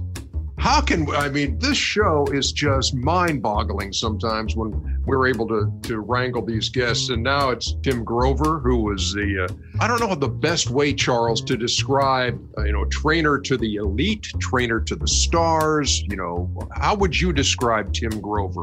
how 0.62 0.80
can 0.80 1.10
I 1.16 1.28
mean 1.28 1.58
this 1.58 1.76
show 1.76 2.28
is 2.32 2.52
just 2.52 2.94
mind-boggling 2.94 3.94
sometimes 3.94 4.56
when 4.56 5.02
we're 5.08 5.28
able 5.28 5.48
to 5.48 5.74
to 5.90 6.00
wrangle 6.02 6.46
these 6.46 6.70
guests. 6.70 7.10
And 7.10 7.24
now 7.24 7.50
it's 7.50 7.74
Tim 7.82 8.04
Grover 8.04 8.60
who 8.60 8.78
was 8.78 9.12
the 9.12 9.48
uh, 9.50 9.84
I 9.84 9.88
don't 9.88 10.00
know 10.00 10.14
the 10.14 10.30
best 10.30 10.70
way 10.70 10.94
Charles 10.94 11.42
to 11.46 11.58
describe 11.58 12.40
uh, 12.60 12.66
you 12.66 12.74
know 12.74 12.86
trainer 12.86 13.40
to 13.40 13.58
the 13.58 13.78
elite 13.78 14.28
trainer 14.40 14.80
to 14.82 14.96
the 14.96 15.08
stars 15.08 16.04
you 16.04 16.16
know. 16.16 16.48
How 16.76 16.94
would 16.94 17.20
you 17.20 17.34
describe 17.34 17.92
Tim 17.92 18.22
Grover? 18.22 18.62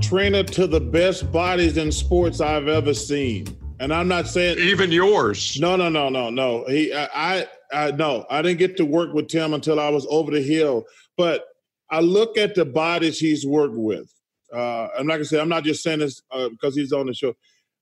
Trainer 0.00 0.44
to 0.44 0.68
the 0.68 0.80
best 0.80 1.32
bodies 1.32 1.76
in 1.78 1.90
sports 1.90 2.40
I've 2.40 2.68
ever 2.68 2.94
seen. 2.94 3.56
And 3.80 3.92
I'm 3.92 4.06
not 4.06 4.28
saying 4.28 4.58
even 4.60 4.92
yours. 4.92 5.58
No 5.58 5.74
no 5.74 5.88
no 5.88 6.10
no 6.10 6.30
no. 6.30 6.64
He 6.68 6.94
I, 6.94 7.08
I 7.12 7.46
I 7.72 7.90
no, 7.92 8.26
I 8.30 8.42
didn't 8.42 8.58
get 8.58 8.76
to 8.78 8.84
work 8.84 9.12
with 9.12 9.28
Tim 9.28 9.54
until 9.54 9.80
I 9.80 9.88
was 9.88 10.06
over 10.10 10.30
the 10.30 10.42
hill. 10.42 10.86
But 11.16 11.44
I 11.90 12.00
look 12.00 12.38
at 12.38 12.54
the 12.54 12.64
bodies 12.64 13.18
he's 13.18 13.46
worked 13.46 13.74
with. 13.74 14.12
Uh, 14.52 14.88
I'm 14.98 15.06
not 15.06 15.14
gonna 15.14 15.24
say 15.24 15.40
I'm 15.40 15.48
not 15.48 15.64
just 15.64 15.82
saying 15.82 16.00
this 16.00 16.22
uh, 16.30 16.48
because 16.48 16.74
he's 16.74 16.92
on 16.92 17.06
the 17.06 17.14
show. 17.14 17.34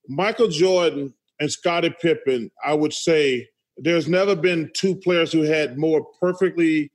Michael 0.09 0.49
Jordan 0.49 1.15
and 1.41 1.51
Scottie 1.51 1.95
Pippen, 2.01 2.51
I 2.65 2.75
would 2.75 2.93
say 2.93 3.49
there's 3.77 4.09
never 4.09 4.35
been 4.35 4.71
two 4.75 4.97
players 4.97 5.33
who 5.33 5.43
had 5.43 5.79
more 5.79 6.07
perfectly 6.21 6.91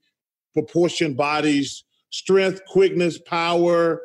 proportioned 0.54 1.17
bodies, 1.17 1.84
strength, 2.10 2.62
quickness, 2.67 3.17
power, 3.17 4.02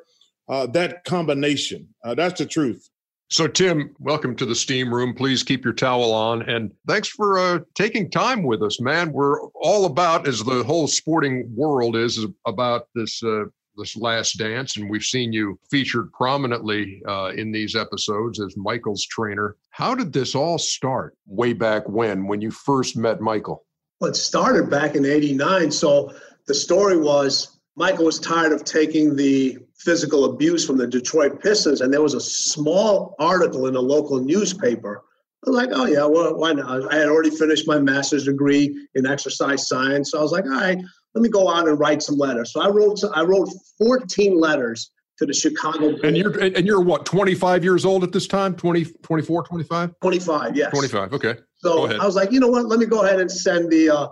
uh, 0.49 0.67
that 0.69 1.05
combination. 1.05 1.89
Uh, 2.05 2.15
that's 2.15 2.39
the 2.39 2.47
truth. 2.47 2.89
So, 3.31 3.47
Tim, 3.47 3.95
welcome 3.99 4.35
to 4.37 4.47
the 4.47 4.55
steam 4.55 4.93
room. 4.93 5.15
Please 5.15 5.43
keep 5.43 5.63
your 5.63 5.75
towel 5.75 6.13
on. 6.15 6.41
And 6.49 6.73
thanks 6.87 7.09
for 7.09 7.39
uh, 7.39 7.59
taking 7.75 8.11
time 8.11 8.43
with 8.43 8.63
us, 8.63 8.81
man. 8.81 9.13
We're 9.13 9.43
all 9.51 9.85
about, 9.85 10.27
as 10.27 10.43
the 10.43 10.65
whole 10.65 10.87
sporting 10.87 11.47
world 11.55 11.95
is, 11.95 12.17
is 12.17 12.27
about 12.47 12.89
this. 12.95 13.23
Uh, 13.23 13.45
this 13.77 13.97
last 13.97 14.39
dance, 14.39 14.77
and 14.77 14.91
we've 14.91 15.05
seen 15.05 15.33
you 15.33 15.57
featured 15.71 16.13
prominently 16.13 17.01
uh, 17.07 17.31
in 17.37 17.53
these 17.53 17.77
episodes 17.77 18.41
as 18.41 18.57
Michael's 18.57 19.07
trainer. 19.07 19.55
How 19.71 19.95
did 19.95 20.13
this 20.13 20.35
all 20.35 20.59
start 20.59 21.17
way 21.27 21.53
back 21.53 21.89
when, 21.89 22.27
when 22.27 22.41
you 22.41 22.51
first 22.51 22.97
met 22.97 23.21
Michael? 23.21 23.65
Well, 24.01 24.11
it 24.11 24.17
started 24.17 24.69
back 24.69 24.97
in 24.97 25.07
89. 25.07 25.71
So 25.71 26.13
the 26.49 26.55
story 26.55 26.97
was 26.97 27.61
Michael 27.77 28.07
was 28.07 28.19
tired 28.19 28.51
of 28.51 28.65
taking 28.65 29.15
the 29.15 29.59
physical 29.79 30.25
abuse 30.25 30.67
from 30.67 30.77
the 30.77 30.87
Detroit 30.87 31.43
Pistons, 31.43 31.81
and 31.81 31.93
there 31.93 32.03
was 32.03 32.15
a 32.15 32.21
small 32.21 33.15
article 33.19 33.67
in 33.67 33.77
a 33.77 33.81
local 33.81 34.21
newspaper. 34.21 35.03
I 35.47 35.51
was 35.51 35.57
like, 35.57 35.71
oh 35.73 35.87
yeah, 35.87 36.05
well, 36.05 36.37
why 36.37 36.53
not? 36.53 36.93
I 36.93 36.97
had 36.97 37.09
already 37.09 37.31
finished 37.31 37.69
my 37.69 37.79
master's 37.79 38.25
degree 38.25 38.89
in 38.95 39.07
exercise 39.07 39.69
science, 39.69 40.11
so 40.11 40.19
I 40.19 40.23
was 40.23 40.33
like, 40.33 40.45
all 40.45 40.51
right, 40.51 40.79
let 41.15 41.23
me 41.23 41.29
go 41.29 41.49
out 41.49 41.69
and 41.69 41.79
write 41.79 42.03
some 42.03 42.17
letters. 42.17 42.53
So 42.53 42.61
I 42.61 42.69
wrote, 42.69 43.01
I 43.15 43.23
wrote 43.23 43.49
14 43.79 44.39
letters 44.39 44.91
to 45.19 45.27
the 45.27 45.33
Chicago. 45.35 45.97
And 46.03 46.17
you're 46.17 46.39
and 46.39 46.67
you're 46.67 46.81
what 46.81 47.05
25 47.05 47.65
years 47.65 47.85
old 47.85 48.05
at 48.05 48.13
this 48.13 48.27
time? 48.27 48.55
20, 48.55 48.85
24, 49.03 49.43
25? 49.45 49.95
25, 50.01 50.57
yes. 50.57 50.71
25. 50.71 51.13
Okay. 51.13 51.35
So 51.57 51.91
I 51.91 52.05
was 52.05 52.15
like, 52.15 52.31
you 52.31 52.41
know 52.41 52.49
what? 52.49 52.67
Let 52.67 52.79
me 52.79 52.87
go 52.87 53.05
ahead 53.05 53.21
and 53.21 53.31
send 53.31 53.71
the 53.71 53.91
uh, 53.91 54.09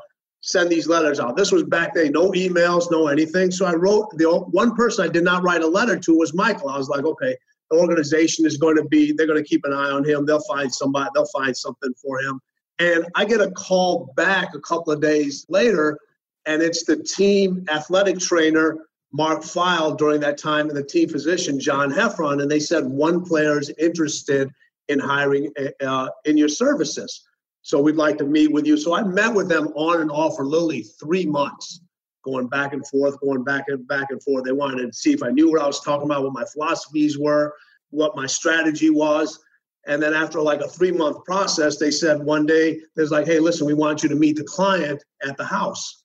send 0.46 0.70
these 0.70 0.87
letters 0.87 1.18
out. 1.18 1.37
This 1.37 1.50
was 1.50 1.64
back 1.64 1.92
then, 1.92 2.12
no 2.12 2.30
emails, 2.30 2.88
no 2.88 3.09
anything. 3.09 3.50
So 3.50 3.66
I 3.66 3.74
wrote 3.74 4.16
the 4.16 4.30
one 4.52 4.76
person 4.76 5.04
I 5.04 5.09
did 5.09 5.24
not 5.24 5.42
write 5.42 5.62
a 5.62 5.66
letter 5.66 5.98
to 5.98 6.14
was 6.14 6.35
Michael. 6.35 6.68
I 6.68 6.78
was 6.78 6.88
like, 6.88 7.04
okay, 7.04 7.37
the 7.68 7.76
organization 7.76 8.46
is 8.46 8.56
going 8.56 8.76
to 8.76 8.85
be, 8.85 9.12
they're 9.12 9.26
going 9.26 9.42
to 9.42 9.48
keep 9.48 9.64
an 9.64 9.72
eye 9.72 9.90
on 9.90 10.04
him. 10.09 10.24
They'll 10.24 10.44
find 10.48 10.72
somebody, 10.72 11.11
they'll 11.14 11.26
find 11.26 11.56
something 11.56 11.92
for 12.00 12.20
him. 12.20 12.40
And 12.78 13.06
I 13.16 13.24
get 13.24 13.40
a 13.40 13.50
call 13.50 14.12
back 14.16 14.54
a 14.54 14.61
couple 14.61 14.92
of 14.92 15.00
days 15.00 15.44
later, 15.48 15.98
and 16.46 16.62
it's 16.62 16.85
the 16.85 17.02
team 17.02 17.64
athletic 17.68 18.20
trainer, 18.20 18.78
Mark 19.12 19.42
Pfeil, 19.42 19.98
during 19.98 20.20
that 20.20 20.38
time, 20.38 20.68
and 20.68 20.76
the 20.76 20.85
team 20.85 21.09
physician, 21.09 21.59
John 21.59 21.90
Hefferon. 21.90 22.40
And 22.40 22.48
they 22.48 22.61
said 22.61 22.85
one 22.85 23.24
player 23.24 23.59
is 23.59 23.72
interested 23.80 24.48
in 24.88 25.00
hiring 25.00 25.52
uh, 25.85 26.09
in 26.24 26.37
your 26.37 26.48
services. 26.48 27.26
So 27.66 27.81
we'd 27.81 27.96
like 27.96 28.16
to 28.18 28.24
meet 28.24 28.52
with 28.52 28.64
you. 28.64 28.76
So 28.76 28.94
I 28.94 29.02
met 29.02 29.35
with 29.35 29.48
them 29.48 29.72
on 29.74 30.00
and 30.00 30.09
off 30.09 30.37
for 30.37 30.46
literally 30.46 30.85
three 30.85 31.26
months, 31.26 31.81
going 32.24 32.46
back 32.46 32.72
and 32.72 32.87
forth, 32.87 33.18
going 33.18 33.42
back 33.42 33.64
and 33.66 33.85
back 33.88 34.07
and 34.11 34.22
forth. 34.22 34.44
They 34.44 34.52
wanted 34.52 34.87
to 34.87 34.92
see 34.92 35.12
if 35.12 35.20
I 35.20 35.31
knew 35.31 35.50
what 35.50 35.61
I 35.61 35.66
was 35.66 35.81
talking 35.81 36.05
about, 36.05 36.22
what 36.22 36.33
my 36.33 36.44
philosophies 36.44 37.18
were, 37.18 37.52
what 37.90 38.14
my 38.14 38.24
strategy 38.24 38.88
was. 38.88 39.40
And 39.88 40.00
then 40.00 40.14
after 40.14 40.40
like 40.40 40.61
a 40.61 40.68
three 40.68 40.92
month 40.92 41.24
process, 41.24 41.76
they 41.76 41.90
said 41.90 42.20
one 42.20 42.46
day, 42.46 42.79
there's 42.94 43.11
like, 43.11 43.26
hey, 43.26 43.40
listen, 43.40 43.66
we 43.66 43.74
want 43.74 44.05
you 44.05 44.09
to 44.11 44.14
meet 44.14 44.37
the 44.37 44.44
client 44.44 45.02
at 45.26 45.37
the 45.37 45.44
house. 45.44 46.05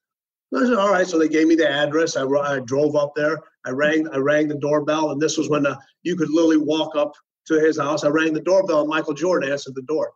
I 0.56 0.62
said, 0.62 0.74
all 0.74 0.92
right. 0.92 1.06
So 1.06 1.20
they 1.20 1.30
gave 1.30 1.46
me 1.46 1.54
the 1.54 1.70
address. 1.70 2.18
I, 2.18 2.26
I 2.26 2.60
drove 2.62 2.96
up 2.96 3.14
there. 3.16 3.38
I 3.68 3.70
rang, 3.70 4.08
I 4.10 4.18
rang 4.18 4.48
the 4.48 4.56
doorbell, 4.56 5.12
and 5.12 5.22
this 5.22 5.38
was 5.38 5.48
when 5.48 5.62
the, 5.62 5.78
you 6.02 6.16
could 6.16 6.32
literally 6.32 6.58
walk 6.58 6.96
up 6.96 7.14
to 7.50 7.60
his 7.60 7.78
house. 7.78 8.04
I 8.04 8.08
rang 8.08 8.34
the 8.34 8.42
doorbell, 8.42 8.80
and 8.80 8.90
Michael 8.90 9.14
Jordan 9.14 9.52
answered 9.52 9.76
the 9.76 9.84
door. 9.84 10.12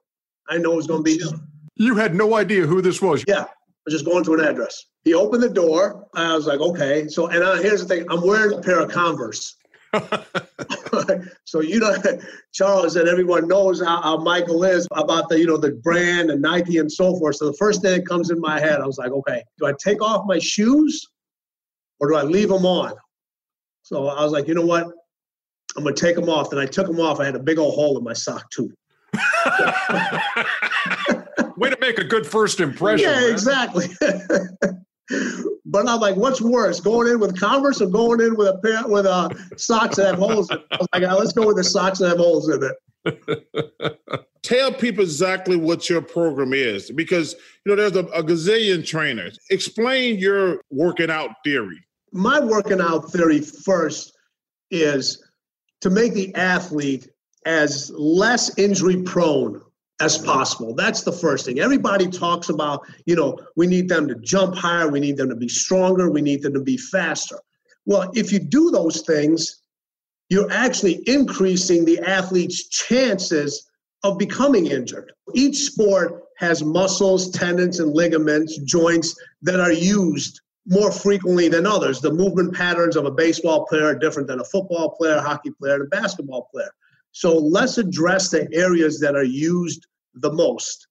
I 0.49 0.57
know 0.57 0.73
it 0.73 0.77
was 0.77 0.87
going 0.87 1.03
to 1.03 1.03
be 1.03 1.17
him. 1.17 1.47
You 1.75 1.95
had 1.95 2.15
no 2.15 2.35
idea 2.35 2.65
who 2.65 2.81
this 2.81 3.01
was. 3.01 3.23
Yeah, 3.27 3.43
I 3.43 3.47
was 3.85 3.93
just 3.93 4.05
going 4.05 4.23
to 4.23 4.33
an 4.35 4.41
address. 4.41 4.85
He 5.03 5.13
opened 5.13 5.43
the 5.43 5.49
door. 5.49 6.07
I 6.15 6.35
was 6.35 6.47
like, 6.47 6.59
okay. 6.59 7.07
So, 7.07 7.27
and 7.27 7.43
uh, 7.43 7.55
here's 7.55 7.85
the 7.85 7.87
thing: 7.87 8.05
I'm 8.09 8.25
wearing 8.25 8.57
a 8.57 8.61
pair 8.61 8.79
of 8.79 8.91
Converse. 8.91 9.55
so 11.45 11.61
you 11.61 11.79
know, 11.79 11.95
Charles 12.53 12.95
and 12.95 13.07
everyone 13.07 13.47
knows 13.47 13.81
how, 13.83 14.01
how, 14.01 14.17
Michael 14.17 14.63
is 14.63 14.87
about 14.91 15.29
the 15.29 15.39
you 15.39 15.47
know 15.47 15.57
the 15.57 15.71
brand 15.71 16.29
and 16.29 16.41
Nike 16.41 16.77
and 16.77 16.91
so 16.91 17.17
forth. 17.17 17.37
So 17.37 17.45
the 17.45 17.57
first 17.57 17.81
thing 17.81 17.97
that 17.97 18.07
comes 18.07 18.29
in 18.29 18.39
my 18.39 18.59
head, 18.59 18.81
I 18.81 18.85
was 18.85 18.97
like, 18.97 19.11
okay, 19.11 19.43
do 19.57 19.65
I 19.65 19.73
take 19.83 20.01
off 20.01 20.25
my 20.25 20.39
shoes 20.39 21.05
or 21.99 22.09
do 22.09 22.15
I 22.15 22.23
leave 22.23 22.49
them 22.49 22.65
on? 22.65 22.93
So 23.83 24.07
I 24.07 24.23
was 24.23 24.31
like, 24.31 24.47
you 24.47 24.55
know 24.55 24.65
what? 24.65 24.87
I'm 25.77 25.83
gonna 25.83 25.95
take 25.95 26.15
them 26.15 26.29
off. 26.29 26.51
And 26.51 26.59
I 26.59 26.65
took 26.65 26.87
them 26.87 26.99
off. 26.99 27.19
I 27.19 27.25
had 27.25 27.35
a 27.35 27.39
big 27.39 27.59
old 27.59 27.75
hole 27.75 27.97
in 27.97 28.03
my 28.03 28.13
sock 28.13 28.49
too. 28.51 28.71
Way 31.57 31.69
to 31.69 31.77
make 31.79 31.99
a 31.99 32.03
good 32.03 32.27
first 32.27 32.59
impression. 32.59 33.09
Yeah, 33.09 33.21
man. 33.21 33.31
exactly. 33.31 33.85
but 35.65 35.87
I'm 35.87 35.99
like, 35.99 36.15
what's 36.15 36.41
worse, 36.41 36.79
going 36.79 37.07
in 37.07 37.19
with 37.19 37.39
Converse 37.39 37.81
or 37.81 37.87
going 37.87 38.21
in 38.21 38.35
with 38.35 38.47
a 38.47 38.57
pair 38.57 38.87
with 38.87 39.05
uh, 39.05 39.29
socks 39.57 39.97
that 39.97 40.07
have 40.07 40.17
holes? 40.17 40.49
In 40.51 40.57
it? 40.57 40.65
I 40.71 40.77
was 40.77 40.87
like, 40.93 41.03
let's 41.19 41.33
go 41.33 41.45
with 41.47 41.57
the 41.57 41.63
socks 41.63 41.99
that 41.99 42.09
have 42.09 42.17
holes 42.17 42.49
in 42.49 42.63
it. 42.63 42.75
tell 44.45 44.71
people 44.71 45.03
exactly 45.03 45.57
what 45.57 45.89
your 45.89 46.01
program 46.01 46.53
is 46.53 46.91
because 46.91 47.33
you 47.65 47.71
know 47.71 47.75
there's 47.75 47.95
a, 47.95 48.05
a 48.11 48.23
gazillion 48.23 48.85
trainers. 48.85 49.39
Explain 49.49 50.19
your 50.19 50.61
working 50.69 51.09
out 51.09 51.31
theory. 51.43 51.83
My 52.11 52.39
working 52.39 52.79
out 52.79 53.11
theory 53.11 53.41
first 53.41 54.15
is 54.69 55.23
to 55.81 55.89
make 55.89 56.13
the 56.13 56.33
athlete 56.35 57.09
as 57.45 57.91
less 57.95 58.57
injury 58.57 59.01
prone 59.03 59.61
as 60.01 60.17
possible. 60.17 60.75
That's 60.75 61.03
the 61.03 61.11
first 61.11 61.45
thing. 61.45 61.59
Everybody 61.59 62.07
talks 62.07 62.49
about, 62.49 62.85
you 63.05 63.15
know, 63.15 63.39
we 63.55 63.67
need 63.67 63.87
them 63.87 64.07
to 64.07 64.15
jump 64.15 64.55
higher, 64.55 64.89
we 64.89 64.99
need 64.99 65.15
them 65.17 65.29
to 65.29 65.35
be 65.35 65.47
stronger, 65.47 66.09
we 66.09 66.21
need 66.21 66.41
them 66.41 66.53
to 66.53 66.59
be 66.59 66.77
faster. 66.77 67.39
Well, 67.85 68.11
if 68.13 68.31
you 68.31 68.39
do 68.39 68.71
those 68.71 69.01
things, 69.01 69.61
you're 70.29 70.51
actually 70.51 71.03
increasing 71.07 71.85
the 71.85 71.99
athlete's 71.99 72.67
chances 72.67 73.69
of 74.03 74.17
becoming 74.17 74.65
injured. 74.67 75.13
Each 75.33 75.57
sport 75.57 76.23
has 76.37 76.63
muscles, 76.63 77.29
tendons, 77.31 77.79
and 77.79 77.93
ligaments, 77.93 78.57
joints 78.57 79.15
that 79.43 79.59
are 79.59 79.71
used 79.71 80.41
more 80.67 80.91
frequently 80.91 81.47
than 81.47 81.65
others. 81.65 82.01
The 82.01 82.11
movement 82.11 82.53
patterns 82.53 82.95
of 82.95 83.05
a 83.05 83.11
baseball 83.11 83.65
player 83.65 83.85
are 83.85 83.95
different 83.95 84.27
than 84.27 84.41
a 84.41 84.45
football 84.45 84.89
player, 84.89 85.21
hockey 85.21 85.51
player, 85.51 85.75
and 85.75 85.83
a 85.83 85.87
basketball 85.87 86.49
player. 86.51 86.71
So 87.15 87.37
let's 87.37 87.77
address 87.77 88.29
the 88.29 88.45
areas 88.51 88.99
that 88.99 89.15
are 89.15 89.23
used 89.23 89.87
the 90.15 90.33
most 90.33 90.87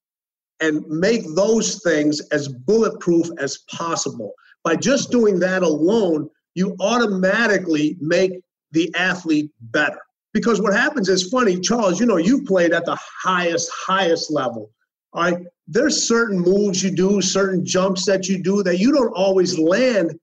and 0.59 0.83
make 0.89 1.23
those 1.35 1.83
things 1.83 2.19
as 2.33 2.49
bulletproof 2.49 3.27
as 3.39 3.59
possible. 3.71 4.33
By 4.63 4.77
just 4.77 5.11
doing 5.11 5.39
that 5.41 5.63
alone, 5.63 6.31
you 6.55 6.77
automatically 6.81 7.99
make 8.01 8.41
the 8.73 8.91
athlete 8.97 9.51
better. 9.61 9.99
Because 10.33 10.63
what 10.63 10.73
happens 10.73 11.11
is 11.11 11.29
funny, 11.29 11.61
Charles, 11.61 12.01
you 12.01 12.07
know, 12.07 12.17
you've 12.17 12.47
played 12.47 12.73
at 12.73 12.87
the 12.87 12.97
highest, 13.23 13.71
highest 13.71 14.33
level. 14.33 14.71
All 15.13 15.25
right. 15.25 15.37
There's 15.69 16.09
certain 16.09 16.41
moves 16.41 16.83
you 16.83 16.91
do, 16.91 17.21
certain 17.21 17.67
jumps 17.67 18.07
that 18.07 18.31
you 18.31 18.43
do 18.43 18.63
that 18.63 18.79
you 18.79 18.93
don't 18.93 19.13
always 19.13 19.59
land 19.59 20.19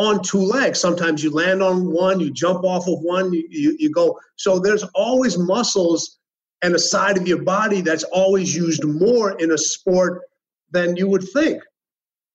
on 0.00 0.22
two 0.22 0.38
legs. 0.38 0.80
Sometimes 0.80 1.22
you 1.22 1.30
land 1.30 1.62
on 1.62 1.92
one, 1.92 2.20
you 2.20 2.30
jump 2.30 2.64
off 2.64 2.88
of 2.88 3.00
one, 3.00 3.32
you, 3.34 3.46
you, 3.50 3.76
you 3.78 3.90
go. 3.90 4.18
So 4.36 4.58
there's 4.58 4.82
always 4.94 5.36
muscles 5.36 6.18
and 6.62 6.74
a 6.74 6.78
side 6.78 7.18
of 7.18 7.28
your 7.28 7.42
body 7.42 7.82
that's 7.82 8.04
always 8.04 8.56
used 8.56 8.82
more 8.84 9.32
in 9.32 9.52
a 9.52 9.58
sport 9.58 10.22
than 10.70 10.96
you 10.96 11.06
would 11.06 11.24
think 11.34 11.62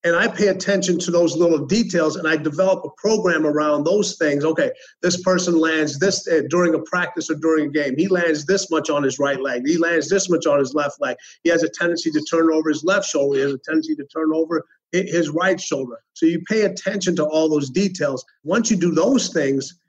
and 0.05 0.15
I 0.15 0.27
pay 0.27 0.49
attention 0.49 0.99
to 0.99 1.11
those 1.11 1.35
little 1.35 1.65
details 1.65 2.15
and 2.15 2.27
I 2.27 2.37
develop 2.37 2.85
a 2.85 2.89
program 2.95 3.45
around 3.45 3.83
those 3.83 4.17
things. 4.17 4.45
Okay, 4.45 4.71
this 5.01 5.21
person 5.23 5.59
lands 5.59 5.97
this 5.97 6.27
uh, 6.27 6.41
during 6.47 6.75
a 6.75 6.79
practice 6.83 7.31
or 7.31 7.35
during 7.35 7.65
a 7.65 7.71
game. 7.71 7.95
He 7.97 8.07
lands 8.07 8.45
this 8.45 8.69
much 8.69 8.91
on 8.91 9.01
his 9.01 9.17
right 9.17 9.41
leg. 9.41 9.63
He 9.65 9.79
lands 9.79 10.07
this 10.07 10.29
much 10.29 10.45
on 10.45 10.59
his 10.59 10.75
left 10.75 11.01
leg. 11.01 11.17
He 11.43 11.49
has 11.49 11.63
a 11.63 11.69
tendency 11.69 12.11
to 12.11 12.21
turn 12.21 12.51
over 12.51 12.69
his 12.69 12.83
left 12.83 13.07
shoulder. 13.07 13.37
He 13.37 13.43
has 13.43 13.53
a 13.53 13.57
tendency 13.57 13.95
to 13.95 14.05
turn 14.05 14.31
over 14.31 14.63
his 15.03 15.29
right 15.29 15.59
shoulder. 15.59 15.99
So 16.13 16.25
you 16.25 16.41
pay 16.47 16.63
attention 16.63 17.15
to 17.17 17.25
all 17.25 17.49
those 17.49 17.69
details. 17.69 18.25
Once 18.43 18.71
you 18.71 18.77
do 18.77 18.91
those 18.91 19.29
things, 19.29 19.79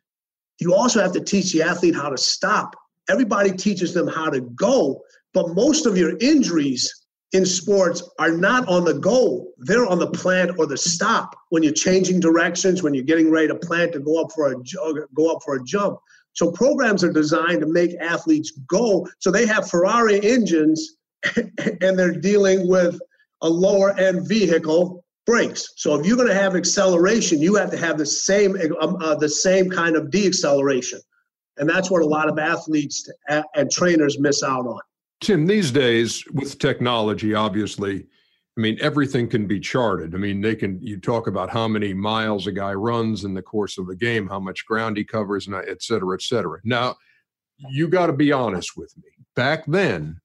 you 0.61 0.75
also 0.75 1.01
have 1.01 1.13
to 1.13 1.21
teach 1.21 1.53
the 1.53 1.63
athlete 1.63 1.95
how 1.95 2.09
to 2.09 2.19
stop. 2.19 2.75
Everybody 3.09 3.53
teaches 3.53 3.95
them 3.95 4.09
how 4.09 4.31
to 4.31 4.41
go, 4.41 5.03
but 5.33 5.55
most 5.55 5.87
of 5.87 5.97
your 5.97 6.17
injuries 6.19 7.07
in 7.33 7.45
sports 7.45 8.03
are 8.19 8.31
not 8.31 8.67
on 8.69 8.85
the 8.85 8.95
goal. 8.95 9.53
They're 9.59 9.87
on 9.87 9.99
the 9.99 10.11
plant 10.11 10.59
or 10.59 10.67
the 10.67 10.77
stop 10.77 11.37
when 11.51 11.63
you're 11.63 11.73
changing 11.73 12.21
directions, 12.21 12.83
when 12.83 12.95
you're 12.95 13.05
getting 13.05 13.31
ready 13.31 13.49
to 13.49 13.55
plant 13.55 13.93
to 13.93 14.01
go 14.01 14.21
up 14.21 14.33
for 14.33 14.53
a 14.53 14.57
uh, 14.57 14.93
go 15.15 15.31
up 15.31 15.43
for 15.45 15.57
a 15.57 15.65
jump. 15.65 15.99
So 16.33 16.51
programs 16.51 17.03
are 17.03 17.13
designed 17.13 17.61
to 17.61 17.67
make 17.67 17.95
athletes 18.01 18.53
go. 18.69 19.09
So 19.19 19.31
they 19.31 19.47
have 19.47 19.69
Ferrari 19.69 20.21
engines 20.23 20.97
and 21.37 21.99
they're 21.99 22.13
dealing 22.13 22.69
with 22.69 23.01
a 23.43 23.49
lower 23.49 23.99
end 23.99 24.29
vehicle 24.29 25.05
brakes. 25.27 25.73
So 25.77 25.99
if 25.99 26.07
you're 26.07 26.17
going 26.17 26.29
to 26.29 26.35
have 26.35 26.57
acceleration, 26.57 27.41
you 27.41 27.55
have 27.57 27.71
to 27.71 27.77
have 27.77 27.99
the 27.99 28.07
same 28.07 28.57
um, 28.81 28.97
uh, 29.03 29.17
the 29.17 29.29
same 29.29 29.71
kind 29.71 29.97
of 29.97 30.05
deacceleration. 30.07 31.01
And 31.59 31.69
that's 31.69 31.91
what 31.91 32.03
a 32.03 32.07
lot 32.07 32.29
of 32.29 32.39
athletes 32.39 33.09
and 33.29 33.71
trainers 33.71 34.19
miss 34.19 34.43
out 34.43 34.67
on. 34.67 34.81
Tim, 35.23 35.47
these 35.47 35.71
days 35.71 36.23
with 36.35 36.59
technology, 36.59 37.33
obviously, 37.33 38.07
I 38.59 38.61
mean, 38.61 38.77
everything 38.83 39.27
can 39.29 39.47
be 39.47 39.59
charted. 39.59 40.15
I 40.15 40.19
mean, 40.19 40.43
they 40.43 40.55
can, 40.55 40.79
you 40.83 41.01
talk 41.01 41.27
about 41.27 41.49
how 41.49 41.67
many 41.67 41.95
miles 41.95 42.47
a 42.47 42.53
guy 42.53 42.75
runs 42.75 43.25
in 43.25 43.33
the 43.33 43.41
course 43.41 43.79
of 43.79 43.89
a 43.89 43.97
game, 43.97 44.29
how 44.29 44.39
much 44.39 44.67
ground 44.67 44.99
he 44.99 45.05
covers, 45.05 45.47
and 45.47 45.57
et 45.57 45.83
cetera, 45.83 46.15
et 46.15 46.23
cetera. 46.23 46.59
Now, 46.65 46.97
you 47.71 47.89
got 47.89 48.09
to 48.09 48.13
be 48.13 48.33
honest 48.33 48.77
with 48.77 48.95
me. 48.99 49.09
Back 49.35 49.65
then, 49.67 50.21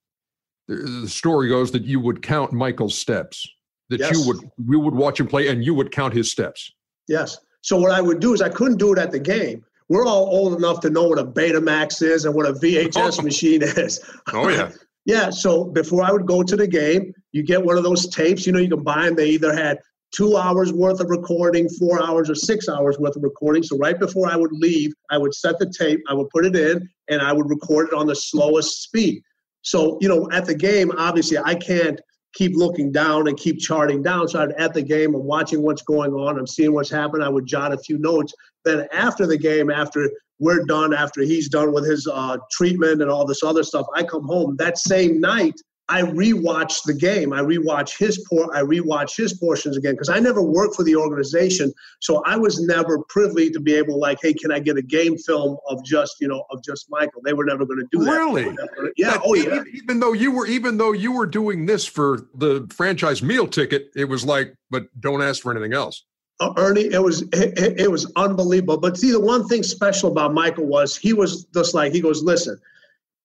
the 0.76 1.10
story 1.10 1.50
goes 1.50 1.72
that 1.72 1.84
you 1.84 2.00
would 2.00 2.22
count 2.22 2.52
Michael's 2.52 2.98
steps, 2.98 3.48
that 3.90 4.00
yes. 4.00 4.18
you 4.18 4.28
would, 4.28 4.50
we 4.68 4.78
would 4.78 4.94
watch 4.94 5.20
him 5.20 5.28
play 5.28 5.48
and 5.48 5.64
you 5.64 5.74
would 5.74 5.92
count 5.92 6.14
his 6.14 6.32
steps. 6.32 6.72
Yes. 7.08 7.38
So 7.62 7.78
what 7.78 7.92
I 7.92 8.02
would 8.02 8.20
do 8.20 8.34
is 8.34 8.42
I 8.42 8.50
couldn't 8.50 8.78
do 8.78 8.94
it 8.94 9.00
at 9.00 9.12
the 9.12 9.20
game 9.20 9.64
we're 9.92 10.08
all 10.08 10.28
old 10.28 10.56
enough 10.56 10.80
to 10.80 10.90
know 10.90 11.04
what 11.04 11.20
a 11.20 11.26
Betamax 11.26 12.02
is 12.02 12.24
and 12.24 12.34
what 12.34 12.46
a 12.48 12.54
VHS 12.54 13.20
oh. 13.20 13.24
machine 13.24 13.62
is. 13.62 14.00
Oh 14.34 14.48
yeah. 14.48 14.72
yeah. 15.06 15.30
So 15.30 15.66
before 15.66 16.02
I 16.02 16.14
would 16.14 16.26
go 16.26 16.44
to 16.44 16.56
the 16.56 16.66
game, 16.66 17.14
you 17.34 17.44
get 17.44 17.62
one 17.62 17.78
of 17.78 17.84
those 17.84 18.08
tapes. 18.08 18.48
You 18.48 18.54
know, 18.54 18.60
you 18.60 18.70
can 18.70 18.84
buy 18.84 19.06
them. 19.06 19.16
They 19.16 19.32
either 19.32 19.54
had 19.54 19.80
two 20.16 20.38
hours 20.38 20.72
worth 20.72 21.02
of 21.02 21.10
recording, 21.10 21.68
four 21.68 22.02
hours 22.02 22.30
or 22.30 22.36
six 22.36 22.70
hours 22.70 22.98
worth 23.00 23.18
of 23.18 23.24
recording. 23.24 23.64
So 23.64 23.78
right 23.78 24.00
before 24.00 24.32
I 24.32 24.38
would 24.38 24.54
leave, 24.54 24.94
I 25.10 25.18
would 25.18 25.34
set 25.34 25.60
the 25.60 25.70
tape, 25.78 26.00
I 26.08 26.14
would 26.14 26.30
put 26.30 26.46
it 26.46 26.56
in, 26.56 26.88
and 27.10 27.22
I 27.22 27.34
would 27.34 27.50
record 27.50 27.90
it 27.90 27.94
on 27.94 28.08
the 28.08 28.16
slowest 28.16 28.84
speed. 28.84 29.22
So, 29.62 29.98
you 30.02 30.10
know, 30.10 30.30
at 30.32 30.46
the 30.46 30.56
game, 30.56 30.92
obviously 30.98 31.38
I 31.38 31.56
can't 31.56 32.00
keep 32.34 32.56
looking 32.56 32.92
down 32.92 33.28
and 33.28 33.38
keep 33.38 33.60
charting 33.60 34.02
down. 34.02 34.28
So 34.28 34.42
I'm 34.42 34.54
at 34.58 34.74
the 34.74 34.82
game, 34.82 35.14
I'm 35.14 35.24
watching 35.24 35.62
what's 35.62 35.82
going 35.82 36.14
on, 36.14 36.40
I'm 36.40 36.48
seeing 36.48 36.74
what's 36.74 36.90
happening. 36.90 37.24
I 37.24 37.30
would 37.30 37.46
jot 37.46 37.74
a 37.74 37.78
few 37.78 37.98
notes. 37.98 38.34
Then 38.64 38.88
after 38.94 39.28
the 39.28 39.38
game, 39.38 39.70
after 39.70 40.10
we're 40.40 40.66
done, 40.66 40.94
after 40.94 41.22
he's 41.22 41.50
done 41.50 41.74
with 41.74 41.86
his 41.86 42.08
uh, 42.12 42.38
treatment 42.52 43.02
and 43.02 43.12
all 43.12 43.26
this 43.26 43.44
other 43.44 43.64
stuff, 43.64 43.86
I 43.96 44.04
come 44.04 44.26
home 44.26 44.56
that 44.58 44.78
same 44.78 45.20
night. 45.20 45.60
I 45.92 46.04
rewatch 46.04 46.84
the 46.86 46.94
game. 46.94 47.34
I 47.34 47.42
rewatch 47.42 47.98
his 47.98 48.26
por- 48.30 48.56
I 48.56 48.62
rewatch 48.62 49.18
his 49.18 49.34
portions 49.34 49.76
again 49.76 49.94
because 49.96 50.08
I 50.08 50.20
never 50.20 50.42
worked 50.42 50.78
for 50.78 50.84
the 50.84 50.96
organization, 50.96 51.74
so 52.00 52.24
I 52.26 52.38
was 52.38 52.62
never 52.62 53.00
privy 53.10 53.50
to 53.50 53.60
be 53.60 53.74
able 53.76 54.00
like, 54.00 54.20
hey, 54.22 54.34
can 54.34 54.54
I 54.54 54.60
get 54.60 54.78
a 54.78 54.82
game 54.82 55.18
film 55.18 55.58
of 55.68 55.84
just 55.84 56.16
you 56.22 56.30
know 56.30 56.46
of 56.50 56.64
just 56.64 56.88
Michael? 56.90 57.22
They 57.26 57.34
were 57.34 57.44
never 57.44 57.66
going 57.66 57.80
to 57.80 57.88
do 57.92 58.06
that. 58.06 58.12
Really? 58.12 58.56
Yeah. 58.96 59.18
But 59.18 59.22
oh 59.26 59.34
yeah. 59.34 59.64
Even 59.74 60.00
though 60.00 60.14
you 60.14 60.32
were 60.32 60.48
even 60.48 60.78
though 60.78 60.94
you 60.94 61.12
were 61.12 61.26
doing 61.26 61.66
this 61.66 61.86
for 61.86 62.22
the 62.36 62.66
franchise 62.72 63.22
meal 63.22 63.46
ticket, 63.46 63.92
it 63.94 64.06
was 64.06 64.24
like, 64.24 64.56
but 64.70 64.86
don't 65.02 65.22
ask 65.22 65.44
for 65.44 65.52
anything 65.52 65.74
else. 65.74 66.06
Uh, 66.40 66.54
Ernie, 66.56 66.86
it 66.86 67.04
was 67.04 67.24
it, 67.34 67.82
it 67.82 67.92
was 67.92 68.10
unbelievable. 68.16 68.78
But 68.78 68.98
see, 68.98 69.12
the 69.12 69.20
one 69.20 69.46
thing 69.50 69.62
special 69.62 70.10
about 70.10 70.34
Michael 70.34 70.68
was 70.68 70.96
he 70.96 71.12
was 71.12 71.44
just 71.54 71.74
like 71.74 71.92
he 71.92 72.00
goes, 72.00 72.24
listen, 72.24 72.58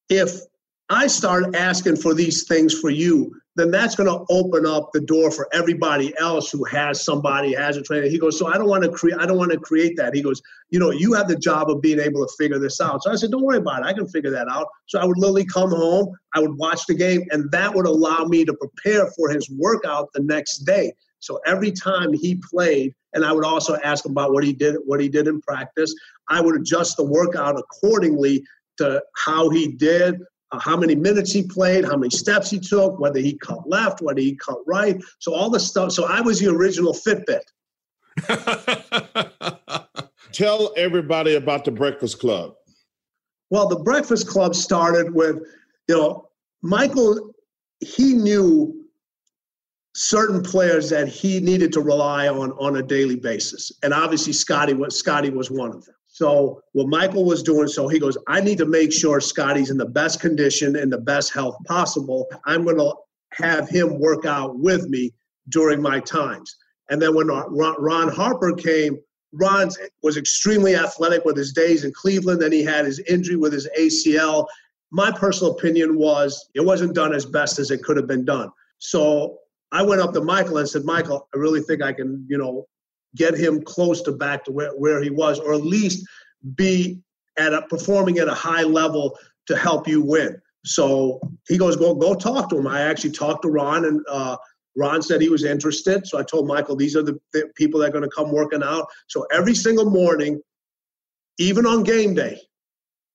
if 0.09 0.41
I 0.89 1.09
start 1.09 1.57
asking 1.57 1.97
for 1.97 2.15
these 2.15 2.45
things 2.45 2.79
for 2.79 2.91
you, 2.91 3.35
then 3.57 3.71
that's 3.71 3.97
going 3.97 4.09
to 4.09 4.25
open 4.31 4.67
up 4.67 4.91
the 4.93 5.01
door 5.01 5.31
for 5.31 5.49
everybody 5.53 6.15
else 6.19 6.51
who 6.51 6.63
has 6.65 7.05
somebody 7.05 7.55
has 7.55 7.77
a 7.77 7.83
trainer. 7.83 8.07
He 8.07 8.19
goes, 8.19 8.39
so 8.39 8.47
I 8.47 8.59
don't 8.59 8.69
want 8.69 8.85
to 8.85 8.91
create. 8.91 9.19
I 9.19 9.27
don't 9.27 9.39
want 9.39 9.51
to 9.51 9.59
create 9.59 9.97
that. 9.97 10.15
He 10.15 10.23
goes, 10.23 10.41
you 10.71 10.79
know, 10.79 10.91
you 10.91 11.15
have 11.15 11.27
the 11.27 11.37
job 11.37 11.71
of 11.71 11.81
being 11.81 11.99
able 11.99 12.25
to 12.25 12.33
figure 12.39 12.59
this 12.59 12.81
out. 12.81 13.03
So 13.03 13.11
I 13.11 13.17
said, 13.17 13.31
don't 13.31 13.43
worry 13.43 13.57
about 13.57 13.81
it. 13.81 13.87
I 13.87 13.95
can 13.95 14.07
figure 14.07 14.31
that 14.31 14.49
out. 14.49 14.69
So 14.87 15.01
I 15.01 15.05
would 15.05 15.19
literally 15.19 15.47
come 15.47 15.71
home, 15.71 16.15
I 16.35 16.41
would 16.41 16.57
watch 16.57 16.87
the 16.87 16.95
game, 16.95 17.25
and 17.31 17.51
that 17.51 17.75
would 17.75 17.87
allow 17.87 18.25
me 18.25 18.45
to 18.45 18.55
prepare 18.55 19.11
for 19.13 19.31
his 19.31 19.51
workout 19.51 20.13
the 20.13 20.23
next 20.23 20.59
day. 20.59 20.93
So 21.19 21.41
every 21.47 21.73
time 21.73 22.13
he 22.13 22.37
played, 22.37 22.95
and 23.15 23.25
I 23.25 23.33
would 23.33 23.45
also 23.45 23.77
ask 23.83 24.05
him 24.05 24.13
about 24.13 24.33
what 24.33 24.45
he 24.45 24.53
did, 24.53 24.77
what 24.85 25.01
he 25.01 25.09
did 25.09 25.27
in 25.27 25.41
practice. 25.41 25.93
I 26.29 26.41
would 26.41 26.55
adjust 26.55 26.99
the 26.99 27.05
workout 27.05 27.59
accordingly 27.59 28.45
to 28.77 29.03
how 29.17 29.49
he 29.49 29.69
did, 29.69 30.21
uh, 30.53 30.61
how 30.61 30.77
many 30.77 30.95
minutes 30.95 31.33
he 31.33 31.43
played, 31.43 31.85
how 31.85 31.97
many 31.97 32.11
steps 32.11 32.51
he 32.51 32.59
took, 32.59 32.99
whether 33.01 33.19
he 33.19 33.37
cut 33.39 33.69
left, 33.69 34.01
whether 34.01 34.21
he 34.21 34.37
cut 34.37 34.59
right. 34.67 35.03
So 35.19 35.35
all 35.35 35.51
the 35.51 35.61
stuff. 35.61 35.93
So 35.93 36.05
I 36.05 36.21
was 36.21 36.41
the 36.41 36.51
original 36.51 36.95
Fitbit. 36.95 37.41
Tell 40.33 40.73
everybody 40.77 41.37
about 41.37 41.65
the 41.65 41.71
Breakfast 41.71 42.21
Club. 42.21 42.55
Well, 43.51 43.69
the 43.69 43.79
Breakfast 43.79 44.27
Club 44.27 44.55
started 44.55 45.15
with, 45.15 45.37
you 45.89 45.97
know, 45.97 46.29
Michael, 46.63 47.35
he 47.81 48.15
knew 48.15 48.85
certain 49.95 50.43
players 50.43 50.91
that 50.91 51.09
he 51.09 51.41
needed 51.41 51.73
to 51.73 51.81
rely 51.81 52.29
on 52.29 52.53
on 52.53 52.77
a 52.77 52.83
daily 52.83 53.17
basis. 53.17 53.73
And 53.83 53.95
obviously 53.95 54.33
Scottie 54.33 54.75
was 54.75 54.99
Scottie 54.99 55.31
was 55.31 55.51
one 55.51 55.71
of 55.71 55.85
them. 55.85 55.95
So 56.17 56.63
what 56.73 56.89
Michael 56.89 57.27
was 57.27 57.43
doing, 57.43 57.69
so 57.69 57.89
he 57.89 57.99
goes, 57.99 58.17
I 58.27 58.41
need 58.41 58.57
to 58.57 58.65
make 58.65 58.91
sure 58.91 59.21
Scottie's 59.21 59.69
in 59.69 59.77
the 59.77 59.85
best 59.85 60.19
condition 60.19 60.75
and 60.77 60.91
the 60.91 60.97
best 60.97 61.31
health 61.31 61.59
possible. 61.67 62.27
I'm 62.47 62.65
going 62.65 62.79
to 62.79 62.95
have 63.33 63.69
him 63.69 63.99
work 63.99 64.25
out 64.25 64.59
with 64.59 64.89
me 64.89 65.13
during 65.51 65.83
my 65.83 66.01
times. 66.01 66.57
And 66.89 67.03
then 67.03 67.15
when 67.15 67.27
Ron 67.27 68.09
Harper 68.09 68.55
came, 68.55 68.97
Ron 69.35 69.69
was 70.03 70.17
extremely 70.17 70.75
athletic 70.75 71.27
with 71.27 71.37
his 71.37 71.53
days 71.53 71.85
in 71.85 71.93
Cleveland. 71.93 72.41
Then 72.41 72.51
he 72.51 72.65
had 72.65 72.87
his 72.87 72.99
injury 73.01 73.37
with 73.37 73.53
his 73.53 73.69
ACL. 73.79 74.47
my 74.93 75.13
personal 75.13 75.53
opinion 75.53 75.99
was 75.99 76.49
it 76.55 76.65
wasn't 76.65 76.95
done 76.95 77.15
as 77.15 77.27
best 77.27 77.59
as 77.59 77.71
it 77.71 77.83
could 77.83 77.99
have 77.99 78.07
been 78.07 78.25
done. 78.25 78.49
So 78.79 79.37
I 79.71 79.83
went 79.83 80.01
up 80.01 80.15
to 80.15 80.23
Michael 80.23 80.57
and 80.57 80.67
said, 80.67 80.87
Michael, 80.87 81.29
I 81.35 81.37
really 81.37 81.61
think 81.61 81.83
I 81.83 81.93
can, 81.93 82.25
you 82.27 82.39
know, 82.39 82.67
get 83.17 83.35
him 83.35 83.63
close 83.63 84.03
to 84.03 84.13
back 84.13 84.45
to 84.45 84.53
where, 84.53 84.71
where 84.77 85.03
he 85.03 85.11
was, 85.11 85.41
or 85.41 85.55
at 85.55 85.63
least 85.63 86.07
be 86.55 87.01
at 87.39 87.53
a 87.53 87.63
performing 87.63 88.19
at 88.19 88.29
a 88.29 88.35
high 88.35 88.63
level 88.63 89.19
to 89.47 89.57
help 89.57 89.89
you 89.89 90.01
win. 90.03 90.41
So 90.65 91.21
he 91.49 91.59
goes, 91.59 91.77
go 91.77 91.95
go 91.95 92.15
talk 92.15 92.51
to 92.51 92.59
him. 92.59 92.67
I 92.67 92.83
actually 92.83 93.13
talked 93.13 93.43
to 93.43 93.49
Ron, 93.49 93.85
and 93.85 94.01
uh, 94.09 94.37
Ron 94.77 95.03
said 95.03 95.21
he 95.21 95.29
was 95.29 95.45
interested. 95.45 96.07
So 96.07 96.19
I 96.19 96.23
told 96.23 96.47
Michael, 96.47 96.77
these 96.77 96.97
are 96.97 97.03
the, 97.03 97.19
the 97.33 97.51
people 97.57 97.81
that 97.81 97.89
are 97.89 97.93
going 97.93 98.09
to 98.09 98.15
come 98.15 98.33
working 98.33 98.63
out. 98.63 98.87
So 99.07 99.27
every 99.33 99.55
single 99.55 99.91
morning, 99.91 100.41
even 101.39 101.67
on 101.67 101.83
game 101.83 102.15
day, 102.15 102.41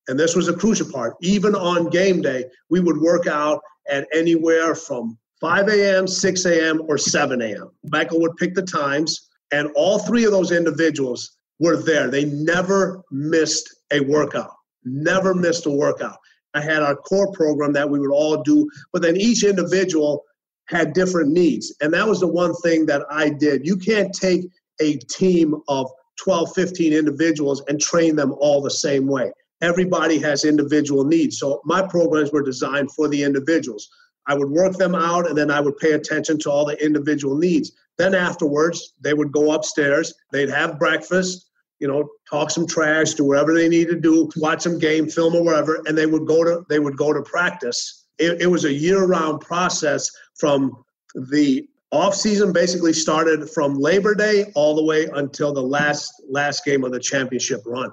and 0.08 0.20
this 0.20 0.36
was 0.36 0.48
a 0.48 0.54
crucial 0.54 0.92
part, 0.92 1.16
even 1.22 1.56
on 1.56 1.90
game 1.90 2.22
day, 2.22 2.46
we 2.70 2.80
would 2.80 2.98
work 3.00 3.28
out 3.28 3.62
at 3.90 4.08
anywhere 4.14 4.76
from 4.76 5.18
5 5.42 5.68
a.m., 5.70 6.08
6 6.08 6.46
a.m., 6.46 6.82
or 6.88 6.98
7 6.98 7.42
a.m. 7.42 7.72
Michael 7.86 8.22
would 8.22 8.38
pick 8.38 8.54
the 8.54 8.62
times, 8.62 9.30
and 9.52 9.70
all 9.76 10.00
three 10.00 10.26
of 10.26 10.32
those 10.32 10.52
individuals 10.52 11.38
were 11.60 11.78
there. 11.78 12.10
They 12.10 12.26
never 12.26 13.02
missed 13.12 13.74
a 13.92 14.00
workout, 14.02 14.52
never 14.84 15.34
missed 15.34 15.66
a 15.66 15.72
workout. 15.72 16.18
I 16.54 16.62
had 16.62 16.84
our 16.84 16.96
core 16.96 17.32
program 17.32 17.74
that 17.74 17.90
we 17.90 18.00
would 18.00 18.12
all 18.12 18.44
do, 18.44 18.70
but 18.92 19.02
then 19.02 19.16
each 19.16 19.44
individual 19.44 20.24
had 20.68 20.94
different 20.94 21.32
needs. 21.32 21.74
And 21.82 21.94
that 21.94 22.08
was 22.08 22.20
the 22.20 22.28
one 22.28 22.54
thing 22.56 22.86
that 22.88 23.04
I 23.10 23.30
did. 23.30 23.66
You 23.66 23.78
can't 23.78 24.14
take 24.14 24.42
a 24.82 24.98
team 24.98 25.56
of 25.68 25.90
12, 26.18 26.54
15 26.54 26.94
individuals 26.94 27.62
and 27.68 27.80
train 27.80 28.16
them 28.16 28.34
all 28.40 28.62
the 28.62 28.72
same 28.72 29.08
way. 29.08 29.32
Everybody 29.62 30.18
has 30.20 30.44
individual 30.44 31.04
needs. 31.04 31.40
So 31.40 31.62
my 31.66 31.86
programs 31.86 32.32
were 32.32 32.42
designed 32.42 32.92
for 32.92 33.08
the 33.08 33.22
individuals. 33.24 33.90
I 34.28 34.36
would 34.36 34.50
work 34.50 34.78
them 34.78 34.96
out 34.96 35.28
and 35.28 35.38
then 35.38 35.52
I 35.52 35.60
would 35.60 35.78
pay 35.78 35.94
attention 35.94 36.40
to 36.40 36.52
all 36.52 36.66
the 36.66 36.84
individual 36.84 37.38
needs. 37.38 37.72
Then 38.02 38.16
afterwards, 38.16 38.96
they 39.00 39.14
would 39.14 39.32
go 39.32 39.52
upstairs, 39.52 40.12
they'd 40.32 40.50
have 40.50 40.80
breakfast, 40.80 41.52
you 41.80 41.88
know, 41.88 42.10
talk 42.28 42.50
some 42.50 42.66
trash, 42.66 43.14
do 43.14 43.26
whatever 43.26 43.54
they 43.54 43.70
need 43.70 43.90
to 43.90 43.96
do, 43.96 44.28
watch 44.38 44.62
some 44.62 44.80
game, 44.80 45.08
film 45.08 45.36
or 45.36 45.44
whatever, 45.44 45.84
and 45.86 45.96
they 45.96 46.08
would 46.08 46.26
go 46.26 46.44
to 46.44 46.66
they 46.68 46.80
would 46.80 46.98
go 46.98 47.14
to 47.14 47.22
practice. 47.22 48.08
It, 48.18 48.42
it 48.42 48.48
was 48.48 48.66
a 48.66 48.74
year-round 48.74 49.42
process 49.42 50.10
from 50.34 50.84
the 51.14 51.68
off 51.92 52.16
season 52.16 52.52
basically 52.52 52.92
started 52.92 53.48
from 53.48 53.76
Labor 53.76 54.16
Day 54.16 54.52
all 54.56 54.76
the 54.76 54.84
way 54.84 55.08
until 55.14 55.54
the 55.54 55.62
last 55.62 56.24
last 56.28 56.66
game 56.66 56.84
of 56.84 56.92
the 56.92 57.00
championship 57.00 57.62
run. 57.68 57.92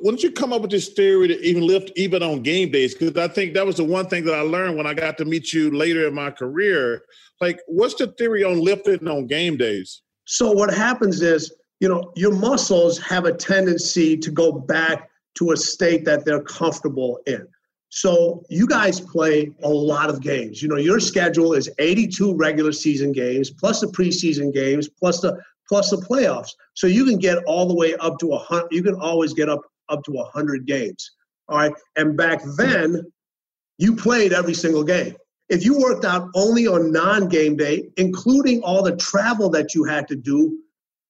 When 0.00 0.14
did 0.14 0.22
you 0.22 0.32
come 0.32 0.52
up 0.52 0.62
with 0.62 0.70
this 0.70 0.88
theory 0.88 1.28
to 1.28 1.40
even 1.42 1.66
lift 1.66 1.92
even 1.96 2.22
on 2.22 2.42
game 2.42 2.70
days? 2.70 2.94
Because 2.94 3.16
I 3.16 3.32
think 3.32 3.54
that 3.54 3.66
was 3.66 3.76
the 3.76 3.84
one 3.84 4.08
thing 4.08 4.24
that 4.24 4.34
I 4.34 4.40
learned 4.40 4.76
when 4.76 4.86
I 4.86 4.94
got 4.94 5.18
to 5.18 5.24
meet 5.24 5.52
you 5.52 5.70
later 5.70 6.08
in 6.08 6.14
my 6.14 6.30
career. 6.30 7.02
Like, 7.40 7.60
what's 7.66 7.94
the 7.94 8.08
theory 8.08 8.44
on 8.44 8.60
lifting 8.60 9.06
on 9.06 9.26
game 9.26 9.56
days? 9.56 10.02
So 10.24 10.52
what 10.52 10.72
happens 10.72 11.22
is 11.22 11.52
you 11.80 11.88
know, 11.88 12.12
your 12.14 12.32
muscles 12.32 12.98
have 12.98 13.24
a 13.24 13.32
tendency 13.32 14.16
to 14.18 14.30
go 14.30 14.52
back 14.52 15.10
to 15.36 15.52
a 15.52 15.56
state 15.56 16.04
that 16.04 16.24
they're 16.24 16.42
comfortable 16.42 17.18
in. 17.26 17.46
So 17.88 18.44
you 18.48 18.66
guys 18.66 19.00
play 19.00 19.50
a 19.62 19.68
lot 19.68 20.10
of 20.10 20.20
games. 20.20 20.62
You 20.62 20.68
know, 20.68 20.76
your 20.76 21.00
schedule 21.00 21.54
is 21.54 21.68
82 21.78 22.36
regular 22.36 22.70
season 22.70 23.12
games 23.12 23.50
plus 23.50 23.80
the 23.80 23.88
preseason 23.88 24.52
games 24.52 24.88
plus 24.88 25.20
the 25.20 25.40
plus 25.68 25.90
the 25.90 25.96
playoffs. 25.96 26.50
So 26.74 26.86
you 26.86 27.04
can 27.04 27.18
get 27.18 27.38
all 27.44 27.66
the 27.66 27.74
way 27.74 27.94
up 27.96 28.18
to 28.20 28.32
a 28.32 28.38
hundred. 28.38 28.68
You 28.70 28.82
can 28.82 28.94
always 28.94 29.32
get 29.32 29.48
up 29.48 29.60
up 29.90 30.04
to 30.04 30.18
a 30.18 30.24
hundred 30.24 30.66
games. 30.66 31.10
All 31.48 31.58
right. 31.58 31.72
And 31.96 32.16
back 32.16 32.40
then, 32.56 33.10
you 33.78 33.96
played 33.96 34.32
every 34.32 34.54
single 34.54 34.84
game. 34.84 35.16
If 35.48 35.64
you 35.64 35.78
worked 35.78 36.04
out 36.04 36.28
only 36.34 36.68
on 36.68 36.92
non-game 36.92 37.56
day, 37.56 37.90
including 37.96 38.62
all 38.62 38.82
the 38.82 38.96
travel 38.96 39.50
that 39.50 39.74
you 39.74 39.84
had 39.84 40.06
to 40.08 40.16
do, 40.16 40.60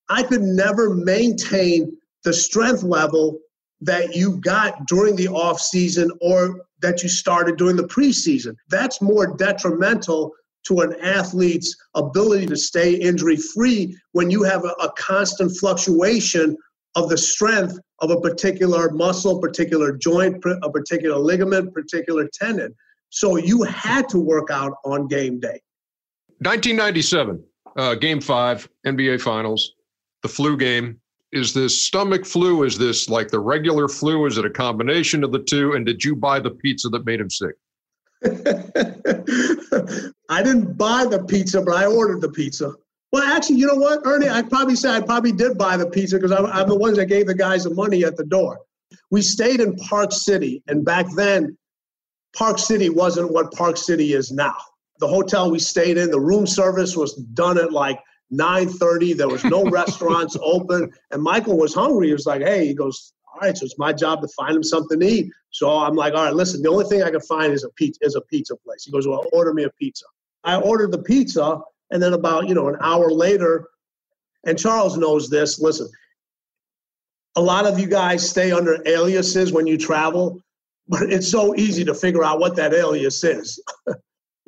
I 0.09 0.23
could 0.23 0.43
never 0.43 0.95
maintain 0.95 1.97
the 2.25 2.33
strength 2.33 2.83
level 2.83 3.39
that 3.83 4.15
you 4.15 4.39
got 4.39 4.87
during 4.87 5.17
the 5.17 5.29
off 5.29 5.61
season 5.61 6.11
or 6.21 6.67
that 6.81 7.03
you 7.03 7.09
started 7.09 7.57
during 7.57 7.77
the 7.77 7.87
preseason. 7.87 8.57
That's 8.69 9.03
more 9.03 9.37
detrimental 9.37 10.33
to 10.67 10.81
an 10.81 10.95
athlete's 11.01 11.77
ability 11.95 12.47
to 12.47 12.57
stay 12.57 12.95
injury 12.95 13.37
free 13.37 13.97
when 14.13 14.31
you 14.31 14.43
have 14.43 14.65
a, 14.65 14.75
a, 14.83 14.93
constant 14.93 15.57
fluctuation 15.57 16.57
of 16.95 17.09
the 17.09 17.19
strength 17.19 17.79
of 18.01 18.11
a 18.11 18.21
particular 18.21 18.91
muscle, 18.91 19.39
particular 19.39 19.97
joint, 19.97 20.43
a 20.63 20.71
particular 20.71 21.17
ligament, 21.17 21.73
particular 21.73 22.29
tendon. 22.33 22.75
So 23.11 23.37
you 23.37 23.63
had 23.63 24.09
to 24.11 24.19
work 24.19 24.51
out 24.51 24.73
on 24.85 25.09
game 25.09 25.41
day. 25.41 25.61
1997, 26.39 27.43
uh, 27.77 27.95
game 27.97 28.21
five, 28.21 28.69
NBA 28.87 29.21
Finals 29.21 29.75
the 30.23 30.29
flu 30.29 30.57
game. 30.57 31.01
Is 31.33 31.55
this 31.55 31.81
stomach 31.81 32.27
flu? 32.27 32.65
Is 32.65 32.77
this 32.77 33.09
like 33.09 33.29
the 33.29 33.39
regular 33.39 33.89
flu? 33.89 34.27
Is 34.27 34.37
it 34.37 34.45
a 34.45 34.51
combination 34.51 35.23
of 35.23 35.33
the 35.33 35.39
two? 35.39 35.75
And 35.75 35.87
did 35.87 36.05
you 36.05 36.17
buy 36.17 36.41
the 36.41 36.51
pizza 36.51 36.89
that 36.89 37.07
made 37.07 37.21
him 37.21 37.31
sick? 37.31 37.55
I 40.29 40.43
didn't 40.43 40.77
buy 40.77 41.07
the 41.07 41.25
pizza, 41.27 41.63
but 41.63 41.77
I 41.77 41.87
ordered 41.87 42.21
the 42.21 42.31
pizza. 42.31 42.75
Well, 43.13 43.23
actually, 43.25 43.57
you 43.57 43.67
know 43.67 43.75
what, 43.75 44.01
Ernie? 44.05 44.29
I'd 44.29 44.49
probably 44.49 44.77
say 44.77 44.91
I 44.91 45.01
probably 45.01 45.33
did 45.33 45.59
buy 45.59 45.77
the 45.77 45.89
pizza 45.89 46.17
because 46.17 46.33
I'm, 46.33 46.47
I'm 46.47 46.69
the 46.69 46.77
ones 46.77 46.97
that 46.97 47.07
gave 47.07 47.27
the 47.27 47.35
guys 47.35 47.65
the 47.65 47.75
money 47.75 48.05
at 48.05 48.17
the 48.17 48.25
door. 48.25 48.61
We 49.11 49.23
stayed 49.23 49.61
in 49.61 49.77
Park 49.77 50.13
City, 50.13 50.63
and 50.69 50.85
back 50.85 51.07
then, 51.17 51.57
Park 52.37 52.59
City 52.59 52.89
wasn't 52.89 53.33
what 53.33 53.53
Park 53.53 53.77
City 53.77 54.13
is 54.13 54.31
now. 54.31 54.55
The 55.01 55.09
hotel 55.09 55.51
we 55.51 55.59
stayed 55.59 55.97
in, 55.99 56.11
the 56.11 56.21
room 56.21 56.47
service 56.47 56.97
was 56.97 57.15
done 57.15 57.59
at 57.59 57.73
like 57.73 57.99
9.30 58.33 59.17
there 59.17 59.29
was 59.29 59.45
no 59.45 59.65
restaurants 59.71 60.37
open 60.41 60.91
and 61.11 61.23
michael 61.23 61.59
was 61.59 61.75
hungry 61.75 62.09
he 62.09 62.13
was 62.13 62.27
like 62.27 62.43
hey 62.43 62.67
he 62.67 62.75
goes 62.75 63.13
all 63.33 63.41
right 63.41 63.57
so 63.57 63.65
it's 63.65 63.79
my 63.79 63.93
job 63.93 64.21
to 64.21 64.29
find 64.29 64.55
him 64.55 64.63
something 64.63 65.01
to 65.01 65.07
eat 65.07 65.33
so 65.51 65.69
i'm 65.69 65.97
like 65.97 66.15
all 66.15 66.25
right 66.25 66.35
listen 66.35 66.63
the 66.63 66.69
only 66.69 66.85
thing 66.85 67.03
i 67.03 67.11
can 67.11 67.21
find 67.21 67.53
is 67.53 67.65
a 67.65 67.71
pizza 67.71 67.99
is 68.03 68.15
a 68.15 68.21
pizza 68.23 68.55
place 68.65 68.85
he 68.85 68.93
goes 68.93 69.07
well 69.07 69.25
order 69.33 69.53
me 69.53 69.65
a 69.65 69.71
pizza 69.71 70.05
i 70.45 70.57
ordered 70.57 70.93
the 70.93 71.03
pizza 71.03 71.61
and 71.91 72.03
then 72.03 72.13
about 72.13 72.49
you 72.49 72.55
know 72.55 72.69
an 72.69 72.77
hour 72.81 73.11
later 73.11 73.69
and 74.47 74.59
charles 74.59 74.97
knows 74.97 75.29
this 75.29 75.61
listen 75.61 75.89
a 77.37 77.41
lot 77.41 77.67
of 77.67 77.79
you 77.79 77.87
guys 77.87 78.29
stay 78.29 78.53
under 78.53 78.83
aliases 78.87 79.53
when 79.53 79.67
you 79.67 79.77
travel 79.79 80.41
but 80.89 81.03
it's 81.03 81.31
so 81.31 81.55
easy 81.57 81.85
to 81.85 81.95
figure 81.95 82.25
out 82.25 82.41
what 82.41 82.57
that 82.57 82.75
alias 82.75 83.23
is 83.25 83.63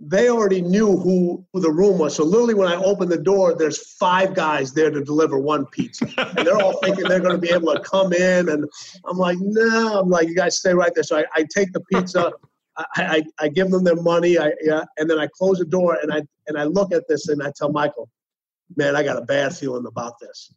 they 0.04 0.28
already 0.28 0.60
knew 0.60 0.96
who, 0.96 1.44
who 1.52 1.60
the 1.60 1.70
room 1.70 1.98
was. 1.98 2.16
So 2.16 2.24
literally, 2.24 2.54
when 2.54 2.66
I 2.66 2.74
opened 2.74 3.12
the 3.12 3.18
door, 3.18 3.54
there's 3.54 3.94
five 3.94 4.34
guys 4.34 4.72
there 4.72 4.90
to 4.90 5.02
deliver 5.04 5.38
one 5.38 5.64
pizza, 5.66 6.06
and 6.36 6.46
they're 6.46 6.60
all 6.60 6.78
thinking 6.80 7.04
they're 7.04 7.20
going 7.20 7.40
to 7.40 7.40
be 7.40 7.52
able 7.52 7.72
to 7.72 7.80
come 7.80 8.12
in. 8.12 8.48
And 8.48 8.68
I'm 9.08 9.16
like, 9.16 9.38
no, 9.40 10.00
I'm 10.00 10.08
like, 10.08 10.28
you 10.28 10.34
guys 10.34 10.58
stay 10.58 10.74
right 10.74 10.92
there. 10.92 11.04
So 11.04 11.18
I, 11.18 11.24
I 11.34 11.46
take 11.54 11.72
the 11.72 11.80
pizza, 11.82 12.32
I, 12.76 13.22
I, 13.38 13.48
give 13.48 13.70
them 13.70 13.84
their 13.84 13.96
money, 13.96 14.38
I 14.38 14.52
yeah, 14.62 14.84
and 14.96 15.08
then 15.08 15.18
I 15.18 15.26
close 15.26 15.58
the 15.58 15.64
door 15.64 15.98
and 16.02 16.12
I 16.12 16.22
and 16.46 16.58
I 16.58 16.64
look 16.64 16.92
at 16.92 17.06
this 17.08 17.28
and 17.28 17.42
I 17.42 17.52
tell 17.54 17.70
Michael, 17.70 18.08
man, 18.76 18.96
I 18.96 19.02
got 19.02 19.18
a 19.18 19.22
bad 19.22 19.54
feeling 19.54 19.86
about 19.86 20.18
this. 20.20 20.52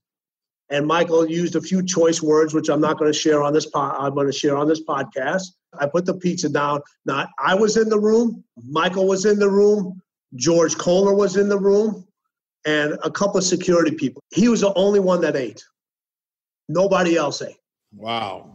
And 0.69 0.87
Michael 0.87 1.29
used 1.29 1.55
a 1.55 1.61
few 1.61 1.83
choice 1.83 2.21
words, 2.21 2.53
which 2.53 2.69
I'm 2.69 2.81
not 2.81 2.97
going 2.97 3.11
to 3.11 3.17
share 3.17 3.43
on 3.43 3.53
this. 3.53 3.67
Po- 3.67 3.81
I'm 3.81 4.15
going 4.15 4.27
to 4.27 4.33
share 4.33 4.57
on 4.57 4.67
this 4.67 4.83
podcast. 4.83 5.43
I 5.79 5.85
put 5.85 6.05
the 6.05 6.15
pizza 6.15 6.49
down. 6.49 6.81
Now 7.05 7.27
I 7.37 7.53
was 7.53 7.77
in 7.77 7.89
the 7.89 7.99
room. 7.99 8.43
Michael 8.67 9.07
was 9.07 9.25
in 9.25 9.37
the 9.37 9.49
room. 9.49 10.01
George 10.35 10.75
Koehler 10.75 11.15
was 11.15 11.37
in 11.37 11.49
the 11.49 11.59
room, 11.59 12.05
and 12.65 12.97
a 13.03 13.11
couple 13.11 13.37
of 13.37 13.43
security 13.43 13.95
people. 13.95 14.21
He 14.33 14.47
was 14.47 14.61
the 14.61 14.73
only 14.73 14.99
one 14.99 15.21
that 15.21 15.35
ate. 15.35 15.63
Nobody 16.67 17.15
else 17.15 17.41
ate. 17.41 17.57
Wow. 17.93 18.54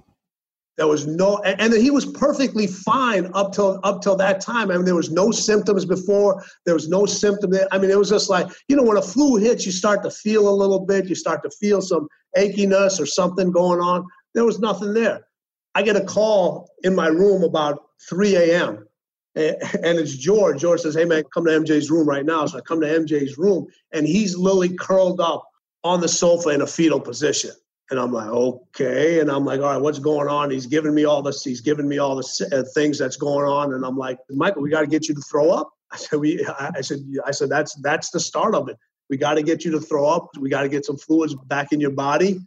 There 0.80 0.88
was 0.88 1.06
no, 1.06 1.36
and, 1.44 1.60
and 1.60 1.74
he 1.74 1.90
was 1.90 2.06
perfectly 2.06 2.66
fine 2.66 3.30
up 3.34 3.52
till 3.52 3.78
up 3.84 4.00
till 4.00 4.16
that 4.16 4.40
time. 4.40 4.70
I 4.70 4.76
mean, 4.76 4.86
there 4.86 4.94
was 4.94 5.10
no 5.10 5.30
symptoms 5.30 5.84
before. 5.84 6.42
There 6.64 6.72
was 6.72 6.88
no 6.88 7.04
symptom. 7.04 7.52
I 7.70 7.76
mean, 7.76 7.90
it 7.90 7.98
was 7.98 8.08
just 8.08 8.30
like 8.30 8.48
you 8.66 8.76
know, 8.76 8.82
when 8.82 8.96
a 8.96 9.02
flu 9.02 9.36
hits, 9.36 9.66
you 9.66 9.72
start 9.72 10.02
to 10.04 10.10
feel 10.10 10.48
a 10.48 10.56
little 10.56 10.86
bit. 10.86 11.04
You 11.04 11.14
start 11.14 11.42
to 11.42 11.50
feel 11.50 11.82
some 11.82 12.08
achiness 12.34 12.98
or 12.98 13.04
something 13.04 13.52
going 13.52 13.78
on. 13.78 14.06
There 14.32 14.46
was 14.46 14.58
nothing 14.58 14.94
there. 14.94 15.26
I 15.74 15.82
get 15.82 15.96
a 15.96 16.04
call 16.04 16.70
in 16.82 16.94
my 16.94 17.08
room 17.08 17.42
about 17.42 17.82
3 18.08 18.36
a.m. 18.36 18.88
And 19.34 19.98
it's 19.98 20.16
George. 20.16 20.62
George 20.62 20.80
says, 20.80 20.94
Hey, 20.94 21.04
man, 21.04 21.24
come 21.34 21.44
to 21.44 21.50
MJ's 21.50 21.90
room 21.90 22.08
right 22.08 22.24
now. 22.24 22.46
So 22.46 22.56
I 22.56 22.62
come 22.62 22.80
to 22.80 22.86
MJ's 22.86 23.36
room, 23.36 23.66
and 23.92 24.06
he's 24.06 24.34
literally 24.34 24.74
curled 24.76 25.20
up 25.20 25.46
on 25.84 26.00
the 26.00 26.08
sofa 26.08 26.48
in 26.48 26.62
a 26.62 26.66
fetal 26.66 27.00
position. 27.00 27.50
And 27.90 27.98
I'm 27.98 28.12
like, 28.12 28.28
okay. 28.28 29.18
And 29.20 29.30
I'm 29.30 29.44
like, 29.44 29.60
all 29.60 29.66
right, 29.66 29.80
what's 29.80 29.98
going 29.98 30.28
on? 30.28 30.50
He's 30.50 30.66
giving 30.66 30.94
me 30.94 31.04
all 31.04 31.22
this. 31.22 31.42
He's 31.42 31.60
giving 31.60 31.88
me 31.88 31.98
all 31.98 32.14
the 32.14 32.48
uh, 32.52 32.62
things 32.72 32.98
that's 32.98 33.16
going 33.16 33.46
on. 33.46 33.74
And 33.74 33.84
I'm 33.84 33.98
like, 33.98 34.18
Michael, 34.30 34.62
we 34.62 34.70
got 34.70 34.82
to 34.82 34.86
get 34.86 35.08
you 35.08 35.14
to 35.14 35.20
throw 35.22 35.50
up. 35.50 35.70
I 35.92 35.96
said, 35.96 36.20
we. 36.20 36.46
I 36.46 36.80
said, 36.82 37.00
I 37.26 37.32
said 37.32 37.50
that's 37.50 37.74
that's 37.82 38.10
the 38.10 38.20
start 38.20 38.54
of 38.54 38.68
it. 38.68 38.76
We 39.08 39.16
got 39.16 39.34
to 39.34 39.42
get 39.42 39.64
you 39.64 39.72
to 39.72 39.80
throw 39.80 40.06
up. 40.06 40.28
We 40.38 40.48
got 40.48 40.62
to 40.62 40.68
get 40.68 40.84
some 40.84 40.96
fluids 40.96 41.34
back 41.34 41.72
in 41.72 41.80
your 41.80 41.90
body. 41.90 42.38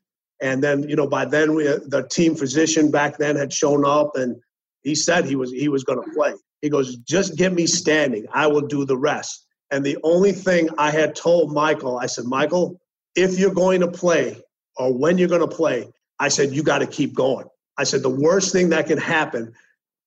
And 0.41 0.63
then, 0.63 0.87
you 0.89 0.95
know, 0.95 1.07
by 1.07 1.25
then 1.25 1.55
we, 1.55 1.63
the 1.63 2.07
team 2.09 2.35
physician 2.35 2.89
back 2.89 3.17
then 3.17 3.35
had 3.35 3.51
shown 3.51 3.85
up, 3.85 4.15
and 4.15 4.37
He 4.83 4.95
said 4.95 5.25
he 5.25 5.35
was 5.35 5.51
he 5.51 5.67
was 5.67 5.83
going 5.83 6.01
to 6.01 6.09
play. 6.15 6.33
He 6.61 6.69
goes, 6.69 6.95
just 6.97 7.35
get 7.35 7.51
me 7.51 7.67
standing. 7.67 8.25
I 8.33 8.47
will 8.47 8.61
do 8.61 8.85
the 8.85 8.97
rest. 8.97 9.45
And 9.71 9.85
the 9.85 9.97
only 10.03 10.31
thing 10.31 10.69
I 10.77 10.91
had 10.91 11.13
told 11.13 11.51
Michael, 11.51 11.97
I 11.97 12.05
said, 12.05 12.23
Michael, 12.23 12.79
if 13.15 13.37
you're 13.37 13.53
going 13.53 13.81
to 13.81 13.91
play 13.91 14.41
or 14.77 14.93
when 14.93 15.17
you're 15.17 15.29
going 15.29 15.47
to 15.47 15.55
play, 15.55 15.87
I 16.19 16.29
said, 16.29 16.51
you 16.51 16.63
got 16.63 16.79
to 16.79 16.87
keep 16.87 17.13
going. 17.13 17.47
I 17.77 17.83
said, 17.83 18.03
the 18.03 18.09
worst 18.09 18.51
thing 18.51 18.69
that 18.69 18.87
can 18.87 18.97
happen 18.97 19.53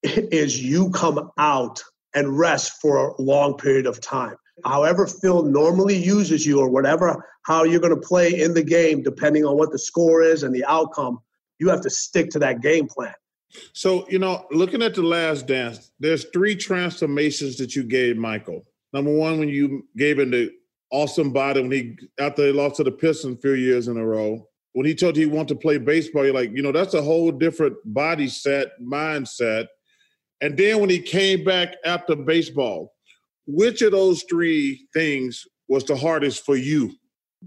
is 0.02 0.62
you 0.62 0.90
come 0.90 1.30
out 1.38 1.82
and 2.14 2.38
rest 2.38 2.80
for 2.80 3.08
a 3.08 3.20
long 3.20 3.56
period 3.56 3.86
of 3.86 4.00
time. 4.00 4.36
However, 4.64 5.06
Phil 5.06 5.42
normally 5.42 5.96
uses 5.96 6.46
you 6.46 6.60
or 6.60 6.68
whatever, 6.68 7.28
how 7.42 7.64
you're 7.64 7.80
going 7.80 7.94
to 7.94 8.08
play 8.08 8.40
in 8.40 8.54
the 8.54 8.62
game, 8.62 9.02
depending 9.02 9.44
on 9.44 9.58
what 9.58 9.70
the 9.70 9.78
score 9.78 10.22
is 10.22 10.42
and 10.42 10.54
the 10.54 10.64
outcome, 10.64 11.20
you 11.58 11.68
have 11.68 11.82
to 11.82 11.90
stick 11.90 12.30
to 12.30 12.38
that 12.38 12.60
game 12.60 12.86
plan. 12.86 13.14
So, 13.72 14.08
you 14.08 14.18
know, 14.18 14.46
looking 14.50 14.82
at 14.82 14.94
the 14.94 15.02
last 15.02 15.46
dance, 15.46 15.90
there's 16.00 16.24
three 16.32 16.56
transformations 16.56 17.56
that 17.58 17.76
you 17.76 17.84
gave 17.84 18.16
Michael. 18.16 18.64
Number 18.92 19.14
one, 19.14 19.38
when 19.38 19.48
you 19.48 19.86
gave 19.96 20.18
him 20.18 20.30
the 20.30 20.52
awesome 20.90 21.32
body 21.32 21.60
when 21.60 21.70
he 21.70 21.96
after 22.18 22.42
they 22.42 22.52
lost 22.52 22.76
to 22.76 22.84
the 22.84 22.92
Pistons 22.92 23.38
a 23.38 23.40
few 23.40 23.52
years 23.52 23.88
in 23.88 23.96
a 23.96 24.06
row. 24.06 24.48
When 24.76 24.84
he 24.84 24.94
told 24.94 25.16
you 25.16 25.26
he 25.26 25.34
wanted 25.34 25.48
to 25.48 25.54
play 25.54 25.78
baseball, 25.78 26.26
you're 26.26 26.34
like, 26.34 26.54
you 26.54 26.62
know, 26.62 26.70
that's 26.70 26.92
a 26.92 27.00
whole 27.00 27.32
different 27.32 27.78
body 27.86 28.28
set, 28.28 28.78
mindset. 28.78 29.68
And 30.42 30.54
then 30.54 30.80
when 30.80 30.90
he 30.90 31.00
came 31.00 31.44
back 31.44 31.76
after 31.86 32.14
baseball, 32.14 32.92
which 33.46 33.80
of 33.80 33.92
those 33.92 34.22
three 34.28 34.86
things 34.92 35.44
was 35.66 35.84
the 35.84 35.96
hardest 35.96 36.44
for 36.44 36.56
you? 36.56 36.92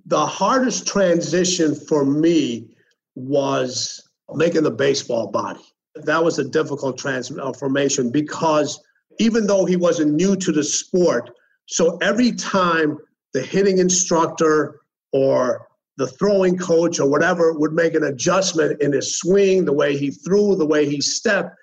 The 0.07 0.25
hardest 0.25 0.87
transition 0.87 1.75
for 1.75 2.03
me 2.03 2.75
was 3.13 4.09
making 4.33 4.63
the 4.63 4.71
baseball 4.71 5.27
body. 5.27 5.61
That 5.93 6.23
was 6.23 6.39
a 6.39 6.43
difficult 6.43 6.97
transformation 6.97 8.07
uh, 8.07 8.09
because 8.09 8.81
even 9.19 9.45
though 9.45 9.65
he 9.65 9.75
wasn't 9.75 10.15
new 10.15 10.35
to 10.35 10.51
the 10.51 10.63
sport, 10.63 11.29
so 11.67 11.99
every 12.01 12.31
time 12.31 12.97
the 13.35 13.41
hitting 13.43 13.77
instructor 13.77 14.81
or 15.13 15.68
the 15.99 16.07
throwing 16.07 16.57
coach 16.57 16.97
or 17.01 17.09
whatever 17.09 17.53
would 17.53 17.73
make 17.73 17.93
an 17.93 18.05
adjustment 18.05 18.81
in 18.81 18.93
his 18.93 19.19
swing, 19.19 19.65
the 19.65 19.73
way 19.73 19.97
he 19.97 20.09
threw, 20.09 20.55
the 20.55 20.65
way 20.65 20.89
he 20.89 21.01
stepped, 21.01 21.53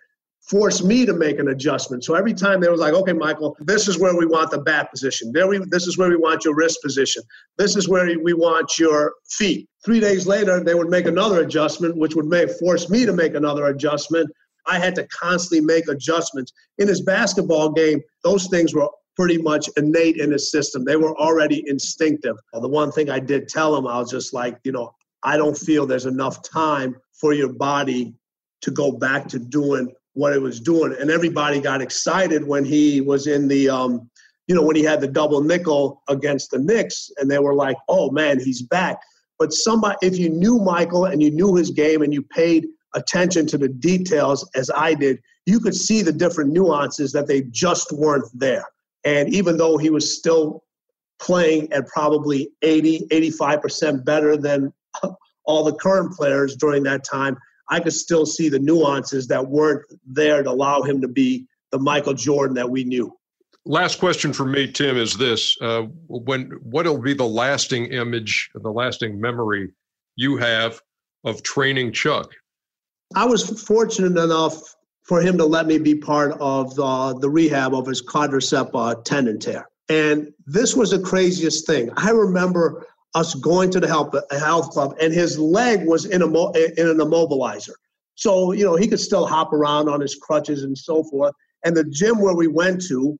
forced 0.42 0.84
me 0.84 1.06
to 1.06 1.14
make 1.14 1.38
an 1.38 1.48
adjustment. 1.48 2.04
So 2.04 2.14
every 2.14 2.34
time 2.34 2.60
they 2.60 2.68
was 2.68 2.78
like, 2.78 2.92
okay, 2.92 3.14
Michael, 3.14 3.56
this 3.60 3.88
is 3.88 3.98
where 3.98 4.14
we 4.14 4.26
want 4.26 4.50
the 4.50 4.58
bat 4.58 4.90
position. 4.90 5.32
There 5.32 5.48
we 5.48 5.58
this 5.70 5.86
is 5.86 5.96
where 5.96 6.10
we 6.10 6.16
want 6.16 6.44
your 6.44 6.54
wrist 6.54 6.80
position. 6.84 7.22
This 7.56 7.76
is 7.76 7.88
where 7.88 8.06
we 8.22 8.34
want 8.34 8.78
your 8.78 9.14
feet. 9.30 9.68
Three 9.82 10.00
days 10.00 10.26
later, 10.26 10.62
they 10.62 10.74
would 10.74 10.90
make 10.90 11.06
another 11.06 11.40
adjustment, 11.40 11.96
which 11.96 12.14
would 12.14 12.26
make 12.26 12.50
force 12.60 12.90
me 12.90 13.06
to 13.06 13.14
make 13.14 13.34
another 13.34 13.64
adjustment. 13.66 14.30
I 14.66 14.78
had 14.78 14.94
to 14.96 15.06
constantly 15.08 15.64
make 15.64 15.88
adjustments. 15.88 16.52
In 16.76 16.88
his 16.88 17.00
basketball 17.00 17.70
game, 17.70 18.02
those 18.22 18.48
things 18.48 18.74
were 18.74 18.90
pretty 19.16 19.38
much 19.38 19.68
innate 19.76 20.18
in 20.18 20.30
his 20.30 20.50
system. 20.50 20.84
They 20.84 20.96
were 20.96 21.16
already 21.16 21.64
instinctive. 21.66 22.36
The 22.52 22.68
one 22.68 22.92
thing 22.92 23.10
I 23.10 23.18
did 23.18 23.48
tell 23.48 23.74
him, 23.74 23.86
I 23.86 23.98
was 23.98 24.10
just 24.10 24.34
like, 24.34 24.58
you 24.62 24.72
know, 24.72 24.94
I 25.22 25.36
don't 25.36 25.56
feel 25.56 25.86
there's 25.86 26.06
enough 26.06 26.42
time 26.42 26.96
for 27.12 27.32
your 27.32 27.52
body 27.52 28.14
to 28.60 28.70
go 28.70 28.92
back 28.92 29.26
to 29.28 29.38
doing 29.38 29.92
what 30.12 30.32
it 30.32 30.40
was 30.40 30.60
doing. 30.60 30.94
And 30.98 31.10
everybody 31.10 31.60
got 31.60 31.80
excited 31.80 32.46
when 32.46 32.64
he 32.64 33.00
was 33.00 33.26
in 33.26 33.48
the, 33.48 33.68
um, 33.68 34.10
you 34.46 34.54
know, 34.54 34.62
when 34.62 34.76
he 34.76 34.82
had 34.82 35.00
the 35.00 35.08
double 35.08 35.42
nickel 35.42 36.02
against 36.08 36.50
the 36.50 36.58
Knicks, 36.58 37.10
and 37.18 37.30
they 37.30 37.38
were 37.38 37.54
like, 37.54 37.76
oh 37.88 38.10
man, 38.10 38.38
he's 38.38 38.62
back. 38.62 38.98
But 39.38 39.52
somebody, 39.52 39.96
if 40.02 40.18
you 40.18 40.28
knew 40.30 40.58
Michael 40.58 41.06
and 41.06 41.22
you 41.22 41.30
knew 41.30 41.54
his 41.54 41.70
game 41.70 42.02
and 42.02 42.12
you 42.12 42.22
paid 42.22 42.66
attention 42.94 43.46
to 43.48 43.58
the 43.58 43.68
details 43.68 44.48
as 44.54 44.70
I 44.74 44.94
did, 44.94 45.20
you 45.44 45.60
could 45.60 45.74
see 45.74 46.02
the 46.02 46.12
different 46.12 46.50
nuances 46.50 47.12
that 47.12 47.26
they 47.26 47.42
just 47.42 47.92
weren't 47.92 48.28
there. 48.34 48.64
And 49.06 49.32
even 49.32 49.56
though 49.56 49.78
he 49.78 49.88
was 49.88 50.18
still 50.18 50.64
playing 51.20 51.72
at 51.72 51.86
probably 51.86 52.50
80, 52.60 53.06
85% 53.10 54.04
better 54.04 54.36
than 54.36 54.72
all 55.44 55.64
the 55.64 55.72
current 55.72 56.12
players 56.12 56.56
during 56.56 56.82
that 56.82 57.04
time, 57.04 57.38
I 57.70 57.80
could 57.80 57.92
still 57.92 58.26
see 58.26 58.48
the 58.48 58.58
nuances 58.58 59.28
that 59.28 59.48
weren't 59.48 59.84
there 60.04 60.42
to 60.42 60.50
allow 60.50 60.82
him 60.82 61.00
to 61.00 61.08
be 61.08 61.46
the 61.70 61.78
Michael 61.78 62.14
Jordan 62.14 62.56
that 62.56 62.68
we 62.68 62.82
knew. 62.82 63.16
Last 63.64 63.98
question 63.98 64.32
for 64.32 64.44
me, 64.44 64.70
Tim, 64.70 64.96
is 64.96 65.16
this: 65.16 65.56
uh, 65.60 65.82
When 66.06 66.50
what'll 66.62 66.98
be 66.98 67.14
the 67.14 67.26
lasting 67.26 67.86
image, 67.86 68.50
the 68.54 68.70
lasting 68.70 69.20
memory 69.20 69.72
you 70.14 70.36
have 70.36 70.80
of 71.24 71.42
training 71.42 71.92
Chuck? 71.92 72.30
I 73.16 73.24
was 73.24 73.64
fortunate 73.64 74.22
enough 74.22 74.75
for 75.06 75.20
him 75.20 75.38
to 75.38 75.44
let 75.44 75.66
me 75.66 75.78
be 75.78 75.94
part 75.94 76.32
of 76.40 76.78
uh, 76.78 77.12
the 77.12 77.30
rehab 77.30 77.74
of 77.74 77.86
his 77.86 78.02
quadricep 78.02 78.70
uh, 78.74 78.94
tendon 79.04 79.38
tear. 79.38 79.68
And 79.88 80.32
this 80.46 80.74
was 80.74 80.90
the 80.90 80.98
craziest 80.98 81.66
thing. 81.66 81.90
I 81.96 82.10
remember 82.10 82.84
us 83.14 83.34
going 83.34 83.70
to 83.70 83.80
the 83.80 83.86
health, 83.86 84.14
health 84.30 84.70
club, 84.70 84.96
and 85.00 85.12
his 85.12 85.38
leg 85.38 85.86
was 85.86 86.06
in, 86.06 86.22
a, 86.22 86.26
in 86.26 86.88
an 86.88 86.98
immobilizer. 86.98 87.74
So, 88.16 88.52
you 88.52 88.64
know, 88.64 88.76
he 88.76 88.88
could 88.88 88.98
still 88.98 89.26
hop 89.26 89.52
around 89.52 89.88
on 89.88 90.00
his 90.00 90.16
crutches 90.16 90.64
and 90.64 90.76
so 90.76 91.04
forth. 91.04 91.34
And 91.64 91.76
the 91.76 91.84
gym 91.84 92.18
where 92.18 92.34
we 92.34 92.48
went 92.48 92.84
to 92.88 93.16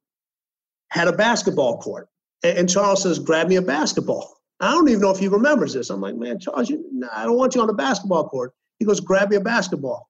had 0.91 1.07
a 1.07 1.13
basketball 1.13 1.79
court. 1.79 2.09
And, 2.43 2.69
Charles 2.69 3.03
says, 3.03 3.19
grab 3.19 3.49
me 3.49 3.57
a 3.57 3.63
basketball. 3.63 4.37
I 4.61 4.73
don't 4.73 4.89
even 4.89 5.01
know 5.01 5.11
if 5.11 5.19
he 5.19 5.29
remembers 5.29 5.75
this. 5.75 5.91
I'm 5.91 6.01
like, 6.01 6.17
man, 6.17 6.39
Charles, 6.39 6.69
you, 6.69 6.85
nah, 6.93 7.09
I 7.13 7.25
don't 7.25 7.37
want 7.37 7.55
you 7.55 7.61
on 7.61 7.67
the 7.67 7.73
basketball 7.75 8.29
court. 8.29 8.53
He 8.79 8.85
goes, 8.85 9.01
grab 9.01 9.31
me 9.31 9.37
a 9.37 9.41
basketball. 9.41 10.09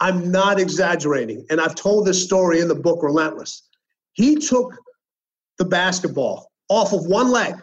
I'm 0.00 0.30
not 0.30 0.58
exaggerating. 0.58 1.46
And 1.50 1.60
I've 1.60 1.74
told 1.74 2.06
this 2.06 2.22
story 2.22 2.60
in 2.60 2.68
the 2.68 2.74
book 2.74 3.02
Relentless. 3.02 3.62
He 4.12 4.36
took 4.36 4.74
the 5.58 5.64
basketball 5.64 6.50
off 6.68 6.92
of 6.92 7.06
one 7.06 7.30
leg. 7.30 7.54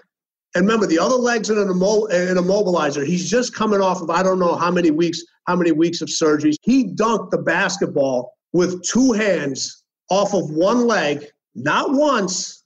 And 0.53 0.65
remember, 0.65 0.85
the 0.85 0.99
other 0.99 1.15
leg's 1.15 1.49
in 1.49 1.57
an, 1.57 1.67
immobilizer. 1.67 3.05
He's 3.05 3.29
just 3.29 3.55
coming 3.55 3.81
off 3.81 4.01
of 4.01 4.09
I 4.09 4.21
don't 4.21 4.39
know 4.39 4.55
how 4.55 4.71
many 4.71 4.91
weeks, 4.91 5.23
how 5.47 5.55
many 5.55 5.71
weeks 5.71 6.01
of 6.01 6.09
surgeries. 6.09 6.55
He 6.61 6.87
dunked 6.87 7.31
the 7.31 7.37
basketball 7.37 8.33
with 8.51 8.83
two 8.83 9.13
hands 9.13 9.83
off 10.09 10.33
of 10.33 10.49
one 10.49 10.87
leg, 10.87 11.25
not 11.55 11.93
once, 11.93 12.63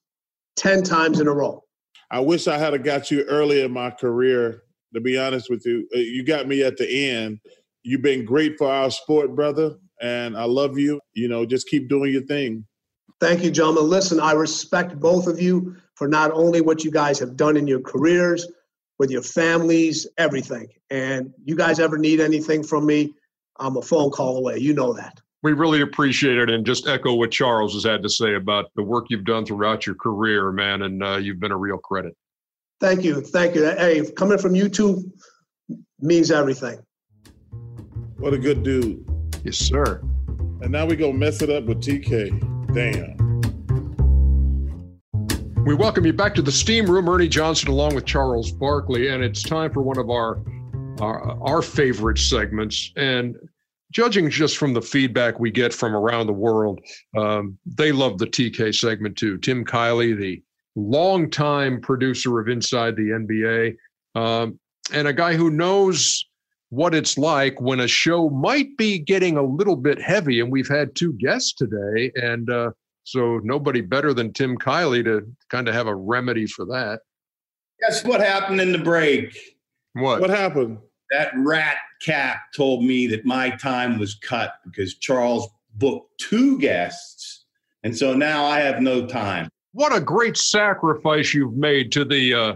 10 0.56 0.84
times 0.84 1.20
in 1.20 1.28
a 1.28 1.34
row. 1.34 1.64
I 2.10 2.20
wish 2.20 2.48
I 2.48 2.58
had 2.58 2.82
got 2.84 3.12
you 3.12 3.24
earlier 3.24 3.66
in 3.66 3.72
my 3.72 3.92
career, 3.92 4.64
to 4.94 5.02
be 5.02 5.18
honest 5.18 5.50
with 5.50 5.64
you. 5.66 5.88
Uh, 5.94 6.00
you 6.00 6.24
got 6.24 6.48
me 6.48 6.64
at 6.64 6.78
the 6.78 7.10
end 7.10 7.40
You've 7.86 8.02
been 8.02 8.26
great 8.26 8.58
for 8.58 8.70
our 8.70 8.90
sport, 8.90 9.36
brother, 9.36 9.76
and 10.02 10.36
I 10.36 10.46
love 10.46 10.78
you. 10.78 11.00
You 11.14 11.28
know, 11.28 11.46
just 11.46 11.68
keep 11.68 11.88
doing 11.88 12.12
your 12.12 12.24
thing. 12.24 12.66
Thank 13.22 13.44
you, 13.44 13.52
gentlemen. 13.52 13.90
Listen, 13.90 14.20
I 14.20 14.34
respect 14.34 15.00
both 15.00 15.28
of 15.28 15.40
you 15.40 15.78
for 15.94 16.08
not 16.08 16.32
only 16.32 16.62
what 16.62 16.84
you 16.84 16.92
guys 16.92 17.20
have 17.20 17.38
done 17.38 17.56
in 17.56 17.68
your 17.68 17.80
careers, 17.80 18.46
with 18.98 19.12
your 19.12 19.22
families, 19.22 20.08
everything. 20.18 20.68
And 20.90 21.34
you 21.44 21.56
guys 21.56 21.80
ever 21.80 21.98
need 21.98 22.20
anything 22.20 22.64
from 22.64 22.86
me, 22.86 23.14
I'm 23.60 23.78
a 23.78 23.82
phone 23.82 24.12
call 24.12 24.38
away. 24.38 24.58
You 24.58 24.74
know 24.74 24.94
that. 24.94 25.20
We 25.44 25.54
really 25.54 25.82
appreciate 25.82 26.38
it 26.38 26.50
and 26.50 26.66
just 26.66 26.88
echo 26.88 27.14
what 27.14 27.32
Charles 27.32 27.74
has 27.74 27.84
had 27.84 28.02
to 28.04 28.10
say 28.10 28.36
about 28.36 28.72
the 28.76 28.84
work 28.84 29.06
you've 29.10 29.26
done 29.26 29.46
throughout 29.46 29.86
your 29.86 29.96
career, 29.96 30.52
man. 30.52 30.84
And 30.84 31.04
uh, 31.04 31.18
you've 31.18 31.40
been 31.40 31.52
a 31.52 31.58
real 31.58 31.78
credit. 31.78 32.16
Thank 32.80 33.04
you. 33.04 33.22
Thank 33.22 33.56
you. 33.56 33.64
Hey, 33.64 34.10
coming 34.16 34.38
from 34.38 34.56
you 34.56 34.70
two 34.70 35.12
means 36.00 36.32
everything. 36.32 36.85
What 38.26 38.34
a 38.34 38.40
good 38.40 38.64
dude. 38.64 39.08
Yes, 39.44 39.58
sir. 39.58 40.02
And 40.62 40.72
now 40.72 40.88
we 40.88 40.96
go 40.96 41.14
mess 41.14 41.44
it 41.44 41.52
up 41.52 41.66
with 41.66 41.80
TK. 41.80 42.32
Damn. 42.74 43.16
We 45.64 45.76
welcome 45.76 46.08
you 46.08 46.14
back 46.14 46.34
to 46.34 46.42
the 46.42 46.52
Steam 46.52 46.90
Room, 46.90 47.08
Ernie 47.08 47.28
Johnson, 47.28 47.70
along 47.70 47.94
with 47.94 48.06
Charles 48.06 48.52
Barkley, 48.52 49.10
and 49.10 49.24
it's 49.24 49.44
time 49.44 49.72
for 49.72 49.84
one 49.84 50.00
of 50.00 50.10
our 50.10 50.42
our, 51.00 51.40
our 51.40 51.62
favorite 51.62 52.18
segments. 52.18 52.92
And 52.96 53.36
judging 53.92 54.32
just 54.32 54.58
from 54.58 54.74
the 54.74 54.82
feedback 54.82 55.40
we 55.40 55.52
get 55.52 55.72
from 55.72 55.96
around 55.96 56.26
the 56.26 56.34
world, 56.34 56.80
um, 57.16 57.60
they 57.64 57.92
love 57.92 58.18
the 58.18 58.26
TK 58.26 58.74
segment 58.74 59.18
too. 59.18 59.38
Tim 59.38 59.64
Kiely, 59.64 60.18
the 60.18 60.42
longtime 60.76 61.80
producer 61.80 62.40
of 62.40 62.48
Inside 62.48 62.96
the 62.96 63.10
NBA, 63.12 63.76
um, 64.20 64.60
and 64.92 65.08
a 65.08 65.14
guy 65.14 65.36
who 65.36 65.52
knows 65.52 66.26
what 66.70 66.96
it's 66.96 67.18
like 67.18 67.60
when 67.62 67.80
a 67.80 67.88
show 67.88 68.30
might 68.30 68.76
be 68.78 69.00
getting 69.00 69.38
a 69.38 69.44
little 69.44 69.76
bit 69.76 70.02
heavy. 70.02 70.40
And 70.40 70.52
we've 70.52 70.68
had 70.68 70.96
two 70.96 71.14
guests 71.14 71.54
today, 71.54 72.12
and 72.16 72.50
uh, 72.50 72.72
so 73.04 73.40
nobody 73.44 73.82
better 73.82 74.14
than 74.14 74.34
Tim 74.34 74.58
Kiely 74.58 75.04
to 75.04 75.26
kind 75.50 75.68
of 75.68 75.76
have 75.76 75.88
a 75.88 75.96
remedy 75.96 76.48
for 76.48 76.66
that. 76.66 77.02
Guess 77.82 78.04
what 78.06 78.22
happened 78.22 78.62
in 78.62 78.72
the 78.72 78.78
break? 78.78 79.38
What? 79.94 80.22
What 80.22 80.30
happened? 80.30 80.80
That 81.12 81.32
rat 81.38 81.78
cap 82.02 82.40
told 82.56 82.84
me 82.84 83.06
that 83.08 83.26
my 83.26 83.52
time 83.52 84.00
was 84.00 84.16
cut 84.16 84.56
because 84.66 84.96
Charles 84.96 85.48
booked 85.76 86.20
two 86.20 86.58
guests, 86.58 87.46
and 87.84 87.96
so 87.96 88.14
now 88.14 88.46
I 88.46 88.60
have 88.62 88.82
no 88.82 89.06
time. 89.06 89.50
What 89.74 89.96
a 89.96 90.02
great 90.02 90.38
sacrifice 90.38 91.34
you've 91.34 91.56
made 91.56 91.92
to 91.92 92.06
the 92.06 92.34
uh, 92.34 92.56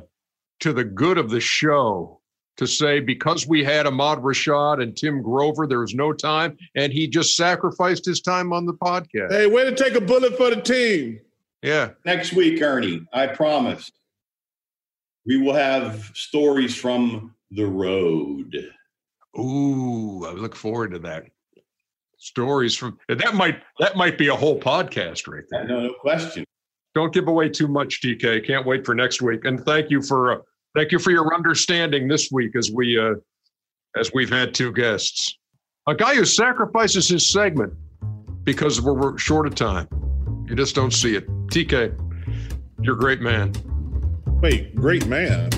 to 0.62 0.74
the 0.74 0.84
good 0.84 1.18
of 1.18 1.30
the 1.30 1.40
show 1.40 2.19
to 2.60 2.68
say 2.68 3.00
because 3.00 3.48
we 3.48 3.64
had 3.64 3.88
Ahmad 3.88 4.20
Rashad 4.20 4.84
and 4.84 4.96
Tim 4.96 5.22
Grover, 5.22 5.66
there 5.66 5.80
was 5.80 5.96
no 5.96 6.12
time, 6.12 6.58
and 6.76 6.92
he 6.92 7.08
just 7.08 7.38
sacrificed 7.38 8.06
his 8.06 8.20
time 8.20 8.52
on 8.52 8.66
the 8.66 8.74
podcast. 8.74 9.32
Hey, 9.32 9.48
way 9.48 9.64
to 9.64 9.74
take 9.74 9.96
a 9.96 10.02
bullet 10.02 10.36
for 10.36 10.50
the 10.50 10.62
team. 10.62 11.22
Yeah. 11.64 11.92
Next 12.06 12.34
week, 12.34 12.62
Ernie, 12.62 13.08
I 13.14 13.28
promise, 13.28 13.90
we 15.26 15.38
will 15.38 15.54
have 15.54 16.12
stories 16.14 16.76
from 16.76 17.34
the 17.52 17.66
road. 17.66 18.54
Ooh, 19.38 20.26
I 20.26 20.32
look 20.32 20.56
forward 20.56 20.92
to 20.92 21.00
that. 21.00 21.28
Stories 22.18 22.76
from 22.76 23.00
that 23.08 23.34
might 23.36 23.64
that 23.80 23.96
might 23.96 24.18
be 24.18 24.28
a 24.28 24.36
whole 24.36 24.60
podcast 24.60 25.32
right 25.32 25.46
there. 25.50 25.66
No, 25.66 25.80
no 25.80 25.94
question. 26.02 26.44
Don't 26.94 27.14
give 27.14 27.30
away 27.30 27.48
too 27.48 27.70
much, 27.70 28.02
TK. 28.02 28.46
Can't 28.46 28.66
wait 28.66 28.86
for 28.86 28.94
next 28.94 29.22
week. 29.22 29.46
And 29.46 29.64
thank 29.64 29.90
you 29.90 30.02
for 30.02 30.34
uh, 30.34 30.38
thank 30.76 30.92
you 30.92 31.00
for 31.00 31.12
your 31.12 31.34
understanding 31.34 32.08
this 32.08 32.30
week 32.32 32.56
as 32.56 32.72
we 32.72 33.00
uh, 33.00 33.16
as 33.98 34.12
we've 34.14 34.30
had 34.30 34.54
two 34.54 34.72
guests. 34.72 35.38
A 35.88 35.96
guy 35.96 36.16
who 36.16 36.26
sacrifices 36.26 37.08
his 37.08 37.28
segment 37.28 37.74
because 38.44 38.82
we're, 38.82 38.94
we're 38.94 39.18
short 39.18 39.48
of 39.48 39.56
time. 39.56 39.88
You 40.48 40.56
just 40.56 40.76
don't 40.76 40.92
see 40.92 41.16
it. 41.16 41.28
TK, 41.48 41.98
you're 42.82 42.96
a 42.96 43.00
great 43.00 43.22
man. 43.22 43.54
Wait, 44.42 44.76
great 44.76 45.06
man. 45.08 45.50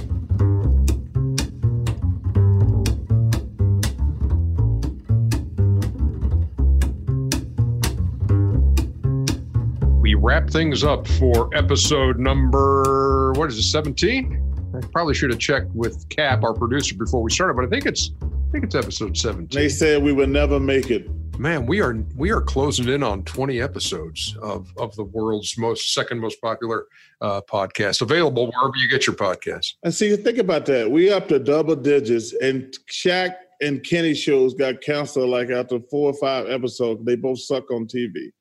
We 10.01 10.15
wrap 10.15 10.49
things 10.49 10.83
up 10.83 11.07
for 11.07 11.49
episode 11.55 12.19
number 12.19 13.33
what 13.33 13.49
is 13.49 13.57
it, 13.57 13.63
17? 13.63 14.50
I 14.81 14.87
probably 14.87 15.13
should 15.13 15.29
have 15.29 15.39
checked 15.39 15.71
with 15.73 16.07
Cap, 16.09 16.43
our 16.43 16.53
producer, 16.53 16.95
before 16.95 17.21
we 17.21 17.31
started, 17.31 17.55
but 17.55 17.65
I 17.65 17.69
think 17.69 17.85
it's 17.85 18.11
I 18.21 18.51
think 18.51 18.65
it's 18.65 18.75
episode 18.75 19.15
17. 19.15 19.47
They 19.57 19.69
said 19.69 20.03
we 20.03 20.11
would 20.11 20.29
never 20.29 20.59
make 20.59 20.89
it. 20.91 21.09
Man, 21.37 21.65
we 21.65 21.81
are 21.81 21.95
we 22.15 22.31
are 22.31 22.41
closing 22.41 22.89
in 22.89 23.03
on 23.03 23.23
20 23.23 23.61
episodes 23.61 24.35
of 24.41 24.71
of 24.77 24.95
the 24.95 25.03
world's 25.03 25.57
most 25.57 25.93
second 25.93 26.19
most 26.19 26.41
popular 26.41 26.85
uh, 27.21 27.41
podcast, 27.41 28.01
available 28.01 28.51
wherever 28.51 28.75
you 28.75 28.89
get 28.89 29.07
your 29.07 29.15
podcast. 29.15 29.73
And 29.83 29.93
see, 29.93 30.15
think 30.15 30.37
about 30.37 30.65
that. 30.65 30.89
We 30.89 31.11
up 31.11 31.27
to 31.29 31.39
double 31.39 31.75
digits, 31.75 32.33
and 32.33 32.75
Shaq 32.91 33.35
and 33.61 33.83
Kenny 33.83 34.13
shows 34.13 34.53
got 34.53 34.81
canceled 34.81 35.29
like 35.29 35.49
after 35.49 35.79
four 35.89 36.11
or 36.11 36.15
five 36.15 36.49
episodes. 36.49 37.05
They 37.05 37.15
both 37.15 37.39
suck 37.39 37.71
on 37.71 37.87
TV. 37.87 38.31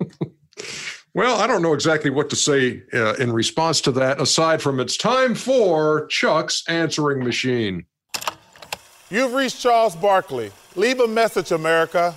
Well, 1.14 1.38
I 1.38 1.46
don't 1.46 1.60
know 1.60 1.74
exactly 1.74 2.08
what 2.08 2.30
to 2.30 2.36
say 2.36 2.84
uh, 2.94 3.14
in 3.14 3.32
response 3.32 3.82
to 3.82 3.92
that, 3.92 4.18
aside 4.18 4.62
from 4.62 4.80
it's 4.80 4.96
time 4.96 5.34
for 5.34 6.06
Chuck's 6.06 6.64
answering 6.68 7.22
machine. 7.22 7.84
You've 9.10 9.34
reached 9.34 9.60
Charles 9.60 9.94
Barkley. 9.94 10.50
Leave 10.74 11.00
a 11.00 11.06
message, 11.06 11.52
America. 11.52 12.14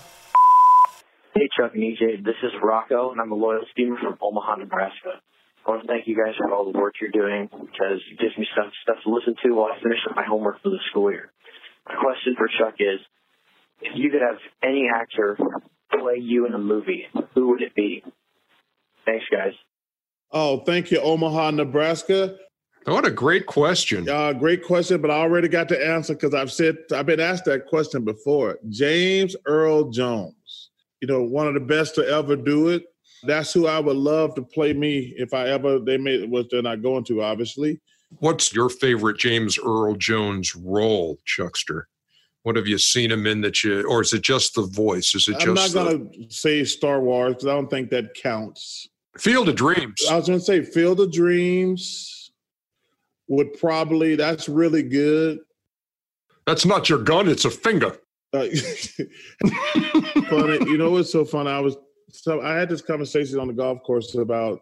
Hey, 1.34 1.50
Chuck 1.60 1.74
and 1.74 1.84
EJ. 1.84 2.24
This 2.24 2.40
is 2.42 2.52
Rocco, 2.64 3.12
and 3.12 3.20
I'm 3.20 3.34
a 3.34 3.36
loyal 3.36 3.66
steamer 3.74 3.98
from 3.98 4.18
Omaha, 4.22 4.56
Nebraska. 4.56 5.20
I 5.66 5.72
want 5.72 5.82
to 5.82 5.88
thank 5.90 6.08
you 6.08 6.16
guys 6.16 6.36
for 6.38 6.54
all 6.54 6.72
the 6.72 6.80
work 6.80 6.94
you're 7.02 7.12
doing 7.12 7.50
because 7.52 8.00
it 8.10 8.18
gives 8.18 8.38
me 8.38 8.48
stuff, 8.54 8.72
stuff 8.82 8.98
to 9.04 9.10
listen 9.10 9.36
to 9.44 9.56
while 9.56 9.74
I 9.74 9.84
finish 9.84 10.00
up 10.10 10.16
my 10.16 10.24
homework 10.24 10.62
for 10.64 10.70
the 10.70 10.80
school 10.90 11.12
year. 11.12 11.34
My 11.86 11.96
question 11.96 12.36
for 12.38 12.48
Chuck 12.48 12.76
is, 12.80 13.02
if 13.82 13.92
you 13.96 14.10
could 14.10 14.22
have 14.22 14.40
any 14.64 14.88
actor 14.88 15.38
play 15.92 16.20
you 16.22 16.46
in 16.46 16.54
a 16.54 16.60
movie, 16.60 17.08
who 17.34 17.50
would 17.50 17.62
it 17.62 17.76
be? 17.76 18.02
Thanks, 19.06 19.26
guys. 19.32 19.54
Oh, 20.32 20.62
thank 20.62 20.92
you, 20.92 21.00
Omaha, 21.00 21.52
Nebraska. 21.52 22.38
What 22.86 23.06
a 23.06 23.12
great 23.12 23.48
question. 23.48 24.08
Uh, 24.08 24.32
great 24.34 24.64
question, 24.64 25.02
but 25.02 25.10
I 25.10 25.16
already 25.16 25.48
got 25.48 25.70
the 25.70 25.88
answer 25.88 26.14
because 26.14 26.36
I've 26.36 26.52
said 26.52 26.78
I've 26.94 27.08
been 27.08 27.20
asked 27.20 27.46
that 27.46 27.66
question 27.66 28.04
before. 28.04 28.60
James 28.70 29.36
Earl 29.48 29.90
Jones, 29.90 30.70
you 31.02 31.08
know, 31.08 31.24
one 31.24 31.48
of 31.48 31.56
the 31.56 31.60
best 31.60 31.96
to 31.96 32.08
ever 32.08 32.36
do 32.36 32.70
it. 32.70 32.84
That's 33.24 33.52
who 33.52 33.66
I 33.66 33.80
would 33.80 33.98
love 33.98 34.36
to 34.36 34.44
play 34.44 34.74
me 34.74 35.16
if 35.18 35.34
I 35.34 35.48
ever 35.50 35.80
they 35.80 35.98
made 35.98 36.30
which 36.30 36.50
they're 36.52 36.62
not 36.62 36.84
going 36.84 37.04
to, 37.06 37.24
obviously. 37.24 37.82
What's 38.20 38.54
your 38.54 38.70
favorite 38.70 39.18
James 39.18 39.58
Earl 39.58 39.96
Jones 39.96 40.56
role, 40.56 41.18
Chuckster? 41.26 41.88
What 42.44 42.56
have 42.56 42.68
you 42.68 42.78
seen 42.78 43.12
him 43.12 43.26
in 43.26 43.42
that 43.42 43.64
you, 43.64 43.82
or 43.90 44.02
is 44.02 44.14
it 44.14 44.22
just 44.22 44.54
the 44.54 44.62
voice? 44.62 45.16
Is 45.16 45.28
it 45.28 45.38
I'm 45.42 45.56
not 45.56 45.72
just 45.72 45.74
the 45.74 45.84
gonna 45.84 46.30
say 46.30 46.64
Star 46.64 47.02
Wars 47.02 47.34
because 47.34 47.48
I 47.48 47.56
don't 47.56 47.70
think 47.70 47.90
that 47.90 48.14
counts. 48.14 48.88
Field 49.18 49.50
of 49.50 49.56
Dreams? 49.56 50.04
I 50.10 50.16
was 50.18 50.28
gonna 50.28 50.40
say 50.40 50.64
Field 50.64 51.00
of 51.00 51.12
Dreams 51.12 52.32
would 53.28 53.54
probably 53.60 54.16
that's 54.16 54.48
really 54.50 54.84
good. 54.84 55.40
That's 56.46 56.66
not 56.66 56.90
your 56.90 57.00
gun; 57.00 57.28
it's 57.28 57.46
a 57.46 57.50
finger. 57.50 57.98
Uh, 58.34 58.48
funny, 60.30 60.60
you 60.70 60.78
know 60.78 60.92
what's 60.92 61.12
so 61.12 61.24
funny? 61.24 61.50
I 61.50 61.60
was 61.60 61.78
so 62.10 62.42
I 62.42 62.56
had 62.56 62.70
this 62.70 62.82
conversation 62.82 63.40
on 63.40 63.48
the 63.48 63.54
golf 63.54 63.82
course 63.84 64.14
about 64.16 64.60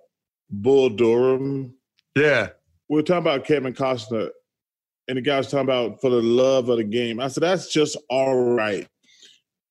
Bull 0.49 0.89
Durham. 0.89 1.75
Yeah, 2.15 2.49
We 2.89 2.97
were 2.97 3.01
talking 3.01 3.21
about 3.21 3.45
Kevin 3.45 3.73
Costner, 3.73 4.29
and 5.07 5.17
the 5.17 5.21
guy 5.21 5.37
was 5.37 5.47
talking 5.47 5.61
about 5.67 5.99
for 5.99 6.11
the 6.11 6.21
love 6.21 6.69
of 6.69 6.77
the 6.77 6.83
game. 6.83 7.19
I 7.19 7.27
said 7.27 7.43
that's 7.43 7.71
just 7.71 7.97
all 8.09 8.53
right. 8.53 8.87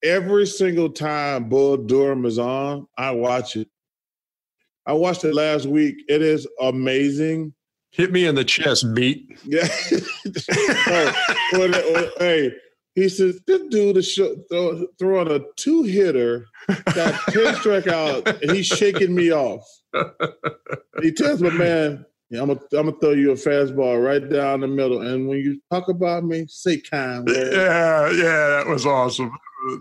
Every 0.02 0.46
single 0.46 0.90
time 0.90 1.48
Bull 1.48 1.76
Durham 1.76 2.26
is 2.26 2.40
on, 2.40 2.88
I 2.98 3.12
watch 3.12 3.54
it. 3.54 3.68
I 4.86 4.92
watched 4.94 5.24
it 5.24 5.34
last 5.34 5.66
week. 5.66 5.96
It 6.08 6.22
is 6.22 6.46
amazing. 6.60 7.54
hit 7.90 8.10
me 8.10 8.24
in 8.26 8.34
the 8.34 8.44
chest, 8.44 8.86
beat. 8.94 9.30
Yeah. 9.44 9.68
oh, 10.50 11.12
when- 11.52 11.72
when- 11.72 12.10
hey, 12.18 12.52
he 12.94 13.08
says, 13.08 13.40
this 13.46 13.60
dude 13.70 13.96
is 13.98 14.10
sh- 14.10 14.20
throw, 14.50 14.86
throwing 14.98 15.30
a 15.30 15.40
two 15.56 15.82
hitter, 15.82 16.46
got 16.94 17.14
10 17.30 17.54
strikeouts, 17.56 18.42
and 18.42 18.50
he's 18.52 18.66
shaking 18.66 19.14
me 19.14 19.30
off. 19.32 19.62
He 21.02 21.10
tells 21.12 21.40
me, 21.42 21.50
man, 21.50 22.04
yeah, 22.30 22.40
I'm 22.42 22.48
to 22.48 22.54
I'm 22.78 22.86
gonna 22.86 22.92
throw 22.98 23.10
you 23.10 23.30
a 23.32 23.34
fastball 23.34 24.02
right 24.02 24.26
down 24.26 24.60
the 24.60 24.68
middle. 24.68 25.02
And 25.02 25.28
when 25.28 25.38
you 25.38 25.60
talk 25.70 25.88
about 25.88 26.24
me, 26.24 26.46
say 26.48 26.78
kind 26.80 27.26
words. 27.26 27.38
Yeah, 27.52 28.10
yeah, 28.10 28.48
that 28.48 28.66
was 28.66 28.86
awesome. 28.86 29.30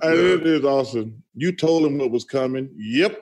And 0.01 0.13
it 0.19 0.45
is 0.45 0.63
awesome. 0.65 1.23
You 1.33 1.53
told 1.53 1.85
him 1.85 1.97
what 1.97 2.11
was 2.11 2.25
coming. 2.25 2.69
Yep. 2.77 3.21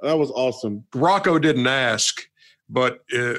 That 0.00 0.18
was 0.18 0.30
awesome. 0.30 0.84
Rocco 0.94 1.38
didn't 1.38 1.66
ask, 1.66 2.20
but 2.68 3.00
uh, 3.16 3.34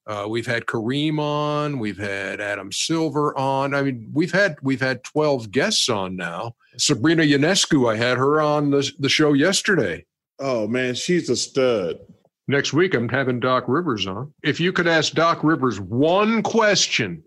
uh, 0.08 0.24
we've 0.28 0.46
had 0.46 0.66
Kareem 0.66 1.18
on. 1.18 1.80
We've 1.80 1.98
had 1.98 2.40
Adam 2.40 2.70
Silver 2.70 3.36
on. 3.36 3.74
I 3.74 3.82
mean, 3.82 4.08
we've 4.12 4.30
had 4.30 4.56
we've 4.62 4.80
had 4.80 5.02
twelve 5.02 5.50
guests 5.50 5.88
on 5.88 6.14
now. 6.14 6.54
Sabrina 6.78 7.24
Ionescu, 7.24 7.92
I 7.92 7.96
had 7.96 8.16
her 8.16 8.40
on 8.40 8.70
the 8.70 8.88
the 9.00 9.08
show 9.08 9.32
yesterday. 9.32 10.04
Oh 10.38 10.68
man, 10.68 10.94
she's 10.94 11.28
a 11.28 11.36
stud. 11.36 11.98
Next 12.48 12.72
week, 12.72 12.94
I'm 12.94 13.08
having 13.08 13.40
Doc 13.40 13.64
Rivers 13.66 14.06
on. 14.06 14.32
If 14.42 14.60
you 14.60 14.72
could 14.72 14.86
ask 14.86 15.12
Doc 15.14 15.42
Rivers 15.42 15.80
one 15.80 16.42
question, 16.42 17.22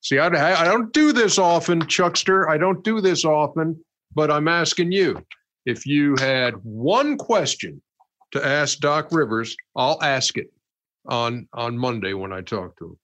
see, 0.00 0.18
I, 0.18 0.26
I 0.28 0.64
don't 0.64 0.92
do 0.92 1.12
this 1.12 1.38
often, 1.38 1.86
Chuckster. 1.86 2.48
I 2.48 2.56
don't 2.56 2.82
do 2.82 3.00
this 3.00 3.24
often, 3.24 3.78
but 4.14 4.30
I'm 4.30 4.48
asking 4.48 4.92
you. 4.92 5.24
If 5.66 5.86
you 5.86 6.16
had 6.18 6.54
one 6.64 7.18
question 7.18 7.82
to 8.32 8.44
ask 8.44 8.78
Doc 8.78 9.08
Rivers, 9.12 9.56
I'll 9.76 10.02
ask 10.02 10.36
it 10.38 10.50
on 11.06 11.48
on 11.52 11.76
Monday 11.76 12.14
when 12.14 12.32
I 12.32 12.40
talk 12.40 12.78
to 12.78 12.86
him. 12.86 12.98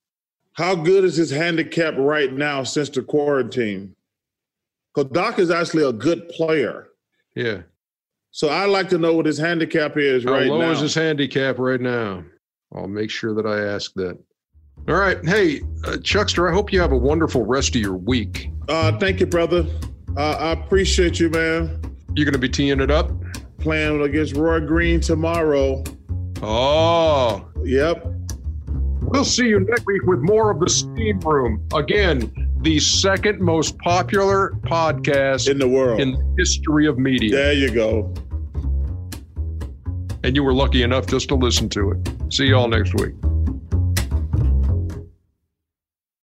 How 0.54 0.74
good 0.74 1.04
is 1.04 1.16
his 1.16 1.30
handicap 1.30 1.94
right 1.96 2.32
now 2.32 2.64
since 2.64 2.88
the 2.88 3.02
quarantine? 3.02 3.94
Because 4.94 5.12
Doc 5.12 5.38
is 5.38 5.50
actually 5.50 5.84
a 5.84 5.92
good 5.92 6.28
player. 6.30 6.88
Yeah. 7.36 7.62
So 8.30 8.50
I'd 8.50 8.66
like 8.66 8.88
to 8.90 8.98
know 8.98 9.14
what 9.14 9.26
his 9.26 9.38
handicap 9.38 9.96
is 9.96 10.24
How 10.24 10.32
right 10.32 10.46
low 10.46 10.60
now. 10.60 10.70
is 10.70 10.80
his 10.80 10.94
handicap 10.94 11.58
right 11.58 11.80
now? 11.80 12.24
I'll 12.74 12.86
make 12.88 13.10
sure 13.10 13.34
that 13.34 13.46
I 13.46 13.60
ask 13.60 13.92
that. 13.94 14.18
All 14.88 14.94
right. 14.96 15.18
Hey, 15.26 15.60
uh, 15.84 15.96
Chuckster, 15.98 16.48
I 16.48 16.52
hope 16.52 16.72
you 16.72 16.80
have 16.80 16.92
a 16.92 16.96
wonderful 16.98 17.44
rest 17.44 17.74
of 17.74 17.80
your 17.80 17.96
week. 17.96 18.50
uh, 18.68 18.96
thank 18.98 19.20
you, 19.20 19.26
brother. 19.26 19.66
Uh, 20.16 20.36
I 20.38 20.50
appreciate 20.52 21.18
you, 21.18 21.30
man. 21.30 21.80
You're 22.14 22.24
going 22.24 22.32
to 22.32 22.38
be 22.38 22.48
teeing 22.48 22.80
it 22.80 22.90
up? 22.90 23.10
Playing 23.58 24.02
against 24.02 24.34
Roy 24.36 24.60
Green 24.60 25.00
tomorrow. 25.00 25.82
Oh, 26.42 27.48
Yep. 27.64 28.06
We'll 29.10 29.24
see 29.24 29.48
you 29.48 29.60
next 29.60 29.86
week 29.86 30.02
with 30.04 30.20
more 30.20 30.50
of 30.50 30.60
the 30.60 30.68
Steam 30.68 31.18
Room. 31.20 31.66
Again, 31.74 32.30
the 32.60 32.78
second 32.78 33.40
most 33.40 33.78
popular 33.78 34.52
podcast 34.62 35.48
In 35.48 35.58
the 35.58 35.68
world. 35.68 36.00
in 36.00 36.12
the 36.12 36.34
history 36.38 36.86
of 36.86 36.98
media. 36.98 37.30
there 37.34 37.52
you 37.52 37.70
go. 37.70 38.12
And 40.24 40.34
you 40.36 40.42
were 40.42 40.52
lucky 40.52 40.82
enough 40.82 41.06
just 41.06 41.28
to 41.28 41.36
listen 41.36 41.68
to 41.70 41.92
it. 41.92 42.32
See 42.32 42.46
y'all 42.46 42.68
next 42.68 42.94
week. 43.00 43.14